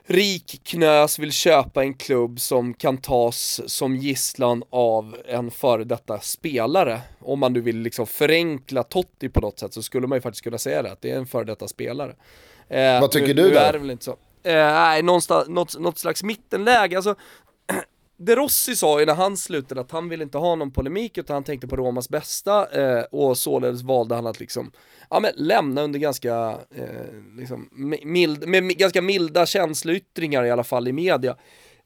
rik 0.06 0.62
knös 0.64 1.20
vill 1.20 1.32
köpa 1.32 1.84
en 1.84 1.94
klubb 1.94 2.40
som 2.40 2.74
kan 2.74 2.98
tas 2.98 3.62
som 3.66 3.96
gisslan 3.96 4.64
av 4.70 5.18
en 5.26 5.52
före 5.52 5.84
detta 5.84 6.20
spelare. 6.20 7.02
Om 7.20 7.40
man 7.40 7.54
nu 7.54 7.62
vill 7.62 7.78
liksom 7.78 8.08
förenkla 8.08 8.84
Totti 8.84 9.30
på 9.30 9.42
något 9.42 9.60
sätt 9.60 9.74
så 9.74 9.84
skulle 9.84 10.08
man 10.08 10.18
ju 10.18 10.22
faktiskt 10.22 10.44
kunna 10.44 10.58
säga 10.58 10.82
det, 10.82 10.92
att 10.92 11.02
det 11.02 11.12
är 11.12 11.18
en 11.18 11.28
före 11.28 11.44
detta 11.44 11.68
spelare. 11.68 12.16
Eh, 12.70 13.02
Vad 13.02 13.12
tycker 13.12 13.28
nu, 13.28 13.34
du 13.34 13.42
då? 13.42 13.50
Nu 13.50 13.56
är 13.56 13.74
det 13.74 13.80
väl 13.80 13.92
inte 13.92 14.06
så. 14.06 14.18
Eh, 14.44 14.54
nej, 14.54 15.04
något, 15.04 15.30
något 15.80 15.98
slags 15.98 16.24
mittenläge. 16.24 16.96
Alltså, 16.96 17.16
de 18.24 18.36
Rossi 18.36 18.76
sa 18.76 19.00
ju 19.00 19.06
när 19.06 19.16
han 19.16 19.38
slutade 19.38 19.82
att 19.82 19.92
han 19.92 20.10
ville 20.10 20.24
inte 20.24 20.38
ha 20.38 20.56
någon 20.56 20.72
polemik 20.72 21.18
utan 21.18 21.34
han 21.34 21.44
tänkte 21.44 21.68
på 21.68 21.76
Romas 21.76 22.10
bästa 22.10 22.82
eh, 22.82 23.04
och 23.12 23.38
således 23.38 23.82
valde 23.82 24.16
han 24.16 24.28
att 24.28 24.40
liksom, 24.40 24.72
ja 25.10 25.20
men 25.20 25.32
lämna 25.36 25.82
under 25.82 26.00
ganska, 26.00 26.58
eh, 26.76 27.38
liksom, 27.38 27.70
mild, 28.04 28.48
med 28.48 28.78
ganska 28.78 29.02
milda 29.02 29.46
känsloyttringar 29.46 30.46
i 30.46 30.52
alla 30.52 30.64
fall 30.64 30.88
i 30.88 30.92
media. 30.92 31.36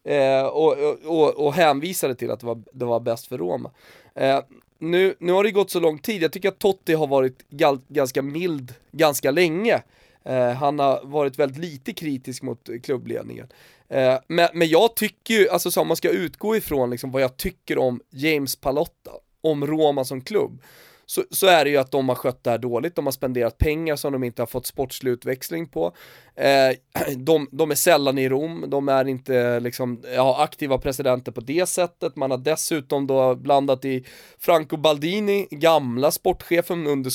Eh, 0.03 0.45
och, 0.45 0.77
och, 1.05 1.45
och 1.45 1.53
hänvisade 1.53 2.15
till 2.15 2.31
att 2.31 2.39
det 2.39 2.45
var, 2.45 2.63
det 2.73 2.85
var 2.85 2.99
bäst 2.99 3.27
för 3.27 3.37
Roma. 3.37 3.71
Eh, 4.15 4.39
nu, 4.79 5.15
nu 5.19 5.31
har 5.31 5.43
det 5.43 5.51
gått 5.51 5.71
så 5.71 5.79
lång 5.79 5.99
tid, 5.99 6.23
jag 6.23 6.31
tycker 6.31 6.49
att 6.49 6.59
Totti 6.59 6.93
har 6.93 7.07
varit 7.07 7.49
gal, 7.49 7.79
ganska 7.87 8.21
mild 8.21 8.73
ganska 8.91 9.31
länge. 9.31 9.81
Eh, 10.23 10.51
han 10.51 10.79
har 10.79 10.99
varit 11.03 11.39
väldigt 11.39 11.57
lite 11.57 11.93
kritisk 11.93 12.43
mot 12.43 12.69
klubbledningen. 12.83 13.47
Eh, 13.89 14.17
men, 14.27 14.49
men 14.53 14.67
jag 14.67 14.95
tycker 14.95 15.33
ju, 15.33 15.49
alltså 15.49 15.71
så 15.71 15.81
om 15.81 15.87
man 15.87 15.97
ska 15.97 16.09
utgå 16.09 16.55
ifrån 16.55 16.89
liksom 16.89 17.11
vad 17.11 17.21
jag 17.21 17.37
tycker 17.37 17.77
om 17.77 18.01
James 18.09 18.55
Palotta, 18.55 19.11
om 19.41 19.67
Roma 19.67 20.05
som 20.05 20.21
klubb, 20.21 20.61
så, 21.07 21.23
så, 21.31 21.47
är 21.47 21.65
det 21.65 21.71
ju 21.71 21.77
att 21.77 21.91
de 21.91 22.09
har 22.09 22.15
skött 22.15 22.43
det 22.43 22.49
här 22.49 22.57
dåligt, 22.57 22.95
de 22.95 23.05
har 23.05 23.11
spenderat 23.11 23.57
pengar 23.57 23.95
som 23.95 24.13
de 24.13 24.23
inte 24.23 24.41
har 24.41 24.47
fått 24.47 24.65
sportslig 24.65 25.11
utväxling 25.11 25.67
på. 25.67 25.95
Eh, 26.35 26.75
de, 27.17 27.47
de, 27.51 27.71
är 27.71 27.75
sällan 27.75 28.17
i 28.17 28.29
Rom, 28.29 28.65
de 28.67 28.89
är 28.89 29.07
inte 29.07 29.59
liksom, 29.59 30.03
ja, 30.15 30.43
aktiva 30.43 30.77
presidenter 30.77 31.31
på 31.31 31.41
det 31.41 31.69
sättet, 31.69 32.15
man 32.15 32.31
har 32.31 32.37
dessutom 32.37 33.07
då 33.07 33.35
blandat 33.35 33.85
i 33.85 34.05
Franco 34.39 34.77
Baldini, 34.77 35.47
gamla 35.51 36.11
sportchefen 36.11 36.87
under 36.87 37.09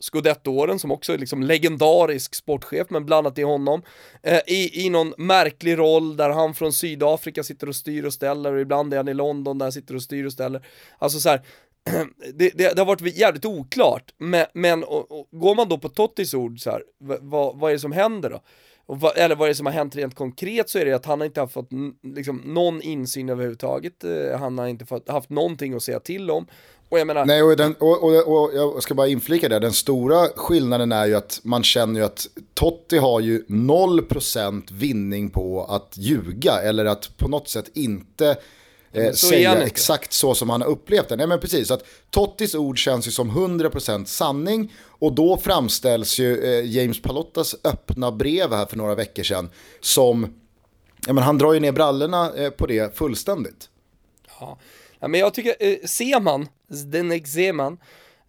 Scudetto-åren 0.00 0.78
som 0.78 0.90
också 0.90 1.12
är 1.12 1.18
liksom 1.18 1.42
legendarisk 1.42 2.34
sportchef, 2.34 2.86
men 2.90 3.06
blandat 3.06 3.38
i 3.38 3.42
honom. 3.42 3.82
Eh, 4.22 4.40
i, 4.46 4.86
I 4.86 4.90
någon 4.90 5.14
märklig 5.18 5.78
roll 5.78 6.16
där 6.16 6.30
han 6.30 6.54
från 6.54 6.72
Sydafrika 6.72 7.42
sitter 7.42 7.68
och 7.68 7.76
styr 7.76 8.04
och 8.04 8.12
ställer 8.12 8.52
och 8.52 8.60
ibland 8.60 8.92
är 8.92 8.96
han 8.96 9.08
i 9.08 9.14
London 9.14 9.58
där 9.58 9.66
han 9.66 9.72
sitter 9.72 9.94
och 9.94 10.02
styr 10.02 10.26
och 10.26 10.32
ställer. 10.32 10.66
Alltså 10.98 11.20
så 11.20 11.28
här, 11.28 11.40
det, 12.34 12.50
det, 12.54 12.74
det, 12.74 12.78
har 12.80 12.86
varit 12.86 13.16
jävligt 13.18 13.44
oklart, 13.44 14.14
men, 14.18 14.46
men 14.54 14.84
och, 14.84 15.20
och, 15.20 15.28
går 15.30 15.54
man 15.54 15.68
då 15.68 15.78
på 15.78 15.88
Tottis 15.88 16.34
ord 16.34 16.60
så 16.60 16.70
här, 16.70 16.82
vad, 16.98 17.58
vad 17.58 17.70
är 17.70 17.74
det 17.74 17.80
som 17.80 17.92
händer 17.92 18.30
då? 18.30 18.40
eller 19.16 19.36
vad 19.36 19.46
är 19.46 19.48
det 19.48 19.54
som 19.54 19.66
har 19.66 19.72
hänt 19.72 19.96
rent 19.96 20.14
konkret 20.14 20.70
så 20.70 20.78
är 20.78 20.84
det 20.84 20.92
att 20.92 21.06
han 21.06 21.20
har 21.20 21.26
inte 21.26 21.46
fått 21.46 21.68
liksom, 22.02 22.36
någon 22.36 22.82
insyn 22.82 23.28
överhuvudtaget, 23.28 24.04
eh, 24.04 24.38
han 24.38 24.58
har 24.58 24.66
inte 24.66 24.86
fått, 24.86 25.08
haft 25.08 25.30
någonting 25.30 25.74
att 25.74 25.82
säga 25.82 26.00
till 26.00 26.30
om 26.30 26.46
och 26.90 26.98
jag 26.98 27.06
menar... 27.06 27.24
Nej, 27.24 27.42
och, 27.42 27.56
den, 27.56 27.74
och, 27.74 28.02
och, 28.02 28.42
och, 28.42 28.50
jag 28.54 28.82
ska 28.82 28.94
bara 28.94 29.08
inflika 29.08 29.48
det, 29.48 29.58
den 29.58 29.72
stora 29.72 30.28
skillnaden 30.28 30.92
är 30.92 31.06
ju 31.06 31.14
att 31.14 31.40
man 31.42 31.62
känner 31.62 32.00
ju 32.00 32.06
att 32.06 32.26
Totti 32.54 32.98
har 32.98 33.20
ju 33.20 33.44
0% 33.48 34.72
vinning 34.72 35.30
på 35.30 35.64
att 35.64 35.92
ljuga 35.96 36.62
eller 36.62 36.84
att 36.84 37.16
på 37.16 37.28
något 37.28 37.48
sätt 37.48 37.70
inte 37.74 38.36
eh, 38.92 39.12
säga 39.12 39.62
exakt 39.62 40.12
så 40.12 40.34
som 40.34 40.50
han 40.50 40.60
har 40.60 40.68
upplevt 40.68 41.08
det. 41.08 41.16
Nej 41.16 41.26
men 41.26 41.40
precis, 41.40 41.70
att 41.70 41.84
Tottis 42.10 42.54
ord 42.54 42.78
känns 42.78 43.06
ju 43.06 43.10
som 43.10 43.30
100% 43.30 44.04
sanning 44.04 44.72
och 44.86 45.12
då 45.12 45.36
framställs 45.36 46.18
ju 46.18 46.44
eh, 46.44 46.70
James 46.70 47.02
Palottas 47.02 47.56
öppna 47.64 48.12
brev 48.12 48.52
här 48.52 48.66
för 48.66 48.76
några 48.76 48.94
veckor 48.94 49.22
sedan 49.22 49.50
som, 49.80 50.34
ja 51.06 51.12
men 51.12 51.24
han 51.24 51.38
drar 51.38 51.52
ju 51.52 51.60
ner 51.60 51.72
brallorna 51.72 52.32
eh, 52.36 52.50
på 52.50 52.66
det 52.66 52.96
fullständigt. 52.96 53.68
Ja 54.40 54.58
ja, 55.00 55.08
men 55.08 55.20
jag 55.20 55.34
tycker, 55.34 55.54
eh, 55.60 55.76
Seman, 55.84 56.48
Zdenek 56.70 57.26
Zeman, 57.26 57.78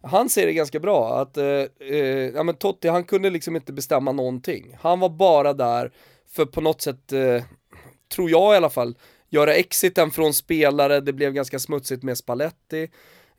han 0.02 0.28
ser 0.28 0.46
det 0.46 0.52
ganska 0.52 0.80
bra 0.80 1.20
att, 1.20 1.36
eh, 1.36 1.64
eh, 1.80 2.28
ja 2.34 2.42
men 2.42 2.54
Totti 2.54 2.88
han 2.88 3.04
kunde 3.04 3.30
liksom 3.30 3.56
inte 3.56 3.72
bestämma 3.72 4.12
någonting. 4.12 4.76
Han 4.80 5.00
var 5.00 5.08
bara 5.08 5.52
där 5.52 5.92
för 6.28 6.44
på 6.44 6.60
något 6.60 6.82
sätt, 6.82 7.12
eh, 7.12 7.42
tror 8.14 8.30
jag 8.30 8.54
i 8.54 8.56
alla 8.56 8.70
fall, 8.70 8.96
göra 9.28 9.54
exiten 9.54 10.10
från 10.10 10.34
spelare, 10.34 11.00
det 11.00 11.12
blev 11.12 11.32
ganska 11.32 11.58
smutsigt 11.58 12.02
med 12.02 12.18
Spalletti. 12.18 12.88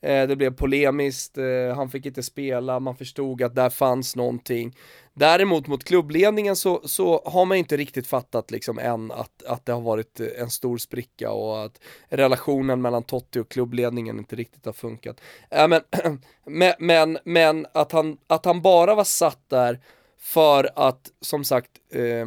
Eh, 0.03 0.27
det 0.27 0.35
blev 0.35 0.55
polemiskt, 0.55 1.37
eh, 1.37 1.75
han 1.75 1.89
fick 1.89 2.05
inte 2.05 2.23
spela, 2.23 2.79
man 2.79 2.95
förstod 2.95 3.41
att 3.41 3.55
där 3.55 3.69
fanns 3.69 4.15
någonting. 4.15 4.75
Däremot 5.13 5.67
mot 5.67 5.83
klubbledningen 5.83 6.55
så, 6.55 6.81
så 6.85 7.21
har 7.25 7.45
man 7.45 7.57
inte 7.57 7.77
riktigt 7.77 8.07
fattat 8.07 8.51
liksom 8.51 8.79
än 8.79 9.11
att, 9.11 9.43
att 9.43 9.65
det 9.65 9.73
har 9.73 9.81
varit 9.81 10.19
eh, 10.19 10.27
en 10.37 10.49
stor 10.49 10.77
spricka 10.77 11.31
och 11.31 11.65
att 11.65 11.79
relationen 12.09 12.81
mellan 12.81 13.03
Totti 13.03 13.39
och 13.39 13.49
klubbledningen 13.49 14.17
inte 14.17 14.35
riktigt 14.35 14.65
har 14.65 14.73
funkat. 14.73 15.21
Äh, 15.49 15.67
men, 15.67 15.81
men, 16.45 16.73
men, 16.79 17.17
men 17.23 17.65
att, 17.73 17.91
han, 17.91 18.17
att 18.27 18.45
han 18.45 18.61
bara 18.61 18.95
var 18.95 19.03
satt 19.03 19.49
där 19.49 19.79
för 20.19 20.69
att, 20.75 21.11
som 21.21 21.43
sagt, 21.43 21.71
eh, 21.93 22.25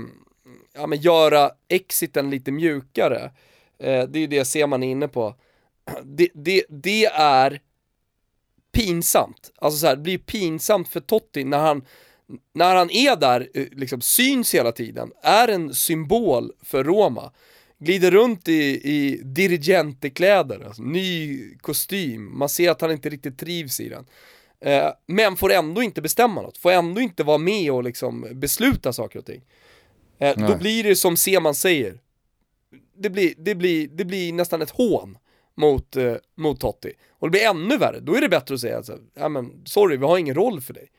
ja, 0.74 0.86
men 0.86 0.98
göra 0.98 1.50
exiten 1.68 2.30
lite 2.30 2.52
mjukare. 2.52 3.30
Eh, 3.78 4.02
det 4.08 4.18
är 4.18 4.20
ju 4.20 4.26
det 4.26 4.44
ser 4.44 4.66
man 4.66 4.82
är 4.82 4.90
inne 4.90 5.08
på. 5.08 5.34
Det, 6.04 6.28
det, 6.34 6.64
det 6.68 7.06
är 7.06 7.60
pinsamt. 8.76 9.52
Alltså 9.58 9.78
så 9.78 9.86
här, 9.86 9.96
det 9.96 10.02
blir 10.02 10.18
pinsamt 10.18 10.88
för 10.88 11.00
Totti 11.00 11.44
när 11.44 11.58
han, 11.58 11.84
när 12.54 12.76
han 12.76 12.90
är 12.90 13.16
där, 13.16 13.48
eh, 13.54 13.66
liksom 13.72 14.00
syns 14.00 14.54
hela 14.54 14.72
tiden, 14.72 15.12
är 15.22 15.48
en 15.48 15.74
symbol 15.74 16.52
för 16.62 16.84
Roma. 16.84 17.32
Glider 17.78 18.10
runt 18.10 18.48
i, 18.48 18.90
i 18.92 19.20
dirigentekläder, 19.24 20.64
alltså, 20.66 20.82
ny 20.82 21.40
kostym, 21.60 22.38
man 22.38 22.48
ser 22.48 22.70
att 22.70 22.80
han 22.80 22.90
inte 22.90 23.08
riktigt 23.08 23.38
trivs 23.38 23.80
i 23.80 23.88
den. 23.88 24.06
Eh, 24.60 24.90
men 25.06 25.36
får 25.36 25.52
ändå 25.52 25.82
inte 25.82 26.02
bestämma 26.02 26.42
något, 26.42 26.58
får 26.58 26.70
ändå 26.70 27.00
inte 27.00 27.24
vara 27.24 27.38
med 27.38 27.72
och 27.72 27.84
liksom 27.84 28.26
besluta 28.32 28.92
saker 28.92 29.18
och 29.18 29.26
ting. 29.26 29.42
Eh, 30.18 30.48
då 30.48 30.56
blir 30.56 30.84
det 30.84 30.96
som 30.96 31.16
Seman 31.16 31.54
säger, 31.54 31.98
det 32.98 33.10
blir, 33.10 33.34
det, 33.36 33.54
blir, 33.54 33.88
det 33.88 34.04
blir 34.04 34.32
nästan 34.32 34.62
ett 34.62 34.70
hån 34.70 35.18
mot, 35.56 35.96
eh, 35.96 36.14
mot 36.36 36.60
Totti. 36.60 36.92
Och 37.18 37.26
det 37.26 37.30
blir 37.30 37.48
ännu 37.48 37.76
värre, 37.76 38.00
då 38.00 38.14
är 38.14 38.20
det 38.20 38.28
bättre 38.28 38.54
att 38.54 38.60
säga 38.60 38.76
alltså, 38.76 38.98
ja 39.14 39.28
men 39.28 39.62
sorry, 39.64 39.96
vi 39.96 40.04
har 40.04 40.18
ingen 40.18 40.34
roll 40.34 40.60
för 40.60 40.74
dig. 40.74 40.90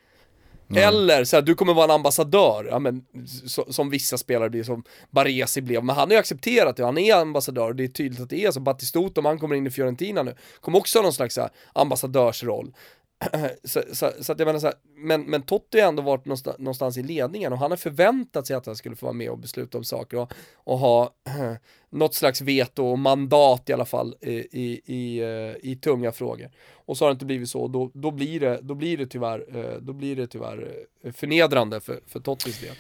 Mm. 0.70 0.84
Eller 0.84 1.24
så 1.24 1.36
här, 1.36 1.42
du 1.42 1.56
kommer 1.56 1.74
vara 1.74 1.86
en 1.86 1.92
ambassadör, 1.92 2.68
ja, 2.72 2.80
men, 2.80 3.06
så, 3.26 3.66
som 3.70 3.90
vissa 3.90 4.18
spelare 4.18 4.50
blir, 4.50 4.64
som 4.64 4.84
Baresi 5.12 5.62
blev, 5.62 5.84
men 5.84 5.96
han 5.96 6.08
har 6.08 6.14
ju 6.14 6.20
accepterat 6.20 6.78
det, 6.78 6.86
han 6.86 6.98
är 6.98 7.16
ambassadör, 7.16 7.74
det 7.74 7.84
är 7.84 7.88
tydligt 7.88 8.22
att 8.22 8.30
det 8.30 8.46
är 8.46 8.52
så. 8.52 8.60
Battistuta, 8.60 9.22
om 9.22 9.26
han 9.26 9.40
kommer 9.40 9.56
in 9.56 9.68
i 9.68 9.70
Fiorentina 9.70 10.24
nu, 10.24 10.36
kommer 10.62 10.78
också 10.78 11.00
ha 11.00 11.04
någon 11.04 11.14
slags 11.14 11.38
här, 11.38 11.50
ambassadörsroll. 11.74 12.74
så, 13.64 13.84
så, 13.94 14.12
så, 14.22 14.32
att 14.32 14.40
jag 14.40 14.46
menar 14.46 14.60
så 14.60 14.68
här, 14.68 14.76
men, 14.96 15.22
men 15.22 15.42
Totti 15.42 15.80
har 15.80 15.88
ändå 15.88 16.04
varit 16.04 16.26
någonstans, 16.26 16.58
någonstans, 16.60 16.98
i 16.98 17.04
ledningen 17.04 17.54
och 17.54 17.60
han 17.60 17.72
har 17.72 17.78
förväntat 17.78 18.48
sig 18.48 18.56
att 18.56 18.66
han 18.66 18.76
skulle 18.76 18.96
få 18.96 19.06
vara 19.06 19.14
med 19.14 19.30
och 19.30 19.38
besluta 19.38 19.78
om 19.78 19.84
saker 19.84 20.18
och, 20.18 20.34
och 20.56 20.80
ha 20.80 21.14
något 21.90 22.14
slags 22.14 22.42
veto 22.42 22.86
och 22.86 23.00
mandat 23.00 23.70
i 23.70 23.74
alla 23.74 23.86
fall 23.86 24.16
i, 24.22 24.32
i, 24.32 24.82
i, 24.86 25.20
eh, 25.20 25.72
i 25.72 25.76
tunga 25.82 26.12
frågor. 26.12 26.50
Och 26.74 26.98
så 26.98 27.06
har 27.06 27.10
det 27.10 27.14
inte 27.14 27.26
blivit 27.26 27.50
så, 27.50 27.68
då, 27.68 27.92
då, 27.94 28.12
blir, 28.12 28.40
det, 28.40 28.60
då, 28.62 28.76
blir, 28.76 28.98
det 28.98 29.08
tyvärr, 29.08 29.58
eh, 29.58 29.82
då 29.82 29.94
blir 29.94 30.16
det 30.16 30.28
tyvärr 30.28 30.86
eh, 31.04 31.12
förnedrande 31.12 31.80
för, 31.80 32.00
för 32.08 32.20
Tottis 32.20 32.62
del. 32.62 32.76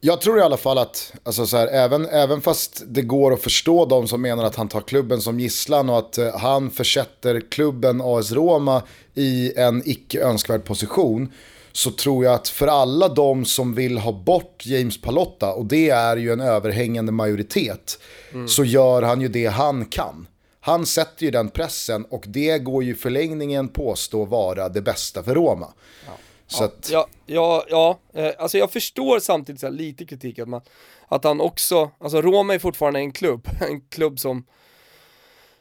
Jag 0.00 0.20
tror 0.20 0.38
i 0.38 0.42
alla 0.42 0.56
fall 0.56 0.78
att, 0.78 1.12
alltså 1.22 1.46
så 1.46 1.56
här, 1.56 1.66
även, 1.66 2.06
även 2.06 2.40
fast 2.40 2.82
det 2.86 3.02
går 3.02 3.32
att 3.32 3.42
förstå 3.42 3.86
de 3.86 4.08
som 4.08 4.22
menar 4.22 4.44
att 4.44 4.56
han 4.56 4.68
tar 4.68 4.80
klubben 4.80 5.20
som 5.20 5.40
gisslan 5.40 5.90
och 5.90 5.98
att 5.98 6.18
uh, 6.18 6.36
han 6.36 6.70
försätter 6.70 7.40
klubben 7.50 8.00
AS 8.04 8.32
Roma 8.32 8.82
i 9.14 9.52
en 9.56 9.82
icke 9.84 10.20
önskvärd 10.20 10.64
position. 10.64 11.32
Så 11.72 11.90
tror 11.90 12.24
jag 12.24 12.34
att 12.34 12.48
för 12.48 12.66
alla 12.66 13.08
de 13.08 13.44
som 13.44 13.74
vill 13.74 13.98
ha 13.98 14.12
bort 14.12 14.66
James 14.66 15.00
Palotta, 15.00 15.52
och 15.52 15.64
det 15.64 15.90
är 15.90 16.16
ju 16.16 16.32
en 16.32 16.40
överhängande 16.40 17.12
majoritet, 17.12 17.98
mm. 18.32 18.48
så 18.48 18.64
gör 18.64 19.02
han 19.02 19.20
ju 19.20 19.28
det 19.28 19.46
han 19.46 19.84
kan. 19.84 20.26
Han 20.60 20.86
sätter 20.86 21.24
ju 21.24 21.30
den 21.30 21.48
pressen 21.48 22.04
och 22.04 22.24
det 22.26 22.58
går 22.58 22.84
ju 22.84 22.94
förlängningen 22.94 23.68
påstå 23.68 24.24
vara 24.24 24.68
det 24.68 24.80
bästa 24.80 25.22
för 25.22 25.34
Roma. 25.34 25.68
Ja. 26.06 26.12
Så 26.48 26.62
ja, 26.62 26.66
att... 26.66 26.90
ja, 26.90 27.06
ja, 27.26 27.64
ja, 27.68 27.98
eh, 28.14 28.32
alltså 28.38 28.58
jag 28.58 28.72
förstår 28.72 29.18
samtidigt 29.18 29.60
så 29.60 29.70
lite 29.70 30.04
kritik 30.04 30.38
att, 30.38 30.48
man, 30.48 30.60
att 31.08 31.24
han 31.24 31.40
också, 31.40 31.90
alltså 31.98 32.22
Roma 32.22 32.54
är 32.54 32.58
fortfarande 32.58 33.00
en 33.00 33.12
klubb, 33.12 33.48
en 33.60 33.80
klubb 33.80 34.18
som 34.18 34.46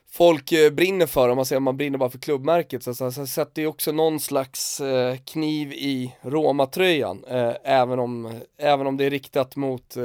folk 0.10 0.52
eh, 0.52 0.72
brinner 0.72 1.06
för, 1.06 1.30
om 1.30 1.36
man 1.36 1.46
säger 1.46 1.58
att 1.58 1.64
man 1.64 1.78
brinner 1.78 1.98
bara 1.98 2.10
för 2.10 2.20
klubbmärket, 2.20 2.84
så, 2.84 2.94
så, 2.94 3.12
så 3.12 3.28
sätter 3.28 3.62
ju 3.62 3.68
också 3.68 3.92
någon 3.92 4.20
slags 4.20 4.82
eh, 4.82 5.16
kniv 5.18 5.74
i 5.74 6.16
Roma-tröjan, 6.22 7.24
även, 7.64 8.00
om, 8.00 8.40
även 8.58 8.88
om 8.88 8.98
det 8.98 9.06
är 9.06 9.10
riktat 9.10 9.56
mot 9.56 9.98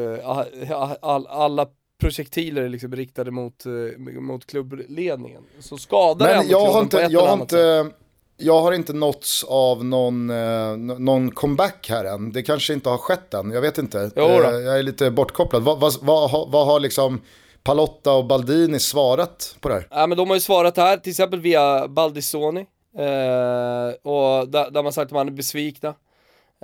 all, 1.00 1.26
alla 1.26 1.66
projektiler 1.98 2.62
är 2.62 2.68
liksom 2.68 2.96
riktade 2.96 3.30
mot, 3.30 3.64
mot 4.20 4.46
klubbledningen. 4.46 5.42
Så 5.60 5.78
skadar 5.78 6.36
Men 6.36 6.48
jag 6.48 6.66
har 6.66 6.82
inte, 6.82 7.08
jag 7.10 7.26
har 7.26 7.40
inte, 7.40 7.90
jag 8.42 8.62
har 8.62 8.72
inte 8.72 8.92
nåtts 8.92 9.44
av 9.44 9.84
någon, 9.84 10.30
eh, 10.30 10.76
någon 10.76 11.30
comeback 11.30 11.86
här 11.88 12.04
än. 12.04 12.32
Det 12.32 12.42
kanske 12.42 12.72
inte 12.72 12.88
har 12.88 12.98
skett 12.98 13.34
än, 13.34 13.50
jag 13.50 13.60
vet 13.60 13.78
inte. 13.78 14.10
Eh, 14.16 14.22
jag 14.22 14.78
är 14.78 14.82
lite 14.82 15.10
bortkopplad. 15.10 15.62
Vad, 15.62 15.80
vad, 15.80 15.94
vad, 16.00 16.50
vad 16.50 16.66
har 16.66 16.80
liksom 16.80 17.20
Palotta 17.62 18.12
och 18.12 18.24
Baldini 18.24 18.78
svarat 18.78 19.56
på 19.60 19.68
det 19.68 19.74
här? 19.74 19.86
Ja 19.90 20.06
men 20.06 20.18
de 20.18 20.28
har 20.28 20.36
ju 20.36 20.40
svarat 20.40 20.76
här, 20.76 20.96
till 20.96 21.10
exempel 21.10 21.40
via 21.40 21.88
Baldissoni. 21.88 22.66
Eh, 22.98 24.12
och 24.12 24.48
där, 24.48 24.70
där 24.70 24.82
man 24.82 24.92
sagt 24.92 25.06
att 25.06 25.12
man 25.12 25.28
är 25.28 25.32
besvikna. 25.32 25.94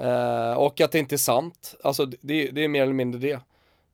Eh, 0.00 0.52
och 0.52 0.80
att 0.80 0.92
det 0.92 0.98
inte 0.98 1.14
är 1.14 1.16
sant. 1.16 1.74
Alltså 1.84 2.06
det, 2.06 2.50
det 2.50 2.64
är 2.64 2.68
mer 2.68 2.82
eller 2.82 2.92
mindre 2.92 3.20
det. 3.20 3.40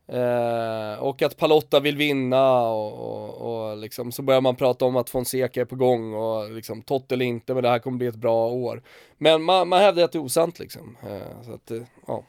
Eh, 0.07 0.98
och 0.98 1.22
att 1.22 1.36
Palotta 1.36 1.80
vill 1.80 1.96
vinna 1.96 2.61
och, 2.61 2.92
och, 2.92 3.70
och, 3.70 3.76
liksom, 3.76 4.12
så 4.12 4.22
börjar 4.22 4.40
man 4.40 4.57
prata 4.57 4.84
om 4.84 4.96
att 4.96 5.11
Fonseca 5.11 5.61
är 5.61 5.64
på 5.64 5.76
gång 5.76 6.14
och 6.14 6.50
liksom 6.50 6.82
Tottel 6.82 7.22
inte 7.22 7.55
men 7.55 7.62
det 7.62 7.68
här 7.68 7.78
kommer 7.78 7.98
bli 7.98 8.07
ett 8.07 8.14
bra 8.14 8.48
år. 8.48 8.82
Men 9.18 9.42
man, 9.42 9.68
man 9.68 9.80
hävdar 9.80 10.05
att 10.05 10.12
det 10.12 10.18
är 10.18 10.24
osant 10.24 10.59
liksom. 10.59 10.96
Eh, 11.02 11.42
så 11.46 11.52
att, 11.52 11.70
eh, 11.70 11.82
ja, 12.07 12.24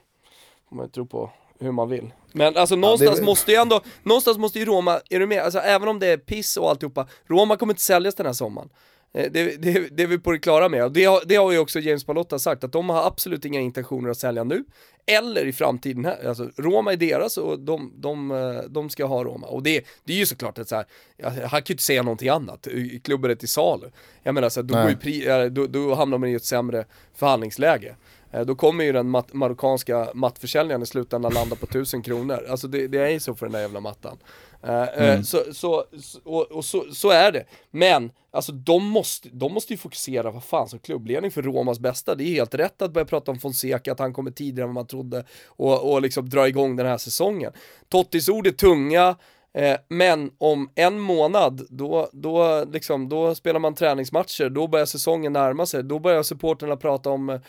får 0.69 0.75
man 0.75 0.89
tro 0.89 1.05
på 1.05 1.31
hur 1.59 1.71
man 1.71 1.89
vill. 1.89 2.13
Men 2.31 2.57
alltså 2.57 2.75
någonstans 2.75 3.11
ja, 3.11 3.19
det... 3.19 3.25
måste 3.25 3.51
ju 3.51 3.57
ändå, 3.57 3.81
någonstans 4.03 4.37
måste 4.37 4.59
ju 4.59 4.65
Roma, 4.65 4.99
är 5.09 5.19
du 5.19 5.27
med? 5.27 5.43
Alltså 5.43 5.59
även 5.59 5.87
om 5.87 5.99
det 5.99 6.07
är 6.07 6.17
piss 6.17 6.57
och 6.57 6.69
alltihopa, 6.69 7.07
Roma 7.25 7.57
kommer 7.57 7.73
inte 7.73 7.83
säljas 7.83 8.15
den 8.15 8.25
här 8.25 8.33
sommaren. 8.33 8.69
Eh, 9.15 9.31
det, 9.31 9.61
det, 9.61 9.87
det 9.91 10.03
är 10.03 10.07
vi 10.07 10.19
på 10.19 10.31
det 10.31 10.39
klara 10.39 10.69
med. 10.69 10.91
Det 10.91 11.05
har, 11.05 11.21
det 11.25 11.35
har 11.35 11.51
ju 11.51 11.59
också 11.59 11.79
James 11.79 12.03
Palotta 12.03 12.39
sagt, 12.39 12.63
att 12.63 12.71
de 12.71 12.89
har 12.89 13.07
absolut 13.07 13.45
inga 13.45 13.59
intentioner 13.59 14.09
att 14.09 14.17
sälja 14.17 14.43
nu, 14.43 14.63
eller 15.05 15.45
i 15.45 15.53
framtiden. 15.53 16.05
Här. 16.05 16.27
Alltså, 16.27 16.49
Roma 16.57 16.93
är 16.93 16.97
deras 16.97 17.37
och 17.37 17.59
de, 17.59 17.93
de, 17.95 18.31
eh, 18.31 18.69
de 18.69 18.89
ska 18.89 19.05
ha 19.05 19.23
Roma. 19.23 19.47
Och 19.47 19.63
det, 19.63 19.85
det 20.03 20.13
är 20.13 20.17
ju 20.17 20.25
såklart 20.25 20.57
att 20.57 20.69
så 20.69 20.75
här, 20.75 20.85
han 21.23 21.49
kan 21.49 21.61
ju 21.65 21.73
inte 21.73 21.83
säga 21.83 22.03
någonting 22.03 22.29
annat, 22.29 22.67
klubben 23.03 23.31
är 23.31 23.35
till 23.35 23.49
salu. 23.49 23.91
Jag 24.23 24.35
menar, 24.35 24.49
så 24.49 24.61
här, 24.61 24.67
då, 24.67 24.99
pri, 24.99 25.49
då, 25.49 25.67
då 25.67 25.95
hamnar 25.95 26.17
man 26.17 26.29
i 26.29 26.33
ett 26.33 26.45
sämre 26.45 26.85
förhandlingsläge. 27.15 27.95
Eh, 28.35 28.41
då 28.41 28.55
kommer 28.55 28.83
ju 28.83 28.91
den 28.91 29.09
mat 29.09 29.33
marockanska 29.33 30.07
mattförsäljningen 30.13 30.81
i 30.81 30.85
slutändan 30.85 31.33
landa 31.33 31.55
på 31.55 31.65
1000 31.65 32.01
kronor. 32.01 32.45
Alltså 32.49 32.67
det, 32.67 32.87
det 32.87 32.97
är 32.97 33.09
ju 33.09 33.19
så 33.19 33.35
för 33.35 33.45
den 33.45 33.53
där 33.53 33.61
jävla 33.61 33.79
mattan. 33.79 34.17
Mm. 34.65 35.23
Så, 35.23 35.53
så, 35.53 35.85
och, 36.23 36.51
och 36.51 36.65
så, 36.65 36.85
så, 36.93 37.09
är 37.09 37.31
det. 37.31 37.45
Men, 37.71 38.11
alltså 38.31 38.51
de 38.51 38.85
måste, 38.85 39.29
de 39.29 39.53
måste 39.53 39.73
ju 39.73 39.77
fokusera, 39.77 40.31
vad 40.31 40.43
fan, 40.43 40.69
som 40.69 40.79
klubbledning 40.79 41.31
för 41.31 41.41
Romas 41.41 41.79
bästa. 41.79 42.15
Det 42.15 42.23
är 42.23 42.31
helt 42.31 42.55
rätt 42.55 42.81
att 42.81 42.91
börja 42.91 43.05
prata 43.05 43.31
om 43.31 43.39
Fonseca, 43.39 43.91
att 43.91 43.99
han 43.99 44.13
kommer 44.13 44.31
tidigare 44.31 44.63
än 44.63 44.69
vad 44.69 44.73
man 44.75 44.87
trodde 44.87 45.25
och, 45.47 45.91
och 45.91 46.01
liksom 46.01 46.29
dra 46.29 46.47
igång 46.47 46.75
den 46.75 46.85
här 46.85 46.97
säsongen. 46.97 47.51
Tottis 47.89 48.29
ord 48.29 48.47
är 48.47 48.51
tunga, 48.51 49.15
eh, 49.53 49.77
men 49.87 50.31
om 50.37 50.69
en 50.75 50.99
månad, 50.99 51.67
då, 51.69 52.09
då, 52.13 52.65
liksom, 52.71 53.09
då 53.09 53.35
spelar 53.35 53.59
man 53.59 53.75
träningsmatcher, 53.75 54.49
då 54.49 54.67
börjar 54.67 54.85
säsongen 54.85 55.33
närma 55.33 55.65
sig, 55.65 55.83
då 55.83 55.99
börjar 55.99 56.23
supporterna 56.23 56.77
prata 56.77 57.09
om 57.09 57.39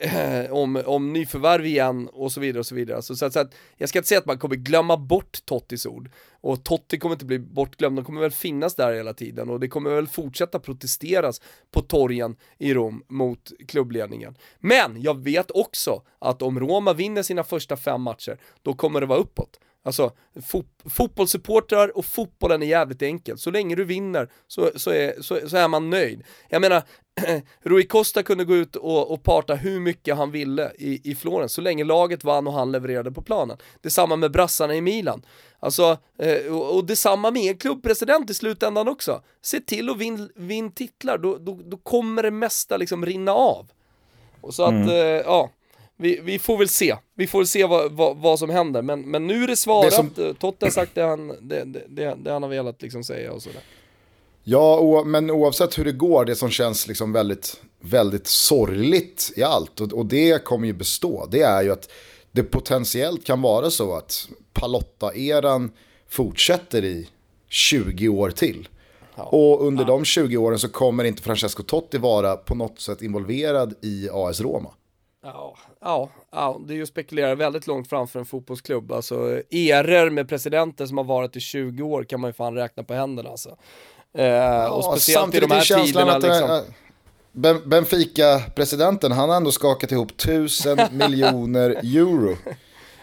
eh, 0.00 0.50
om, 0.50 0.82
om 0.86 1.12
nyförvärv 1.12 1.66
igen 1.66 2.08
och 2.12 2.32
så 2.32 2.40
vidare 2.40 2.58
och 2.58 2.66
så 2.66 2.74
vidare. 2.74 3.02
Så, 3.02 3.16
så, 3.16 3.26
att, 3.26 3.32
så 3.32 3.40
att, 3.40 3.54
jag 3.76 3.88
ska 3.88 3.98
inte 3.98 4.08
säga 4.08 4.18
att 4.18 4.26
man 4.26 4.38
kommer 4.38 4.56
glömma 4.56 4.96
bort 4.96 5.38
Tottis 5.44 5.86
ord. 5.86 6.10
Och 6.40 6.64
Totti 6.64 6.98
kommer 6.98 7.14
inte 7.14 7.24
bli 7.24 7.38
bortglömd, 7.38 7.98
de 7.98 8.04
kommer 8.04 8.20
väl 8.20 8.30
finnas 8.30 8.74
där 8.74 8.92
hela 8.92 9.14
tiden 9.14 9.50
och 9.50 9.60
det 9.60 9.68
kommer 9.68 9.90
väl 9.90 10.06
fortsätta 10.06 10.58
protesteras 10.58 11.40
på 11.70 11.80
torgen 11.80 12.36
i 12.58 12.74
Rom 12.74 13.04
mot 13.08 13.52
klubbledningen. 13.68 14.36
Men 14.58 15.02
jag 15.02 15.24
vet 15.24 15.50
också 15.50 16.02
att 16.18 16.42
om 16.42 16.60
Roma 16.60 16.92
vinner 16.92 17.22
sina 17.22 17.44
första 17.44 17.76
fem 17.76 18.02
matcher, 18.02 18.38
då 18.62 18.74
kommer 18.74 19.00
det 19.00 19.06
vara 19.06 19.18
uppåt. 19.18 19.58
Alltså, 19.84 20.12
fot 20.42 20.66
fotbollssupportrar 20.84 21.96
och 21.96 22.04
fotbollen 22.04 22.62
är 22.62 22.66
jävligt 22.66 23.02
enkelt. 23.02 23.40
Så 23.40 23.50
länge 23.50 23.76
du 23.76 23.84
vinner 23.84 24.28
så, 24.46 24.70
så, 24.76 24.90
är, 24.90 25.22
så, 25.22 25.48
så 25.48 25.56
är 25.56 25.68
man 25.68 25.90
nöjd. 25.90 26.22
Jag 26.48 26.60
menar, 26.60 26.82
Rui 27.62 27.86
Costa 27.86 28.22
kunde 28.22 28.44
gå 28.44 28.56
ut 28.56 28.76
och, 28.76 29.10
och 29.10 29.22
parta 29.22 29.54
hur 29.54 29.80
mycket 29.80 30.16
han 30.16 30.30
ville 30.30 30.72
i, 30.78 31.10
i 31.10 31.14
Florens, 31.14 31.52
så 31.52 31.60
länge 31.60 31.84
laget 31.84 32.24
vann 32.24 32.46
och 32.46 32.52
han 32.52 32.72
levererade 32.72 33.12
på 33.12 33.22
planen. 33.22 33.56
Detsamma 33.80 34.16
med 34.16 34.32
brassarna 34.32 34.74
i 34.74 34.80
Milan. 34.80 35.22
Alltså, 35.60 35.98
eh, 36.18 36.54
och, 36.54 36.76
och 36.76 36.84
detsamma 36.84 37.30
med 37.30 37.42
en 37.42 37.56
klubbpresident 37.56 38.30
i 38.30 38.34
slutändan 38.34 38.88
också. 38.88 39.22
Se 39.42 39.60
till 39.60 39.90
att 39.90 39.98
vinna 39.98 40.28
vin 40.34 40.72
titlar, 40.72 41.18
då, 41.18 41.38
då, 41.38 41.60
då 41.64 41.76
kommer 41.76 42.22
det 42.22 42.30
mesta 42.30 42.76
liksom 42.76 43.06
rinna 43.06 43.32
av. 43.32 43.70
Och 44.40 44.54
så 44.54 44.62
att, 44.62 44.70
mm. 44.70 44.88
eh, 44.88 45.22
ja 45.26 45.50
vi, 46.02 46.20
vi 46.22 46.38
får 46.38 46.58
väl 46.58 46.68
se. 46.68 46.96
Vi 47.14 47.26
får 47.26 47.38
väl 47.38 47.46
se 47.46 47.64
vad, 47.64 47.92
vad, 47.92 48.16
vad 48.16 48.38
som 48.38 48.50
händer. 48.50 48.82
Men, 48.82 49.00
men 49.00 49.26
nu 49.26 49.44
är 49.44 49.46
det 49.46 49.56
svarat. 49.56 49.90
Det 49.90 49.96
som... 49.96 50.34
Totte 50.34 50.66
har 50.66 50.70
sagt 50.70 50.94
det 50.94 51.02
han, 51.02 51.28
det, 51.40 51.64
det, 51.88 52.14
det 52.22 52.32
han 52.32 52.42
har 52.42 52.50
velat 52.50 52.82
liksom 52.82 53.04
säga 53.04 53.32
och 53.32 53.42
sådär. 53.42 53.62
Ja, 54.44 55.02
men 55.06 55.30
oavsett 55.30 55.78
hur 55.78 55.84
det 55.84 55.92
går, 55.92 56.24
det 56.24 56.36
som 56.36 56.50
känns 56.50 56.88
liksom 56.88 57.12
väldigt, 57.12 57.60
väldigt 57.80 58.26
sorgligt 58.26 59.32
i 59.36 59.42
allt, 59.42 59.80
och, 59.80 59.92
och 59.92 60.06
det 60.06 60.44
kommer 60.44 60.66
ju 60.66 60.72
bestå, 60.72 61.28
det 61.30 61.42
är 61.42 61.62
ju 61.62 61.72
att 61.72 61.90
det 62.32 62.42
potentiellt 62.42 63.24
kan 63.24 63.42
vara 63.42 63.70
så 63.70 63.94
att 63.94 64.28
Palotta-eran 64.52 65.70
fortsätter 66.08 66.84
i 66.84 67.08
20 67.48 68.08
år 68.08 68.30
till. 68.30 68.68
Ja. 69.14 69.22
Och 69.22 69.66
under 69.66 69.84
ja. 69.84 69.88
de 69.88 70.04
20 70.04 70.36
åren 70.36 70.58
så 70.58 70.68
kommer 70.68 71.04
inte 71.04 71.22
Francesco 71.22 71.62
Totti 71.62 71.98
vara 71.98 72.36
på 72.36 72.54
något 72.54 72.80
sätt 72.80 73.02
involverad 73.02 73.74
i 73.82 74.08
AS 74.12 74.40
Roma. 74.40 74.70
Ja, 75.24 75.56
ja, 75.80 76.08
ja, 76.30 76.60
det 76.66 76.74
är 76.74 76.76
ju 76.76 76.82
att 76.82 76.88
spekulera 76.88 77.34
väldigt 77.34 77.66
långt 77.66 77.88
framför 77.88 78.18
en 78.18 78.26
fotbollsklubb. 78.26 78.92
Alltså 78.92 79.42
eror 79.50 80.10
med 80.10 80.28
presidenter 80.28 80.86
som 80.86 80.96
har 80.96 81.04
varit 81.04 81.36
i 81.36 81.40
20 81.40 81.82
år 81.82 82.04
kan 82.04 82.20
man 82.20 82.28
ju 82.28 82.32
fan 82.32 82.54
räkna 82.54 82.82
på 82.84 82.94
händerna 82.94 83.30
alltså. 83.30 83.56
Eh, 84.14 84.24
ja, 84.24 84.70
och 84.70 84.84
speciellt 84.84 85.34
i 85.34 85.40
de 85.40 85.50
här 85.50 85.84
tiderna 85.84 86.18
liksom. 86.18 86.60
Benfica-presidenten, 87.64 89.12
han 89.12 89.28
har 89.28 89.36
ändå 89.36 89.52
skakat 89.52 89.92
ihop 89.92 90.16
tusen 90.16 90.78
miljoner 90.92 91.70
euro. 91.70 92.36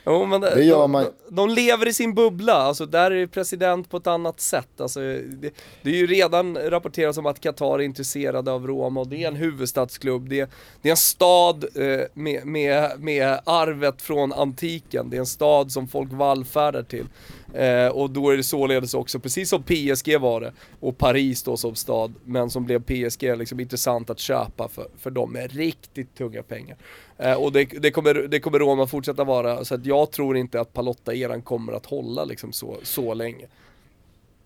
Jo, 0.05 0.26
men 0.26 0.41
det, 0.41 0.55
det 0.55 0.64
gör 0.64 0.88
man. 0.88 1.03
De, 1.03 1.36
de, 1.36 1.49
lever 1.49 1.88
i 1.88 1.93
sin 1.93 2.14
bubbla, 2.14 2.53
alltså 2.53 2.86
där 2.86 3.12
är 3.12 3.28
president 3.28 3.89
på 3.89 3.97
ett 3.97 4.07
annat 4.07 4.39
sätt. 4.39 4.82
Alltså, 4.82 4.99
det, 4.99 5.53
det 5.82 5.89
är 5.89 5.95
ju 5.95 6.07
redan 6.07 6.57
rapporterat 6.57 7.18
om 7.18 7.26
att 7.26 7.39
Qatar 7.39 7.80
är 7.80 7.84
intresserade 7.84 8.51
av 8.51 8.68
Roma 8.68 8.99
och 8.99 9.07
det 9.07 9.24
är 9.24 9.28
en 9.28 9.36
huvudstadsklubb. 9.36 10.30
Det, 10.30 10.49
det 10.82 10.89
är 10.89 10.91
en 10.91 10.97
stad 10.97 11.66
eh, 11.76 11.99
med, 12.14 12.45
med, 12.45 12.99
med 12.99 13.39
arvet 13.45 14.01
från 14.01 14.34
antiken. 14.34 15.10
Det 15.10 15.18
är 15.18 15.20
en 15.20 15.26
stad 15.26 15.72
som 15.72 15.88
folk 15.88 16.12
vallfärdar 16.12 16.84
till. 16.84 17.05
Eh, 17.54 17.88
och 17.88 18.10
då 18.10 18.30
är 18.30 18.38
det 18.38 18.43
således 18.43 18.93
också, 18.93 19.20
precis 19.20 19.50
som 19.50 19.64
PSG 19.64 20.18
var 20.20 20.41
det, 20.41 20.54
och 20.80 20.97
Paris 20.97 21.43
då 21.43 21.58
som 21.58 21.76
stad, 21.76 22.14
men 22.26 22.50
som 22.50 22.66
blev 22.66 22.84
PSG 22.84 23.38
liksom 23.38 23.60
intressant 23.60 24.10
att 24.10 24.20
köpa 24.20 24.68
för, 24.68 24.88
för 25.00 25.12
dem 25.12 25.34
med 25.34 25.52
riktigt 25.52 26.16
tunga 26.18 26.43
pengar. 26.43 26.78
Eh, 27.18 27.34
och 27.34 27.52
det, 27.52 27.66
det, 27.66 27.91
kommer, 27.91 28.14
det 28.14 28.39
kommer 28.39 28.60
Roma 28.60 28.88
fortsätta 28.88 29.24
vara, 29.24 29.66
så 29.66 29.76
att 29.76 29.86
jag 29.86 30.12
tror 30.12 30.38
inte 30.38 30.62
att 30.62 30.74
Palotta-eran 30.74 31.41
kommer 31.41 31.74
att 31.74 31.86
hålla 31.86 32.24
liksom 32.24 32.54
så, 32.54 32.78
så 32.84 33.14
länge. 33.14 33.45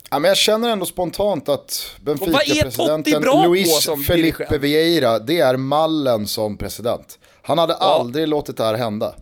Ja, 0.10 0.20
men 0.20 0.30
jag 0.30 0.38
känner 0.38 0.70
ändå 0.70 0.86
spontant 0.86 1.50
att 1.50 1.96
Benfica-presidenten 2.02 3.22
Luis 3.22 3.90
Felipe 4.08 4.58
Vieira, 4.58 5.20
det 5.20 5.40
är 5.40 5.58
mallen 5.58 6.28
som 6.28 6.58
president. 6.58 7.20
Han 7.42 7.58
hade 7.58 7.78
ja. 7.80 8.00
aldrig 8.00 8.28
låtit 8.28 8.58
det 8.58 8.64
här 8.64 8.74
hända. 8.74 9.16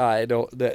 Nej, 0.00 0.26
du, 0.26 0.46
du, 0.52 0.74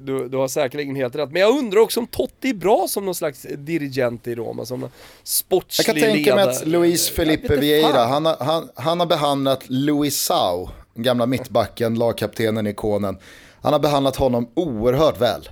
du, 0.00 0.28
du, 0.28 0.36
har 0.36 0.48
säkerligen 0.48 0.96
helt 0.96 1.14
rätt. 1.14 1.30
Men 1.30 1.42
jag 1.42 1.58
undrar 1.58 1.80
också 1.80 2.00
om 2.00 2.06
Totti 2.06 2.50
är 2.50 2.54
bra 2.54 2.86
som 2.88 3.04
någon 3.04 3.14
slags 3.14 3.42
dirigent 3.42 4.26
i 4.26 4.34
Roma, 4.34 4.64
som 4.64 4.88
sportslig 5.22 5.88
Jag 5.88 6.02
kan 6.02 6.12
tänka 6.12 6.34
mig 6.34 6.48
att 6.48 6.66
Luis 6.66 7.10
Felipe 7.10 7.56
Vieira, 7.56 8.04
han 8.04 8.26
har, 8.26 8.36
han, 8.40 8.68
han 8.74 9.00
har 9.00 9.06
behandlat 9.06 9.64
Luisao, 9.68 10.68
gamla 10.94 11.26
mittbacken, 11.26 11.94
lagkaptenen, 11.94 12.66
ikonen. 12.66 13.18
Han 13.62 13.72
har 13.72 13.80
behandlat 13.80 14.16
honom 14.16 14.50
oerhört 14.54 15.20
väl. 15.20 15.48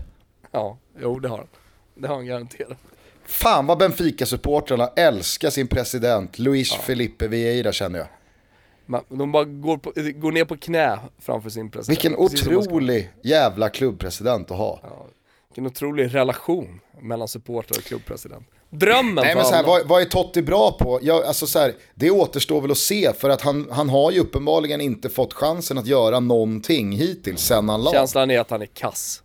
Ja, 0.52 0.78
jo 1.02 1.18
det 1.18 1.28
har 1.28 1.38
han. 1.38 1.46
Det 1.94 2.08
har 2.08 2.14
han 2.14 2.26
garanterat. 2.26 2.78
Fan 3.26 3.66
vad 3.66 3.78
Benfica-supportrarna 3.78 4.90
älskar 4.96 5.50
sin 5.50 5.66
president, 5.66 6.38
Luis 6.38 6.72
ja. 6.72 6.78
Felipe 6.82 7.28
Vieira 7.28 7.72
känner 7.72 7.98
jag. 7.98 8.08
De 9.08 9.32
bara 9.32 9.44
går, 9.44 9.78
på, 9.78 9.92
går 10.14 10.32
ner 10.32 10.44
på 10.44 10.56
knä 10.56 10.98
framför 11.18 11.50
sin 11.50 11.70
president. 11.70 11.98
Vilken 11.98 12.16
otrolig 12.16 13.10
jävla 13.22 13.68
klubbpresident 13.68 14.50
att 14.50 14.56
ha. 14.56 14.80
Ja, 14.82 15.06
vilken 15.48 15.66
otrolig 15.66 16.14
relation 16.14 16.80
mellan 17.00 17.28
supportrar 17.28 17.78
och 17.78 17.84
klubbpresident. 17.84 18.46
Drömmen 18.70 19.24
Nej, 19.24 19.34
men 19.34 19.44
så 19.44 19.54
här, 19.54 19.64
vad, 19.64 19.88
vad, 19.88 20.02
är 20.02 20.04
Totti 20.04 20.42
bra 20.42 20.76
på? 20.80 20.98
Ja, 21.02 21.24
alltså 21.26 21.46
så 21.46 21.58
här, 21.58 21.74
det 21.94 22.10
återstår 22.10 22.60
väl 22.60 22.70
att 22.70 22.78
se 22.78 23.12
för 23.12 23.30
att 23.30 23.42
han, 23.42 23.68
han 23.70 23.88
har 23.88 24.10
ju 24.10 24.20
uppenbarligen 24.20 24.80
inte 24.80 25.08
fått 25.08 25.34
chansen 25.34 25.78
att 25.78 25.86
göra 25.86 26.20
någonting 26.20 26.92
hittills 26.92 27.40
sen 27.40 27.68
han 27.68 27.82
la. 27.82 27.92
Känslan 27.92 28.30
är 28.30 28.40
att 28.40 28.50
han 28.50 28.62
är 28.62 28.66
kass. 28.66 29.22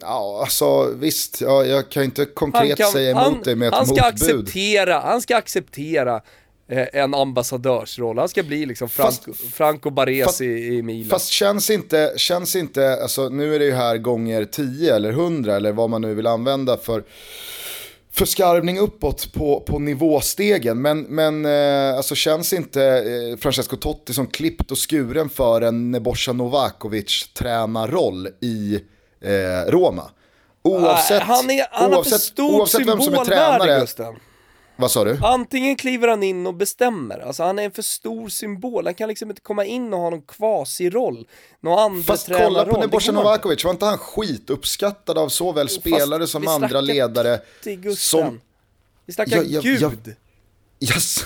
Ja, 0.00 0.38
alltså 0.40 0.90
visst, 0.94 1.40
ja, 1.40 1.64
jag 1.64 1.90
kan 1.90 2.04
inte 2.04 2.24
konkret 2.24 2.78
kan, 2.78 2.90
säga 2.90 3.10
emot 3.10 3.22
han, 3.22 3.42
dig 3.42 3.54
med 3.54 3.68
ett 3.68 3.74
han 3.74 3.86
ska 3.86 3.94
motbud. 3.94 4.38
Acceptera, 4.40 5.00
han 5.00 5.20
ska 5.20 5.36
acceptera 5.36 6.22
en 6.68 7.14
ambassadörsroll. 7.14 8.18
Han 8.18 8.28
ska 8.28 8.42
bli 8.42 8.66
liksom 8.66 8.88
Franco, 8.88 9.32
fast, 9.32 9.54
Franco 9.54 9.90
Baresi 9.90 10.24
fast, 10.24 10.40
i 10.40 10.82
Milan. 10.82 11.10
Fast 11.10 11.28
känns 11.28 11.70
inte, 11.70 12.12
känns 12.16 12.56
inte, 12.56 13.02
alltså 13.02 13.28
nu 13.28 13.54
är 13.54 13.58
det 13.58 13.64
ju 13.64 13.74
här 13.74 13.98
gånger 13.98 14.44
10 14.44 14.94
eller 14.94 15.10
100 15.10 15.56
eller 15.56 15.72
vad 15.72 15.90
man 15.90 16.02
nu 16.02 16.14
vill 16.14 16.26
använda 16.26 16.76
för 16.76 17.04
förskarvning 18.16 18.78
uppåt 18.78 19.32
på, 19.32 19.60
på 19.60 19.78
nivåstegen. 19.78 20.82
Men, 20.82 21.00
men 21.00 21.44
eh, 21.44 21.96
alltså 21.96 22.14
känns 22.14 22.52
inte 22.52 22.84
eh, 22.84 23.38
Francesco 23.38 23.76
Totti 23.76 24.14
som 24.14 24.26
klippt 24.26 24.70
och 24.70 24.90
skuren 24.90 25.28
för 25.28 25.60
en 25.60 25.90
Nebojsa 25.90 26.32
Novakovic 26.32 27.28
tränarroll 27.34 28.28
i 28.40 28.80
eh, 29.20 29.70
Roma? 29.70 30.10
Oavsett, 30.62 31.22
han, 31.22 31.50
är, 31.50 31.66
han 31.70 31.94
oavsett, 31.94 32.38
oavsett 32.38 32.88
vem 32.88 33.00
som 33.00 33.14
är 33.14 33.24
tränare. 33.24 33.80
Gusten. 33.80 34.14
Vad 34.78 34.90
sa 34.90 35.04
du? 35.04 35.18
Antingen 35.22 35.76
kliver 35.76 36.08
han 36.08 36.22
in 36.22 36.46
och 36.46 36.54
bestämmer, 36.54 37.18
alltså 37.18 37.42
han 37.42 37.58
är 37.58 37.62
en 37.62 37.70
för 37.70 37.82
stor 37.82 38.28
symbol, 38.28 38.84
han 38.84 38.94
kan 38.94 39.08
liksom 39.08 39.30
inte 39.30 39.42
komma 39.42 39.64
in 39.64 39.94
och 39.94 40.00
ha 40.00 40.10
någon 40.10 40.22
kvasiroll, 40.22 41.28
någon 41.60 41.78
andra 41.78 42.02
Fast 42.02 42.28
kolla 42.32 42.64
på 42.64 42.80
Nebojsa 42.80 43.12
Novakovic, 43.12 43.64
var 43.64 43.70
inte 43.70 43.84
han 43.84 43.98
skituppskattad 43.98 45.18
av 45.18 45.28
såväl 45.28 45.68
spelare 45.68 46.26
som 46.26 46.48
andra 46.48 46.80
ledare? 46.80 47.40
Som... 47.96 48.40
Vi 49.06 49.12
snackar 49.12 49.36
ja, 49.36 49.42
ja, 49.42 49.60
Gud! 49.60 49.82
Ja, 50.78 50.94
yes. 50.94 51.24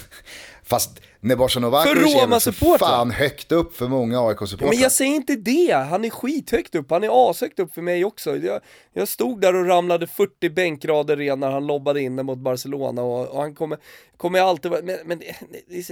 Fast 0.65 1.01
Nebojsa 1.23 1.61
Novakovic 1.61 2.15
är 2.15 2.79
fan 2.79 3.11
högt 3.11 3.53
upp 3.53 3.77
för 3.77 3.89
många 3.89 4.21
AIK-supportrar. 4.21 4.67
Ja, 4.67 4.71
men 4.71 4.79
jag 4.79 4.93
säger 4.93 5.15
inte 5.15 5.37
det, 5.37 5.73
han 5.73 6.05
är 6.05 6.11
skithögt 6.11 6.75
upp, 6.75 6.91
han 6.91 7.05
är 7.05 7.31
ashögt 7.31 7.59
upp 7.59 7.75
för 7.75 7.83
mig 7.83 8.05
också. 8.05 8.37
Jag, 8.37 8.61
jag 8.93 9.09
stod 9.09 9.41
där 9.41 9.55
och 9.55 9.67
ramlade 9.67 10.07
40 10.07 10.51
bänkrader 10.51 11.17
ren 11.17 11.41
när 11.41 11.51
han 11.51 11.67
lobbade 11.67 12.01
in 12.03 12.27
mot 12.27 12.39
Barcelona 12.39 13.03
och, 13.03 13.29
och 13.29 13.41
han 13.41 13.55
kommer, 13.55 13.79
kommer 14.17 14.41
alltid 14.41 14.71
vara, 14.71 14.83
men, 14.83 14.97
men 15.05 15.23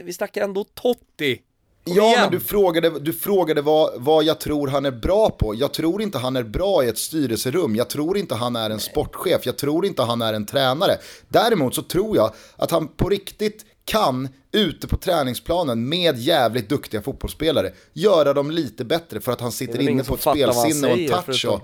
vi 0.05 0.13
snackar 0.13 0.45
ändå 0.45 0.65
Totti. 0.65 1.41
Ja, 1.85 2.15
men 2.21 2.31
du 2.31 2.41
frågade, 2.41 3.01
du 3.01 3.13
frågade 3.13 3.63
vad, 3.63 3.91
vad 3.97 4.25
jag 4.25 4.41
tror 4.41 4.69
han 4.69 4.87
är 4.87 4.91
bra 4.91 5.31
på. 5.31 5.55
Jag 5.55 5.73
tror 5.73 6.03
inte 6.03 6.19
han 6.19 6.37
är 6.37 6.43
bra 6.43 6.85
i 6.85 6.89
ett 6.89 6.99
styrelserum. 6.99 7.77
Jag 7.77 7.91
tror 7.91 8.19
inte 8.19 8.35
han 8.35 8.57
är 8.57 8.71
en 8.71 8.81
sportchef. 8.81 9.47
Jag 9.47 9.59
tror 9.59 9.87
inte 9.87 10.03
han 10.03 10.23
är 10.23 10.33
en 10.33 10.47
tränare. 10.47 10.99
Däremot 11.29 11.75
så 11.75 11.83
tror 11.83 12.17
jag 12.17 12.33
att 12.57 12.71
han 12.71 12.89
på 12.89 13.09
riktigt 13.09 13.65
kan 13.89 14.29
ute 14.53 14.89
på 14.89 14.97
träningsplanen 14.97 15.89
med 15.89 16.19
jävligt 16.19 16.69
duktiga 16.69 17.03
fotbollsspelare 17.03 17.73
göra 17.93 18.33
dem 18.33 18.51
lite 18.51 18.85
bättre 18.85 19.21
för 19.21 19.33
att 19.33 19.41
han 19.41 19.53
sitter 19.53 19.81
inne 19.81 20.05
på 20.05 20.15
ett 20.15 20.21
spelsinne 20.21 20.93
och 20.93 20.99
en 20.99 21.09
touch. 21.09 21.47
Och... 21.49 21.61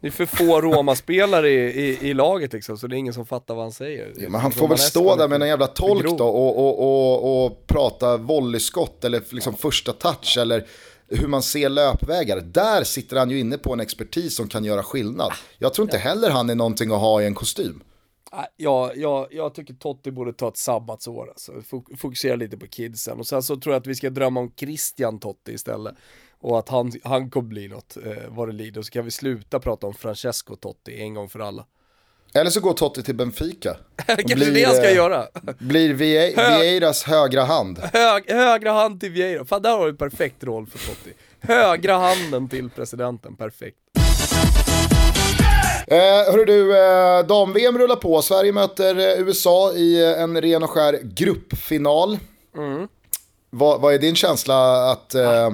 Det 0.00 0.06
är 0.06 0.10
för 0.10 0.26
få 0.26 0.60
Roma-spelare 0.60 1.50
i, 1.50 1.54
i, 1.54 2.08
i, 2.08 2.14
laget 2.14 2.52
liksom, 2.52 2.78
så 2.78 2.86
det 2.86 2.96
är 2.96 2.98
ingen 2.98 3.14
som 3.14 3.26
fattar 3.26 3.54
vad 3.54 3.64
han 3.64 3.72
säger. 3.72 4.12
Ja, 4.16 4.28
men 4.28 4.40
han 4.40 4.52
får 4.52 4.68
väl 4.68 4.78
stå 4.78 5.16
där 5.16 5.28
med 5.28 5.42
en 5.42 5.48
jävla 5.48 5.66
tolk 5.66 6.18
då 6.18 6.24
och, 6.24 6.58
och, 6.58 6.78
och, 6.80 7.44
och 7.46 7.66
prata 7.66 8.16
volleyskott 8.16 9.04
eller 9.04 9.22
liksom 9.30 9.54
första 9.56 9.92
touch 9.92 10.38
eller 10.38 10.66
hur 11.08 11.26
man 11.26 11.42
ser 11.42 11.68
löpvägar. 11.68 12.40
Där 12.40 12.84
sitter 12.84 13.16
han 13.16 13.30
ju 13.30 13.38
inne 13.40 13.58
på 13.58 13.72
en 13.72 13.80
expertis 13.80 14.36
som 14.36 14.48
kan 14.48 14.64
göra 14.64 14.82
skillnad. 14.82 15.32
Jag 15.58 15.74
tror 15.74 15.86
inte 15.86 15.98
heller 15.98 16.30
han 16.30 16.50
är 16.50 16.54
någonting 16.54 16.92
att 16.92 17.00
ha 17.00 17.22
i 17.22 17.26
en 17.26 17.34
kostym. 17.34 17.82
Ja, 18.56 18.92
jag, 18.96 19.26
jag 19.30 19.54
tycker 19.54 19.74
Totti 19.74 20.10
borde 20.10 20.32
ta 20.32 20.48
ett 20.48 20.56
sabbatsår, 20.56 21.28
alltså. 21.28 21.52
fokusera 21.96 22.36
lite 22.36 22.56
på 22.58 22.66
kidsen. 22.66 23.18
Och 23.18 23.26
sen 23.26 23.42
så 23.42 23.56
tror 23.56 23.74
jag 23.74 23.80
att 23.80 23.86
vi 23.86 23.94
ska 23.94 24.10
drömma 24.10 24.40
om 24.40 24.52
Christian 24.56 25.18
Totti 25.18 25.52
istället. 25.52 25.94
Och 26.40 26.58
att 26.58 26.68
han, 26.68 26.92
han 27.04 27.30
kommer 27.30 27.48
bli 27.48 27.68
något 27.68 27.96
eh, 27.96 28.12
vad 28.28 28.48
det 28.48 28.52
lider. 28.52 28.78
Och 28.80 28.86
så 28.86 28.90
kan 28.90 29.04
vi 29.04 29.10
sluta 29.10 29.60
prata 29.60 29.86
om 29.86 29.94
Francesco 29.94 30.56
Totti 30.56 31.00
en 31.00 31.14
gång 31.14 31.28
för 31.28 31.40
alla. 31.40 31.66
Eller 32.34 32.50
så 32.50 32.60
går 32.60 32.72
Totti 32.72 33.02
till 33.02 33.14
Benfica. 33.14 33.76
Kanske 34.06 34.34
blir, 34.34 34.54
det 34.54 34.64
han 34.64 34.74
ska 34.74 34.90
göra. 34.90 35.26
Blir 35.58 35.94
Vieiras 35.94 37.02
högra 37.02 37.44
hand. 37.44 37.78
Hög, 37.78 38.30
högra 38.30 38.72
hand 38.72 39.00
till 39.00 39.10
Vieira. 39.10 39.44
Fan, 39.44 39.62
där 39.62 39.76
har 39.76 39.86
du 39.86 39.96
perfekt 39.96 40.44
roll 40.44 40.66
för 40.66 40.78
Totti. 40.78 41.12
Högra 41.40 41.98
handen 41.98 42.48
till 42.48 42.70
presidenten, 42.70 43.36
perfekt. 43.36 43.78
Eh, 45.86 46.32
hörru 46.32 46.44
du, 46.44 46.76
eh, 46.76 47.26
dam-VM 47.26 47.78
rullar 47.78 47.96
på. 47.96 48.22
Sverige 48.22 48.52
möter 48.52 48.98
eh, 48.98 49.26
USA 49.26 49.72
i 49.72 50.02
eh, 50.02 50.22
en 50.22 50.40
ren 50.40 50.62
och 50.62 50.70
skär 50.70 51.00
gruppfinal. 51.02 52.18
Mm. 52.56 52.88
Vad, 53.50 53.80
vad 53.80 53.94
är 53.94 53.98
din 53.98 54.14
känsla 54.14 54.90
att 54.90 55.14
eh, 55.14 55.50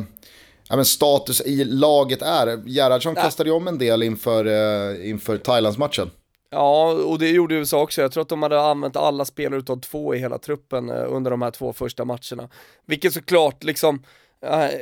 ja, 0.69 0.77
men 0.77 0.85
status 0.85 1.41
i 1.41 1.65
laget 1.65 2.23
är? 2.23 2.63
Gerhardsson 2.67 3.15
kastade 3.15 3.51
ju 3.51 3.57
om 3.57 3.69
en 3.69 3.79
del 3.79 4.03
inför, 4.03 4.45
eh, 4.45 5.11
inför 5.11 5.39
Thailandsmatchen. 5.39 6.11
Ja, 6.51 6.93
och 6.93 7.19
det 7.19 7.29
gjorde 7.31 7.55
USA 7.55 7.83
också. 7.83 8.01
Jag 8.01 8.13
tror 8.13 8.23
att 8.23 8.29
de 8.29 8.43
hade 8.43 8.61
använt 8.61 8.97
alla 8.97 9.25
spelare 9.25 9.61
utav 9.61 9.81
två 9.81 10.15
i 10.15 10.19
hela 10.19 10.39
truppen 10.39 10.91
eh, 10.91 11.05
under 11.09 11.31
de 11.31 11.43
här 11.43 11.51
två 11.51 11.73
första 11.73 12.05
matcherna. 12.05 12.49
Vilket 12.87 13.13
såklart 13.13 13.65
liksom 13.65 14.03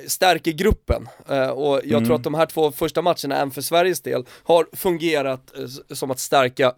stärker 0.07 0.52
gruppen. 0.52 1.09
Eh, 1.28 1.48
och 1.48 1.80
jag 1.84 2.04
tror 2.04 2.16
att 2.16 2.24
de 2.24 2.34
här 2.34 2.46
två 2.46 2.72
första 2.72 3.02
matcherna, 3.02 3.36
även 3.36 3.50
för 3.50 3.62
Sveriges 3.62 4.00
del, 4.00 4.24
har 4.42 4.66
fungerat 4.72 5.59
eh, 5.59 5.94
som 5.94 6.11
att 6.11 6.18
stärka 6.18 6.74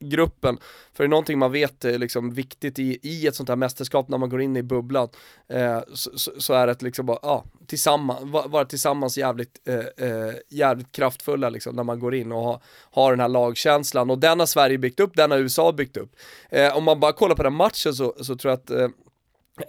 gruppen. 0.00 0.58
För 0.92 1.04
det 1.04 1.06
är 1.06 1.08
någonting 1.08 1.38
man 1.38 1.52
vet 1.52 1.84
är 1.84 1.98
liksom 1.98 2.34
viktigt 2.34 2.78
i, 2.78 2.98
i 3.02 3.26
ett 3.26 3.34
sånt 3.34 3.48
här 3.48 3.56
mästerskap 3.56 4.08
när 4.08 4.18
man 4.18 4.28
går 4.28 4.42
in 4.42 4.56
i 4.56 4.62
bubblan. 4.62 5.08
Eh, 5.48 5.80
så, 5.94 6.18
så, 6.18 6.32
så 6.38 6.54
är 6.54 6.66
det 6.66 6.72
att 6.72 6.82
liksom 6.82 7.06
bara, 7.06 7.18
ja, 7.22 7.44
tillsammans, 7.66 8.20
vara 8.48 8.64
tillsammans 8.64 9.18
jävligt, 9.18 9.68
eh, 9.68 10.08
eh, 10.08 10.34
jävligt 10.48 10.92
kraftfulla 10.92 11.48
liksom 11.48 11.76
när 11.76 11.84
man 11.84 12.00
går 12.00 12.14
in 12.14 12.32
och 12.32 12.42
har, 12.42 12.60
har 12.90 13.10
den 13.10 13.20
här 13.20 13.28
lagkänslan. 13.28 14.10
Och 14.10 14.18
den 14.18 14.38
har 14.38 14.46
Sverige 14.46 14.78
byggt 14.78 15.00
upp, 15.00 15.16
den 15.16 15.30
har 15.30 15.38
USA 15.38 15.72
byggt 15.72 15.96
upp. 15.96 16.16
Eh, 16.48 16.76
om 16.76 16.84
man 16.84 17.00
bara 17.00 17.12
kollar 17.12 17.34
på 17.34 17.42
den 17.42 17.54
matchen 17.54 17.94
så, 17.94 18.14
så 18.20 18.36
tror 18.36 18.50
jag 18.50 18.58
att 18.58 18.70
eh, 18.70 18.88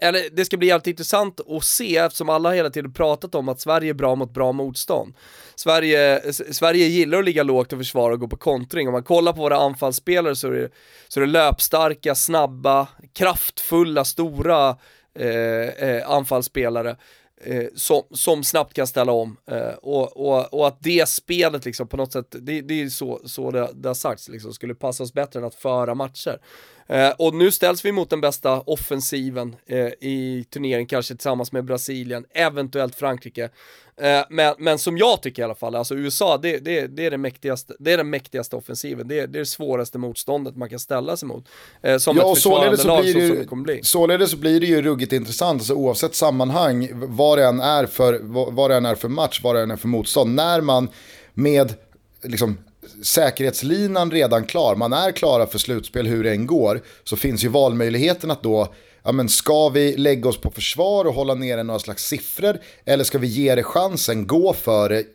eller 0.01 0.29
det 0.31 0.45
ska 0.45 0.57
bli 0.57 0.67
jävligt 0.67 0.87
intressant 0.87 1.39
att 1.49 1.63
se 1.63 1.97
eftersom 1.97 2.29
alla 2.29 2.51
hela 2.51 2.69
tiden 2.69 2.93
pratat 2.93 3.35
om 3.35 3.49
att 3.49 3.59
Sverige 3.59 3.89
är 3.89 3.93
bra 3.93 4.15
mot 4.15 4.33
bra 4.33 4.51
motstånd. 4.51 5.13
Sverige, 5.55 6.33
Sverige 6.33 6.87
gillar 6.87 7.19
att 7.19 7.25
ligga 7.25 7.43
lågt 7.43 7.73
och 7.73 7.79
försvara 7.79 8.13
och 8.13 8.19
gå 8.19 8.27
på 8.27 8.37
kontring. 8.37 8.87
Om 8.87 8.91
man 8.91 9.03
kollar 9.03 9.33
på 9.33 9.39
våra 9.39 9.57
anfallsspelare 9.57 10.35
så 10.35 10.47
är 10.47 10.51
det, 10.51 10.69
så 11.07 11.19
är 11.19 11.25
det 11.25 11.31
löpstarka, 11.31 12.15
snabba, 12.15 12.87
kraftfulla, 13.13 14.05
stora 14.05 14.77
eh, 15.19 15.87
eh, 15.89 16.09
anfallsspelare. 16.09 16.95
Eh, 17.43 17.65
som, 17.75 18.01
som 18.11 18.43
snabbt 18.43 18.73
kan 18.73 18.87
ställa 18.87 19.11
om 19.11 19.37
eh, 19.51 19.73
och, 19.81 20.17
och, 20.17 20.53
och 20.53 20.67
att 20.67 20.77
det 20.79 21.09
spelet 21.09 21.65
liksom 21.65 21.87
på 21.87 21.97
något 21.97 22.11
sätt, 22.11 22.35
det, 22.39 22.61
det 22.61 22.81
är 22.81 22.89
så, 22.89 23.21
så 23.25 23.51
det, 23.51 23.69
det 23.73 23.89
har 23.89 23.93
sagts 23.93 24.29
liksom, 24.29 24.53
skulle 24.53 24.75
passa 24.75 25.03
oss 25.03 25.13
bättre 25.13 25.39
än 25.39 25.45
att 25.45 25.55
föra 25.55 25.95
matcher. 25.95 26.39
Eh, 26.87 27.09
och 27.17 27.33
nu 27.33 27.51
ställs 27.51 27.85
vi 27.85 27.91
mot 27.91 28.09
den 28.09 28.21
bästa 28.21 28.61
offensiven 28.61 29.55
eh, 29.67 29.77
i 29.99 30.45
turneringen, 30.49 30.87
kanske 30.87 31.15
tillsammans 31.15 31.51
med 31.51 31.65
Brasilien, 31.65 32.25
eventuellt 32.33 32.95
Frankrike. 32.95 33.49
Eh, 33.97 34.21
men, 34.29 34.55
men 34.57 34.79
som 34.79 34.97
jag 34.97 35.21
tycker 35.21 35.41
i 35.41 35.45
alla 35.45 35.55
fall, 35.55 35.75
alltså 35.75 35.95
USA, 35.95 36.37
det, 36.37 36.57
det, 36.57 36.87
det, 36.87 37.05
är, 37.05 37.11
det, 37.11 37.17
mäktigaste, 37.17 37.73
det 37.79 37.91
är 37.91 37.97
den 37.97 38.09
mäktigaste 38.09 38.55
offensiven, 38.55 39.07
det 39.07 39.19
är, 39.19 39.27
det 39.27 39.37
är 39.37 39.39
det 39.39 39.45
svåraste 39.45 39.97
motståndet 39.97 40.55
man 40.55 40.69
kan 40.69 40.79
ställa 40.79 41.17
sig 41.17 41.27
mot. 41.27 41.45
Eh, 41.81 41.97
som 41.97 42.17
Ja, 42.17 42.21
ett 42.21 42.29
och 42.29 42.35
försvarande 42.35 42.77
således 42.77 42.81
så, 42.81 42.87
lag 42.87 43.01
blir 43.01 43.13
det 43.13 43.27
som 43.27 43.37
ju, 43.37 43.45
kommer 43.45 43.63
bli. 43.63 43.79
således 43.83 44.31
så 44.31 44.37
blir 44.37 44.59
det 44.59 44.65
ju 44.65 44.81
ruggigt 44.81 45.13
intressant, 45.13 45.61
alltså, 45.61 45.73
oavsett 45.73 46.15
sammanhang, 46.15 46.89
vad 46.93 47.37
det, 47.37 47.45
än 47.45 47.59
är 47.59 47.85
för, 47.85 48.19
vad, 48.21 48.53
vad 48.53 48.71
det 48.71 48.75
än 48.75 48.85
är 48.85 48.95
för 48.95 49.09
match, 49.09 49.41
vad 49.43 49.55
det 49.55 49.61
än 49.61 49.71
är 49.71 49.75
för 49.75 49.87
motstånd. 49.87 50.35
När 50.35 50.61
man 50.61 50.89
med 51.33 51.73
liksom, 52.23 52.57
säkerhetslinan 53.03 54.11
redan 54.11 54.45
klar, 54.45 54.75
man 54.75 54.93
är 54.93 55.11
klara 55.11 55.47
för 55.47 55.59
slutspel 55.59 56.07
hur 56.07 56.23
det 56.23 56.31
än 56.31 56.47
går, 56.47 56.81
så 57.03 57.15
finns 57.15 57.43
ju 57.43 57.47
valmöjligheten 57.47 58.31
att 58.31 58.43
då 58.43 58.73
Ja, 59.03 59.11
men 59.11 59.29
ska 59.29 59.69
vi 59.69 59.97
lägga 59.97 60.29
oss 60.29 60.37
på 60.37 60.51
försvar 60.51 61.05
och 61.05 61.13
hålla 61.13 61.35
nere 61.35 61.63
några 61.63 61.79
slags 61.79 62.05
siffror? 62.07 62.59
Eller 62.85 63.03
ska 63.03 63.17
vi 63.17 63.27
ge 63.27 63.55
det 63.55 63.63
chansen, 63.63 64.27
gå 64.27 64.53
för 64.53 64.89
det, 64.89 65.05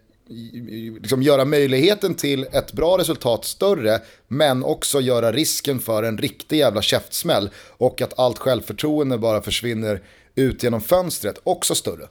liksom 1.00 1.22
göra 1.22 1.44
möjligheten 1.44 2.14
till 2.14 2.46
ett 2.52 2.72
bra 2.72 2.98
resultat 2.98 3.44
större, 3.44 4.00
men 4.28 4.64
också 4.64 5.00
göra 5.00 5.32
risken 5.32 5.78
för 5.78 6.02
en 6.02 6.18
riktig 6.18 6.58
jävla 6.58 6.82
käftsmäll 6.82 7.50
och 7.68 8.02
att 8.02 8.18
allt 8.18 8.38
självförtroende 8.38 9.18
bara 9.18 9.42
försvinner 9.42 10.02
ut 10.34 10.62
genom 10.62 10.80
fönstret 10.80 11.40
också 11.42 11.74
större. 11.74 12.08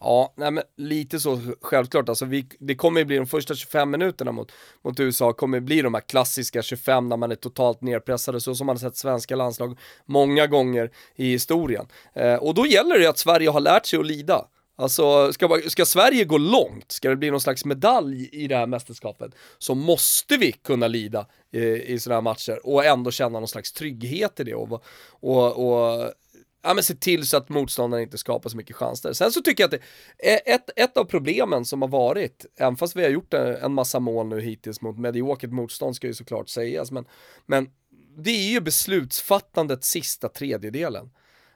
Ja, 0.00 0.34
nej 0.36 0.50
men 0.50 0.64
lite 0.76 1.20
så 1.20 1.40
självklart. 1.60 2.08
Alltså 2.08 2.24
vi, 2.24 2.46
det 2.58 2.74
kommer 2.74 3.00
ju 3.00 3.04
bli 3.04 3.16
de 3.16 3.26
första 3.26 3.54
25 3.54 3.90
minuterna 3.90 4.32
mot, 4.32 4.52
mot 4.84 5.00
USA, 5.00 5.32
kommer 5.32 5.60
bli 5.60 5.82
de 5.82 5.94
här 5.94 6.00
klassiska 6.00 6.62
25 6.62 7.08
när 7.08 7.16
man 7.16 7.30
är 7.30 7.36
totalt 7.36 7.82
nerpressade, 7.82 8.40
så 8.40 8.54
som 8.54 8.66
man 8.66 8.76
har 8.76 8.80
sett 8.80 8.96
svenska 8.96 9.36
landslag 9.36 9.78
många 10.06 10.46
gånger 10.46 10.90
i 11.16 11.30
historien. 11.30 11.86
Eh, 12.14 12.34
och 12.34 12.54
då 12.54 12.66
gäller 12.66 12.98
det 12.98 13.06
att 13.06 13.18
Sverige 13.18 13.50
har 13.50 13.60
lärt 13.60 13.86
sig 13.86 13.98
att 13.98 14.06
lida. 14.06 14.44
Alltså, 14.80 15.32
ska, 15.32 15.60
ska 15.68 15.84
Sverige 15.84 16.24
gå 16.24 16.38
långt, 16.38 16.92
ska 16.92 17.08
det 17.08 17.16
bli 17.16 17.30
någon 17.30 17.40
slags 17.40 17.64
medalj 17.64 18.28
i 18.32 18.48
det 18.48 18.56
här 18.56 18.66
mästerskapet, 18.66 19.32
så 19.58 19.74
måste 19.74 20.36
vi 20.36 20.52
kunna 20.52 20.88
lida 20.88 21.26
i, 21.52 21.58
i 21.92 21.98
sådana 21.98 22.16
här 22.16 22.22
matcher 22.22 22.66
och 22.66 22.84
ändå 22.84 23.10
känna 23.10 23.38
någon 23.38 23.48
slags 23.48 23.72
trygghet 23.72 24.40
i 24.40 24.44
det 24.44 24.54
och, 24.54 24.84
och, 25.10 25.68
och 25.68 26.12
ja, 26.62 26.74
men 26.74 26.84
se 26.84 26.94
till 26.94 27.26
så 27.26 27.36
att 27.36 27.48
motståndaren 27.48 28.02
inte 28.02 28.18
skapar 28.18 28.50
så 28.50 28.56
mycket 28.56 28.76
chanser. 28.76 29.12
Sen 29.12 29.32
så 29.32 29.40
tycker 29.40 29.62
jag 29.62 29.74
att 29.74 29.80
det 30.18 30.32
eh, 30.32 30.54
ett, 30.54 30.70
ett 30.76 30.96
av 30.96 31.04
problemen 31.04 31.64
som 31.64 31.82
har 31.82 31.88
varit, 31.88 32.46
även 32.56 32.76
fast 32.76 32.96
vi 32.96 33.02
har 33.02 33.10
gjort 33.10 33.34
en, 33.34 33.56
en 33.56 33.74
massa 33.74 34.00
mål 34.00 34.26
nu 34.26 34.40
hittills 34.40 34.80
mot 34.80 34.98
mediokert 34.98 35.50
motstånd 35.50 35.96
ska 35.96 36.06
ju 36.06 36.14
såklart 36.14 36.48
sägas, 36.48 36.90
men, 36.90 37.04
men 37.46 37.68
det 38.18 38.30
är 38.30 38.50
ju 38.50 38.60
beslutsfattandet 38.60 39.84
sista 39.84 40.28
tredjedelen. 40.28 41.10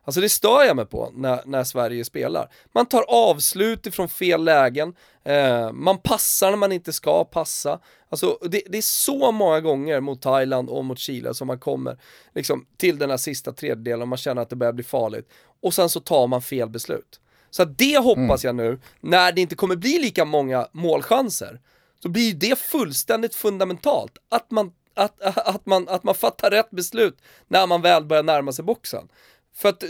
Alltså 0.04 0.20
det 0.20 0.28
stör 0.28 0.64
jag 0.64 0.76
mig 0.76 0.86
på 0.86 1.10
när, 1.14 1.42
när 1.44 1.64
Sverige 1.64 2.04
spelar. 2.04 2.48
Man 2.74 2.86
tar 2.86 3.04
avslut 3.08 3.86
ifrån 3.86 4.08
fel 4.08 4.44
lägen, 4.44 4.94
eh, 5.24 5.72
man 5.72 5.98
passar 5.98 6.50
när 6.50 6.56
man 6.56 6.72
inte 6.72 6.92
ska 6.92 7.24
passa. 7.24 7.80
Alltså 8.08 8.38
det, 8.42 8.62
det 8.68 8.78
är 8.78 8.82
så 8.82 9.32
många 9.32 9.60
gånger 9.60 10.00
mot 10.00 10.22
Thailand 10.22 10.68
och 10.68 10.84
mot 10.84 10.98
Chile 10.98 11.34
som 11.34 11.46
man 11.46 11.58
kommer 11.58 11.98
liksom, 12.34 12.66
till 12.76 12.98
den 12.98 13.10
här 13.10 13.16
sista 13.16 13.52
tredjedelen 13.52 14.02
och 14.02 14.08
man 14.08 14.18
känner 14.18 14.42
att 14.42 14.50
det 14.50 14.56
börjar 14.56 14.72
bli 14.72 14.84
farligt. 14.84 15.28
Och 15.60 15.74
sen 15.74 15.88
så 15.88 16.00
tar 16.00 16.26
man 16.26 16.42
fel 16.42 16.68
beslut. 16.68 17.20
Så 17.50 17.62
att 17.62 17.78
det 17.78 17.98
hoppas 17.98 18.44
jag 18.44 18.54
nu, 18.54 18.80
när 19.00 19.32
det 19.32 19.40
inte 19.40 19.54
kommer 19.54 19.76
bli 19.76 19.98
lika 19.98 20.24
många 20.24 20.68
målchanser, 20.72 21.60
så 22.02 22.08
blir 22.08 22.34
det 22.34 22.58
fullständigt 22.58 23.34
fundamentalt. 23.34 24.18
Att 24.28 24.50
man, 24.50 24.72
att, 24.94 25.22
att, 25.22 25.66
man, 25.66 25.88
att 25.88 26.04
man 26.04 26.14
fattar 26.14 26.50
rätt 26.50 26.70
beslut 26.70 27.18
när 27.48 27.66
man 27.66 27.82
väl 27.82 28.04
börjar 28.04 28.22
närma 28.22 28.52
sig 28.52 28.64
boxen. 28.64 29.08
För 29.54 29.68
att 29.68 29.84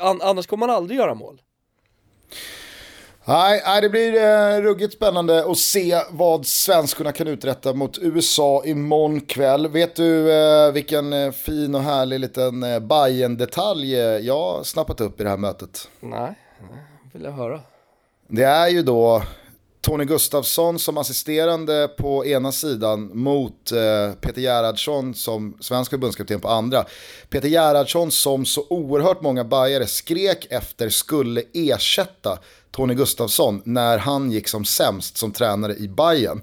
an, 0.00 0.20
annars 0.22 0.46
kommer 0.46 0.66
man 0.66 0.76
aldrig 0.76 0.98
göra 0.98 1.14
mål. 1.14 1.42
Nej, 3.24 3.80
det 3.82 3.88
blir 3.88 4.14
eh, 4.14 4.60
ruggigt 4.60 4.94
spännande 4.94 5.50
att 5.50 5.58
se 5.58 6.00
vad 6.10 6.46
svenskarna 6.46 7.12
kan 7.12 7.26
uträtta 7.26 7.72
mot 7.72 7.98
USA 7.98 8.62
imorgon 8.64 9.20
kväll. 9.20 9.68
Vet 9.68 9.96
du 9.96 10.32
eh, 10.32 10.72
vilken 10.72 11.12
eh, 11.12 11.30
fin 11.30 11.74
och 11.74 11.82
härlig 11.82 12.20
liten 12.20 12.62
eh, 12.62 12.78
Bayern-detalj 12.78 13.94
eh, 13.94 14.00
jag 14.00 14.66
snappat 14.66 15.00
upp 15.00 15.20
i 15.20 15.22
det 15.22 15.30
här 15.30 15.36
mötet? 15.36 15.88
Nej, 16.00 16.34
nej, 16.70 16.82
vill 17.12 17.22
jag 17.22 17.32
höra. 17.32 17.60
Det 18.28 18.42
är 18.42 18.68
ju 18.68 18.82
då 18.82 19.22
Tony 19.82 20.04
Gustafsson 20.04 20.78
som 20.78 20.98
assisterande 20.98 21.88
på 21.98 22.26
ena 22.26 22.52
sidan 22.52 23.10
mot 23.14 23.72
eh, 23.72 24.14
Peter 24.20 24.40
Gerhardsson 24.40 25.14
som 25.14 25.56
svensk 25.60 25.90
förbundskapten 25.90 26.40
på 26.40 26.48
andra. 26.48 26.84
Peter 27.30 27.48
Gerhardsson 27.48 28.10
som 28.10 28.44
så 28.44 28.66
oerhört 28.70 29.22
många 29.22 29.44
bajare 29.44 29.86
skrek 29.86 30.46
efter 30.50 30.88
skulle 30.88 31.42
ersätta 31.52 32.38
Tony 32.70 32.94
Gustafsson 32.94 33.62
när 33.64 33.98
han 33.98 34.30
gick 34.30 34.48
som 34.48 34.64
sämst 34.64 35.16
som 35.16 35.32
tränare 35.32 35.74
i 35.74 35.88
Bayern. 35.88 36.42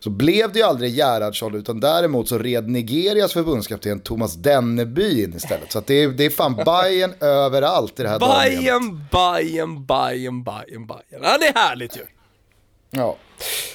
Så 0.00 0.10
blev 0.10 0.52
det 0.52 0.58
ju 0.58 0.64
aldrig 0.64 0.94
Gerhardsson 0.94 1.54
utan 1.54 1.80
däremot 1.80 2.28
så 2.28 2.38
red 2.38 2.68
Nigerias 2.68 3.32
förbundskapten 3.32 4.00
Thomas 4.00 4.34
Denneby 4.34 5.24
in 5.24 5.36
istället. 5.36 5.72
Så 5.72 5.82
det, 5.86 5.94
är, 5.94 6.08
det 6.08 6.24
är 6.24 6.30
fan 6.30 6.56
Bayern 6.56 7.14
överallt 7.20 8.00
i 8.00 8.02
det 8.02 8.08
här. 8.08 8.18
Bayern, 8.18 9.04
Bayern, 9.12 9.86
Bayern, 9.86 10.44
Bayern, 10.44 10.86
Bayern. 10.86 11.22
Ja, 11.22 11.38
det 11.38 11.46
är 11.46 11.54
härligt 11.54 11.96
ju. 11.96 12.06
Ja. 12.90 13.16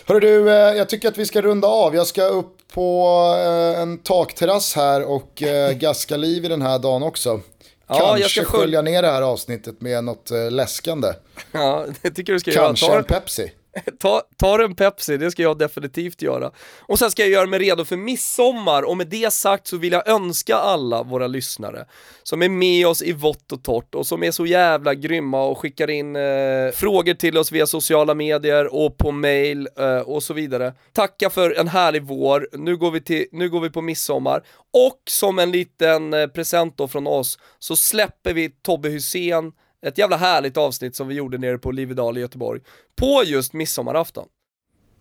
Hörru 0.05 0.19
du, 0.19 0.49
eh, 0.49 0.55
jag 0.55 0.89
tycker 0.89 1.07
att 1.07 1.17
vi 1.17 1.25
ska 1.25 1.41
runda 1.41 1.67
av. 1.67 1.95
Jag 1.95 2.07
ska 2.07 2.23
upp 2.23 2.57
på 2.73 3.07
eh, 3.39 3.81
en 3.81 3.97
takterrass 3.97 4.75
här 4.75 5.03
och 5.03 5.43
eh, 5.43 5.71
gaska 5.77 6.17
liv 6.17 6.45
i 6.45 6.47
den 6.47 6.61
här 6.61 6.79
dagen 6.79 7.03
också. 7.03 7.41
Ja, 7.87 7.95
Kanske 7.99 8.19
jag 8.21 8.31
ska 8.31 8.41
skölj- 8.41 8.45
skölja 8.45 8.81
ner 8.81 9.01
det 9.01 9.07
här 9.11 9.21
avsnittet 9.21 9.81
med 9.81 10.03
något 10.03 10.29
läskande. 10.51 11.07
Ja, 11.51 11.85
det 12.01 12.11
tycker 12.11 12.33
du 12.33 12.39
ska 12.39 12.51
Kanske 12.51 12.85
göra. 12.85 12.97
en 12.97 13.03
Ta, 13.03 13.13
Pepsi. 13.13 13.51
ta, 13.99 14.21
ta 14.37 14.63
en 14.63 14.75
Pepsi, 14.75 15.17
det 15.17 15.31
ska 15.31 15.41
jag 15.41 15.57
definitivt 15.57 16.21
göra. 16.21 16.51
Och 16.81 16.99
sen 16.99 17.11
ska 17.11 17.21
jag 17.21 17.31
göra 17.31 17.45
mig 17.45 17.59
redo 17.59 17.85
för 17.85 17.97
midsommar, 17.97 18.83
och 18.83 18.97
med 18.97 19.07
det 19.07 19.33
sagt 19.33 19.67
så 19.67 19.77
vill 19.77 19.93
jag 19.93 20.07
önska 20.07 20.55
alla 20.55 21.03
våra 21.03 21.27
lyssnare 21.27 21.85
som 22.23 22.41
är 22.41 22.49
med 22.49 22.87
oss 22.87 23.01
i 23.01 23.13
vått 23.13 23.51
och 23.51 23.63
torrt 23.63 23.95
och 23.95 24.07
som 24.07 24.23
är 24.23 24.31
så 24.31 24.45
jävla 24.45 24.93
grymma 24.93 25.43
och 25.43 25.57
skickar 25.57 25.89
in 25.89 26.15
eh, 26.15 26.71
frågor 26.73 27.13
till 27.13 27.37
oss 27.37 27.51
via 27.51 27.67
sociala 27.67 28.13
medier 28.13 28.75
och 28.75 28.97
på 28.97 29.11
mail 29.11 29.67
eh, 29.79 29.99
och 29.99 30.23
så 30.23 30.33
vidare. 30.33 30.73
Tacka 30.93 31.29
för 31.29 31.59
en 31.59 31.67
härlig 31.67 32.03
vår, 32.03 32.47
nu 32.51 32.77
går 32.77 32.91
vi, 32.91 33.01
till, 33.01 33.25
nu 33.31 33.49
går 33.49 33.61
vi 33.61 33.69
på 33.69 33.81
midsommar. 33.81 34.43
Och 34.73 35.01
som 35.09 35.39
en 35.39 35.51
liten 35.51 36.13
eh, 36.13 36.27
present 36.27 36.77
då 36.77 36.87
från 36.87 37.07
oss 37.07 37.39
så 37.59 37.75
släpper 37.75 38.33
vi 38.33 38.49
Tobbe 38.49 38.89
Hussein 38.89 39.51
ett 39.87 39.97
jävla 39.97 40.17
härligt 40.17 40.57
avsnitt 40.57 40.95
som 40.95 41.07
vi 41.07 41.15
gjorde 41.15 41.37
nere 41.37 41.57
på 41.57 41.71
Livedal 41.71 42.17
i 42.17 42.21
Göteborg. 42.21 42.61
På 42.95 43.23
just 43.25 43.53
midsommarafton. 43.53 44.27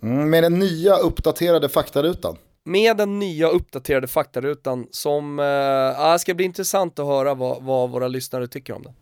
Mm, 0.03 0.31
med 0.31 0.43
den 0.43 0.59
nya 0.59 0.97
uppdaterade 0.97 1.69
faktarutan. 1.69 2.37
med 2.67 2.97
den 2.97 3.19
nya 3.19 3.49
uppdaterade 3.49 4.07
faktarutan 4.07 4.87
som, 4.91 5.39
eh, 5.39 5.45
ja, 5.45 6.19
ska 6.19 6.35
bli 6.35 6.45
intressant 6.45 6.99
att 6.99 7.07
höra 7.07 7.35
vad, 7.35 7.63
vad 7.63 7.91
våra 7.91 8.09
lyssnare 8.09 8.47
tycker 8.49 8.73
om 8.73 8.83
den. 8.83 8.93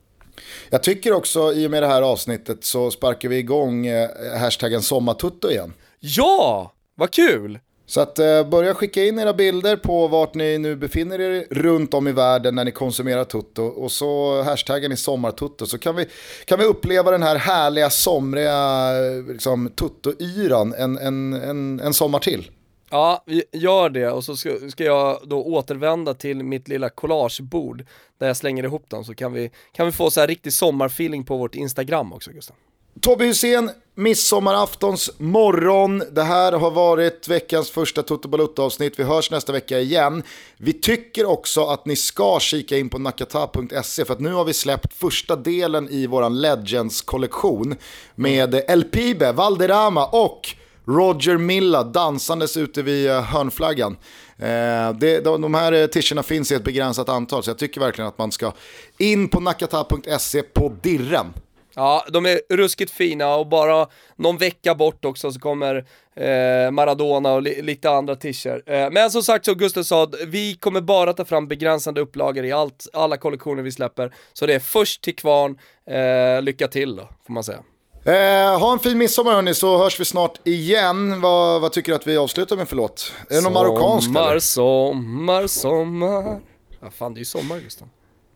Jag 0.70 0.83
tycker 0.83 1.12
också 1.12 1.53
i 1.53 1.66
och 1.66 1.70
med 1.70 1.83
det 1.83 1.87
här 1.87 2.03
avsnittet 2.03 2.64
så 2.64 2.91
sparkar 2.91 3.28
vi 3.28 3.39
igång 3.39 3.87
eh, 3.87 4.09
hashtaggen 4.39 4.83
sommartutto 4.83 5.51
igen. 5.51 5.74
Ja, 6.01 6.72
vad 6.95 7.11
kul! 7.11 7.59
Så 7.93 8.01
att 8.01 8.18
eh, 8.18 8.45
börja 8.45 8.74
skicka 8.74 9.05
in 9.05 9.18
era 9.18 9.32
bilder 9.32 9.76
på 9.76 10.09
vart 10.09 10.34
ni 10.34 10.59
nu 10.59 10.76
befinner 10.76 11.20
er 11.20 11.47
runt 11.51 11.95
om 11.95 12.09
i 12.09 12.12
världen 12.12 12.55
när 12.55 12.64
ni 12.64 12.70
konsumerar 12.70 13.24
tutto 13.24 13.62
och 13.62 13.93
så 13.93 14.43
hashtaggar 14.43 14.88
ni 14.88 14.97
sommartutto 14.97 15.66
så 15.66 15.78
kan 15.78 15.97
vi, 15.97 16.07
kan 16.45 16.59
vi 16.59 16.64
uppleva 16.64 17.11
den 17.11 17.22
här 17.22 17.36
härliga 17.36 17.90
somriga 17.90 18.90
liksom, 19.28 19.70
tutto-yran 19.70 20.74
en, 20.78 20.99
en, 20.99 21.32
en, 21.32 21.80
en 21.80 21.95
sommar 21.95 22.18
till. 22.18 22.51
Ja, 22.90 23.24
vi 23.26 23.45
gör 23.53 23.90
det 23.90 24.11
och 24.11 24.24
så 24.24 24.36
ska, 24.36 24.51
ska 24.70 24.84
jag 24.84 25.18
då 25.24 25.45
återvända 25.45 26.14
till 26.14 26.45
mitt 26.45 26.68
lilla 26.68 26.88
collagebord 26.88 27.84
där 28.18 28.26
jag 28.26 28.36
slänger 28.36 28.64
ihop 28.64 28.90
dem 28.90 29.05
så 29.05 29.14
kan 29.14 29.32
vi, 29.32 29.51
kan 29.72 29.86
vi 29.86 29.93
få 29.93 30.11
så 30.11 30.20
här 30.20 30.26
riktig 30.26 30.53
sommarfeeling 30.53 31.24
på 31.24 31.36
vårt 31.36 31.55
Instagram 31.55 32.12
också 32.12 32.30
Gustav. 32.30 32.57
Tobbe 33.01 33.24
Hysén, 33.24 33.70
midsommaraftons 33.95 35.11
morgon. 35.18 36.03
Det 36.12 36.22
här 36.22 36.53
har 36.53 36.70
varit 36.70 37.28
veckans 37.28 37.70
första 37.70 38.03
Toto 38.03 38.28
Balutta 38.28 38.62
avsnitt. 38.62 38.99
Vi 38.99 39.03
hörs 39.03 39.30
nästa 39.30 39.53
vecka 39.53 39.80
igen. 39.80 40.22
Vi 40.57 40.72
tycker 40.72 41.24
också 41.24 41.64
att 41.64 41.86
ni 41.86 41.97
ska 41.97 42.38
kika 42.40 42.78
in 42.78 42.88
på 42.88 42.99
nakata.se 42.99 44.05
för 44.05 44.12
att 44.12 44.20
nu 44.20 44.32
har 44.32 44.45
vi 44.45 44.53
släppt 44.53 44.95
första 44.95 45.36
delen 45.36 45.88
i 45.90 46.07
våran 46.07 46.40
Legends-kollektion 46.40 47.76
med 48.14 48.55
El 48.68 48.84
Pibe, 48.84 49.32
Valderrama 49.32 50.07
och 50.07 50.49
Roger 50.86 51.36
Milla 51.36 51.82
dansandes 51.82 52.57
ute 52.57 52.82
vid 52.82 53.11
eh, 53.11 53.22
hörnflaggan. 53.22 53.97
Eh, 54.38 54.93
de 55.22 55.55
här 55.55 55.86
tisherna 55.86 55.88
tischerna 55.88 56.22
finns 56.22 56.53
i 56.53 56.55
ett 56.55 56.64
begränsat 56.64 57.09
antal 57.09 57.43
så 57.43 57.51
jag 57.51 57.59
tycker 57.59 57.80
verkligen 57.80 58.09
att 58.09 58.18
man 58.18 58.32
ska 58.32 58.53
in 58.99 59.28
på 59.28 59.40
nakata.se 59.40 60.43
på 60.43 60.72
dirren. 60.82 61.32
Ja, 61.74 62.04
de 62.12 62.26
är 62.26 62.40
ruskigt 62.48 62.92
fina 62.92 63.34
och 63.34 63.46
bara 63.46 63.86
någon 64.16 64.38
vecka 64.38 64.74
bort 64.74 65.04
också 65.04 65.32
så 65.32 65.40
kommer 65.40 65.84
eh, 66.16 66.70
Maradona 66.70 67.32
och 67.32 67.42
li 67.42 67.62
lite 67.62 67.90
andra 67.90 68.16
tischer. 68.16 68.62
Eh, 68.66 68.90
men 68.90 69.10
som 69.10 69.22
sagt 69.22 69.44
så 69.44 69.54
Gustav 69.54 69.82
sa, 69.82 70.08
vi 70.26 70.54
kommer 70.54 70.80
bara 70.80 71.12
ta 71.12 71.24
fram 71.24 71.48
begränsade 71.48 72.00
upplagor 72.00 72.44
i 72.44 72.52
allt, 72.52 72.86
alla 72.92 73.16
kollektioner 73.16 73.62
vi 73.62 73.72
släpper. 73.72 74.14
Så 74.32 74.46
det 74.46 74.54
är 74.54 74.60
först 74.60 75.02
till 75.02 75.16
kvarn, 75.16 75.58
eh, 75.86 76.42
lycka 76.42 76.68
till 76.68 76.96
då, 76.96 77.08
får 77.26 77.32
man 77.32 77.44
säga. 77.44 77.58
Eh, 78.04 78.58
ha 78.58 78.72
en 78.72 78.78
fin 78.78 78.98
midsommar 78.98 79.32
hörni 79.32 79.54
så 79.54 79.78
hörs 79.78 80.00
vi 80.00 80.04
snart 80.04 80.38
igen. 80.44 81.20
Vad, 81.20 81.60
vad 81.60 81.72
tycker 81.72 81.92
du 81.92 81.96
att 81.96 82.06
vi 82.06 82.16
avslutar 82.16 82.56
med 82.56 82.68
för 82.68 82.76
låt? 82.76 83.12
Är 83.30 83.34
det 83.34 83.40
någon 83.40 83.52
marockansk 83.52 84.06
Sommar, 84.06 84.38
sommar, 84.38 85.46
sommar. 85.46 86.40
Ja 86.80 86.90
fan 86.90 87.14
det 87.14 87.18
är 87.18 87.20
ju 87.20 87.24
sommar 87.24 87.58
Gustav. 87.58 87.88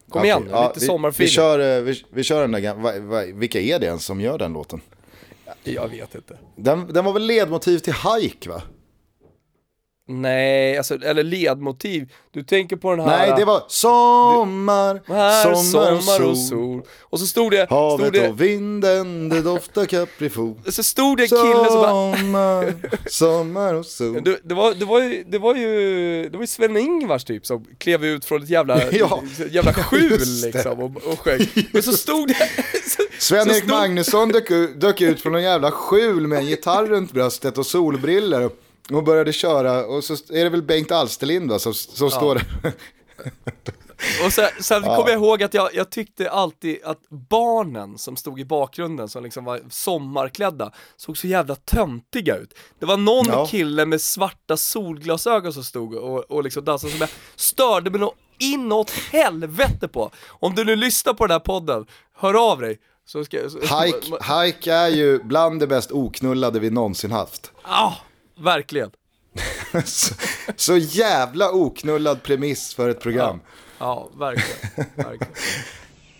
Kom 0.08 0.20
Okej, 0.20 0.28
igen 0.28 0.42
nu, 0.42 0.50
ja, 0.50 0.68
lite 0.68 0.80
vi, 0.80 0.86
sommarfeeling. 0.86 1.26
vi, 1.26 1.32
kör, 1.34 1.76
eh, 1.78 1.82
vi, 1.82 2.04
vi 2.10 2.22
kör 2.22 2.40
den 2.40 2.52
där, 2.52 2.74
va, 2.74 2.92
va, 3.00 3.22
vilka 3.34 3.60
är 3.60 3.78
det 3.78 3.86
ens 3.86 4.04
som 4.04 4.20
gör 4.20 4.38
den 4.38 4.52
låten? 4.52 4.80
Jag 5.64 5.88
vet 5.88 6.14
inte. 6.14 6.38
Den, 6.56 6.92
den 6.92 7.04
var 7.04 7.12
väl 7.12 7.26
ledmotiv 7.26 7.78
till 7.78 7.94
Hike 7.94 8.48
va? 8.48 8.62
Nej, 10.08 10.76
alltså, 10.78 10.94
eller 10.94 11.22
ledmotiv. 11.22 12.12
Du 12.32 12.42
tänker 12.42 12.76
på 12.76 12.90
den 12.96 13.00
här... 13.00 13.18
Nej, 13.18 13.34
det 13.38 13.44
var 13.44 13.62
sommar, 13.68 15.02
här, 15.08 15.54
sommar, 15.54 15.92
och, 15.92 16.02
sol. 16.02 16.24
och 16.30 16.38
sol. 16.38 16.82
Och 17.00 17.20
så 17.20 17.26
stod 17.26 17.52
det, 17.52 17.66
stod 17.66 17.78
Havet 17.78 18.12
det, 18.12 18.28
och 18.28 18.40
vinden, 18.40 19.28
det 19.28 19.42
doftar 19.42 19.84
kaprifol. 19.86 20.54
så 20.68 20.82
stod 20.82 21.16
det 21.16 21.22
en 21.22 21.28
kille 21.28 21.66
som 21.70 21.80
bara, 21.80 22.16
Sommar, 22.16 22.74
sommar 23.08 23.74
och 23.74 23.86
sol. 23.86 24.20
det, 24.24 24.38
det, 24.44 24.54
var, 24.54 24.74
det, 24.74 24.84
var 24.84 25.00
ju, 25.02 25.24
det 25.24 25.38
var 25.38 25.54
ju, 25.54 26.28
det 26.28 26.36
var 26.36 26.42
ju 26.42 26.46
Sven-Ingvars 26.46 27.24
typ 27.24 27.46
som 27.46 27.64
klev 27.78 28.04
ut 28.04 28.24
från 28.24 28.42
ett 28.42 28.48
jävla, 28.50 28.80
Ja, 28.92 29.22
jävla 29.50 29.72
skjul 29.72 30.20
liksom 30.44 30.80
och, 30.80 31.12
och 31.12 31.18
sjöng. 31.20 31.40
Men 31.72 31.82
så 31.82 31.92
stod 31.92 32.28
det, 32.28 32.34
Sven-Erik 33.18 33.56
stod- 33.64 33.70
Magnusson 33.70 34.28
dök, 34.28 34.48
dök 34.80 35.00
ut 35.00 35.20
från 35.20 35.34
en 35.34 35.42
jävla 35.42 35.70
skjul 35.70 36.26
med 36.26 36.38
en 36.38 36.46
gitarr 36.46 36.86
runt 36.86 37.12
bröstet 37.12 37.58
och 37.58 37.66
solbriller 37.66 38.50
och 38.92 39.04
började 39.04 39.32
köra 39.32 39.86
och 39.86 40.04
så 40.04 40.12
är 40.12 40.44
det 40.44 40.50
väl 40.50 40.62
Bengt 40.62 40.92
Alsterlind 40.92 41.50
va, 41.50 41.58
som, 41.58 41.74
som 41.74 42.10
står 42.10 42.34
där. 42.34 42.72
Och 44.24 44.32
sen, 44.32 44.48
sen 44.60 44.82
kommer 44.82 45.08
jag 45.08 45.12
ihåg 45.12 45.42
att 45.42 45.54
jag, 45.54 45.74
jag 45.74 45.90
tyckte 45.90 46.30
alltid 46.30 46.78
att 46.84 46.98
barnen 47.30 47.98
som 47.98 48.16
stod 48.16 48.40
i 48.40 48.44
bakgrunden 48.44 49.08
som 49.08 49.22
liksom 49.24 49.44
var 49.44 49.60
sommarklädda 49.70 50.72
såg 50.96 51.18
så 51.18 51.26
jävla 51.26 51.54
töntiga 51.54 52.36
ut. 52.36 52.54
Det 52.78 52.86
var 52.86 52.96
någon 52.96 53.26
Ja. 53.26 53.46
kille 53.46 53.86
med 53.86 54.00
svarta 54.00 54.56
solglasögon 54.56 55.52
som 55.52 55.64
stod 55.64 55.94
och, 55.94 56.30
och 56.30 56.44
liksom 56.44 56.64
dansade 56.64 56.90
som 56.92 57.00
jag 57.00 57.08
störde 57.36 57.90
mig 57.90 58.00
något 58.00 58.14
inåt 58.38 58.90
helvete 58.90 59.88
på. 59.88 60.10
Om 60.28 60.54
du 60.54 60.64
nu 60.64 60.76
lyssnar 60.76 61.14
på 61.14 61.26
den 61.26 61.34
här 61.34 61.40
podden, 61.40 61.86
hör 62.14 62.50
av 62.52 62.60
dig. 62.60 62.78
Så 63.06 63.24
ska, 63.24 63.50
så, 63.50 63.58
Hike, 63.58 64.34
Hike 64.34 64.72
är 64.72 64.88
ju 64.88 65.18
bland 65.22 65.60
det 65.60 65.66
bäst 65.66 65.92
oknullade 65.92 66.60
vi 66.60 66.70
någonsin 66.70 67.10
haft. 67.12 67.52
Ah, 67.62 67.92
verkligen. 68.36 68.90
så, 69.84 70.14
så 70.56 70.76
jävla 70.76 71.50
oknullad 71.52 72.22
premiss 72.22 72.74
för 72.74 72.88
ett 72.88 73.00
program. 73.00 73.40
Ja, 73.78 74.08
verkligen. 74.16 74.86
verkligen. 74.96 75.34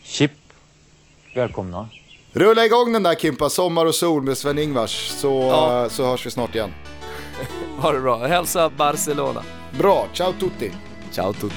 Chip, 0.02 0.32
välkomna. 1.34 1.88
Rulla 2.32 2.64
igång 2.64 2.92
den 2.92 3.02
där 3.02 3.14
Kimpa, 3.14 3.50
Sommar 3.50 3.86
och 3.86 3.94
sol 3.94 4.22
med 4.22 4.38
Sven-Ingvars 4.38 5.08
så, 5.08 5.42
Ja. 5.42 5.88
så 5.90 6.04
hörs 6.06 6.26
vi 6.26 6.30
snart 6.30 6.54
igen. 6.54 6.70
Ha 7.78 7.92
det 7.92 8.00
bra. 8.00 8.26
Hälsa 8.26 8.70
Barcelona. 8.70 9.42
Bra, 9.78 10.08
ciao 10.12 10.32
tutti! 10.32 10.72
Ciao 11.12 11.32
tutti. 11.32 11.54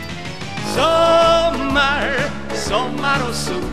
Sommar, 0.75 2.15
sommar 2.55 3.17
och 3.29 3.35
sol 3.35 3.63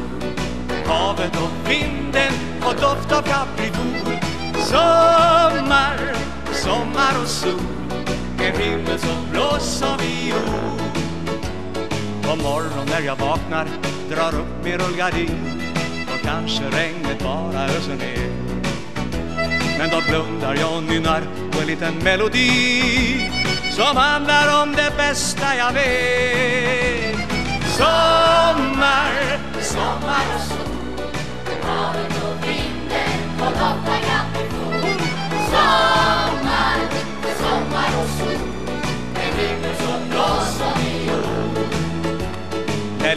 Havet 0.86 1.32
och 1.36 1.70
vinden 1.70 2.32
och 2.64 2.74
doft 2.80 3.12
av 3.12 3.22
kaprifol 3.22 4.18
Sommar, 4.66 5.96
sommar 6.52 7.22
och 7.22 7.28
sol. 7.28 7.60
En 8.38 8.60
himmel 8.60 8.98
som 8.98 9.30
blå 9.30 9.58
som 9.58 9.98
viol 9.98 10.80
På 12.22 12.36
morgon 12.36 12.86
när 12.90 13.00
jag 13.00 13.16
vaknar 13.16 13.66
drar 14.10 14.34
upp 14.40 14.64
min 14.64 14.78
rullgardin. 14.78 15.62
Då 16.06 16.28
kanske 16.28 16.64
regnet 16.64 17.22
bara 17.22 17.64
öser 17.64 17.96
ner. 17.96 18.30
Men 19.78 19.90
då 19.90 20.00
blundar 20.08 20.56
jag 20.60 20.76
och 20.76 20.82
nynnar 20.82 21.22
på 21.52 21.60
en 21.60 21.66
liten 21.66 21.94
melodi 21.94 23.30
som 23.70 23.96
handlar 23.96 24.62
om 24.62 24.72
det 24.72 24.92
bästa 24.96 25.56
jag 25.56 25.72
vet. 25.72 27.16
Sommar, 27.76 29.38
sommar 29.60 30.24
och 30.34 30.40
sol, 30.40 31.06
havet 31.62 32.22
och 32.22 32.48
vinden 32.48 33.40
och 33.40 33.52
doftar 33.52 34.35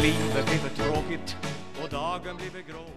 livet 0.01 0.45
blivit 0.45 0.75
tråkigt 0.75 1.37
och 1.83 1.89
dagen 1.89 2.37
blivit 2.37 2.67
grå. 2.67 2.88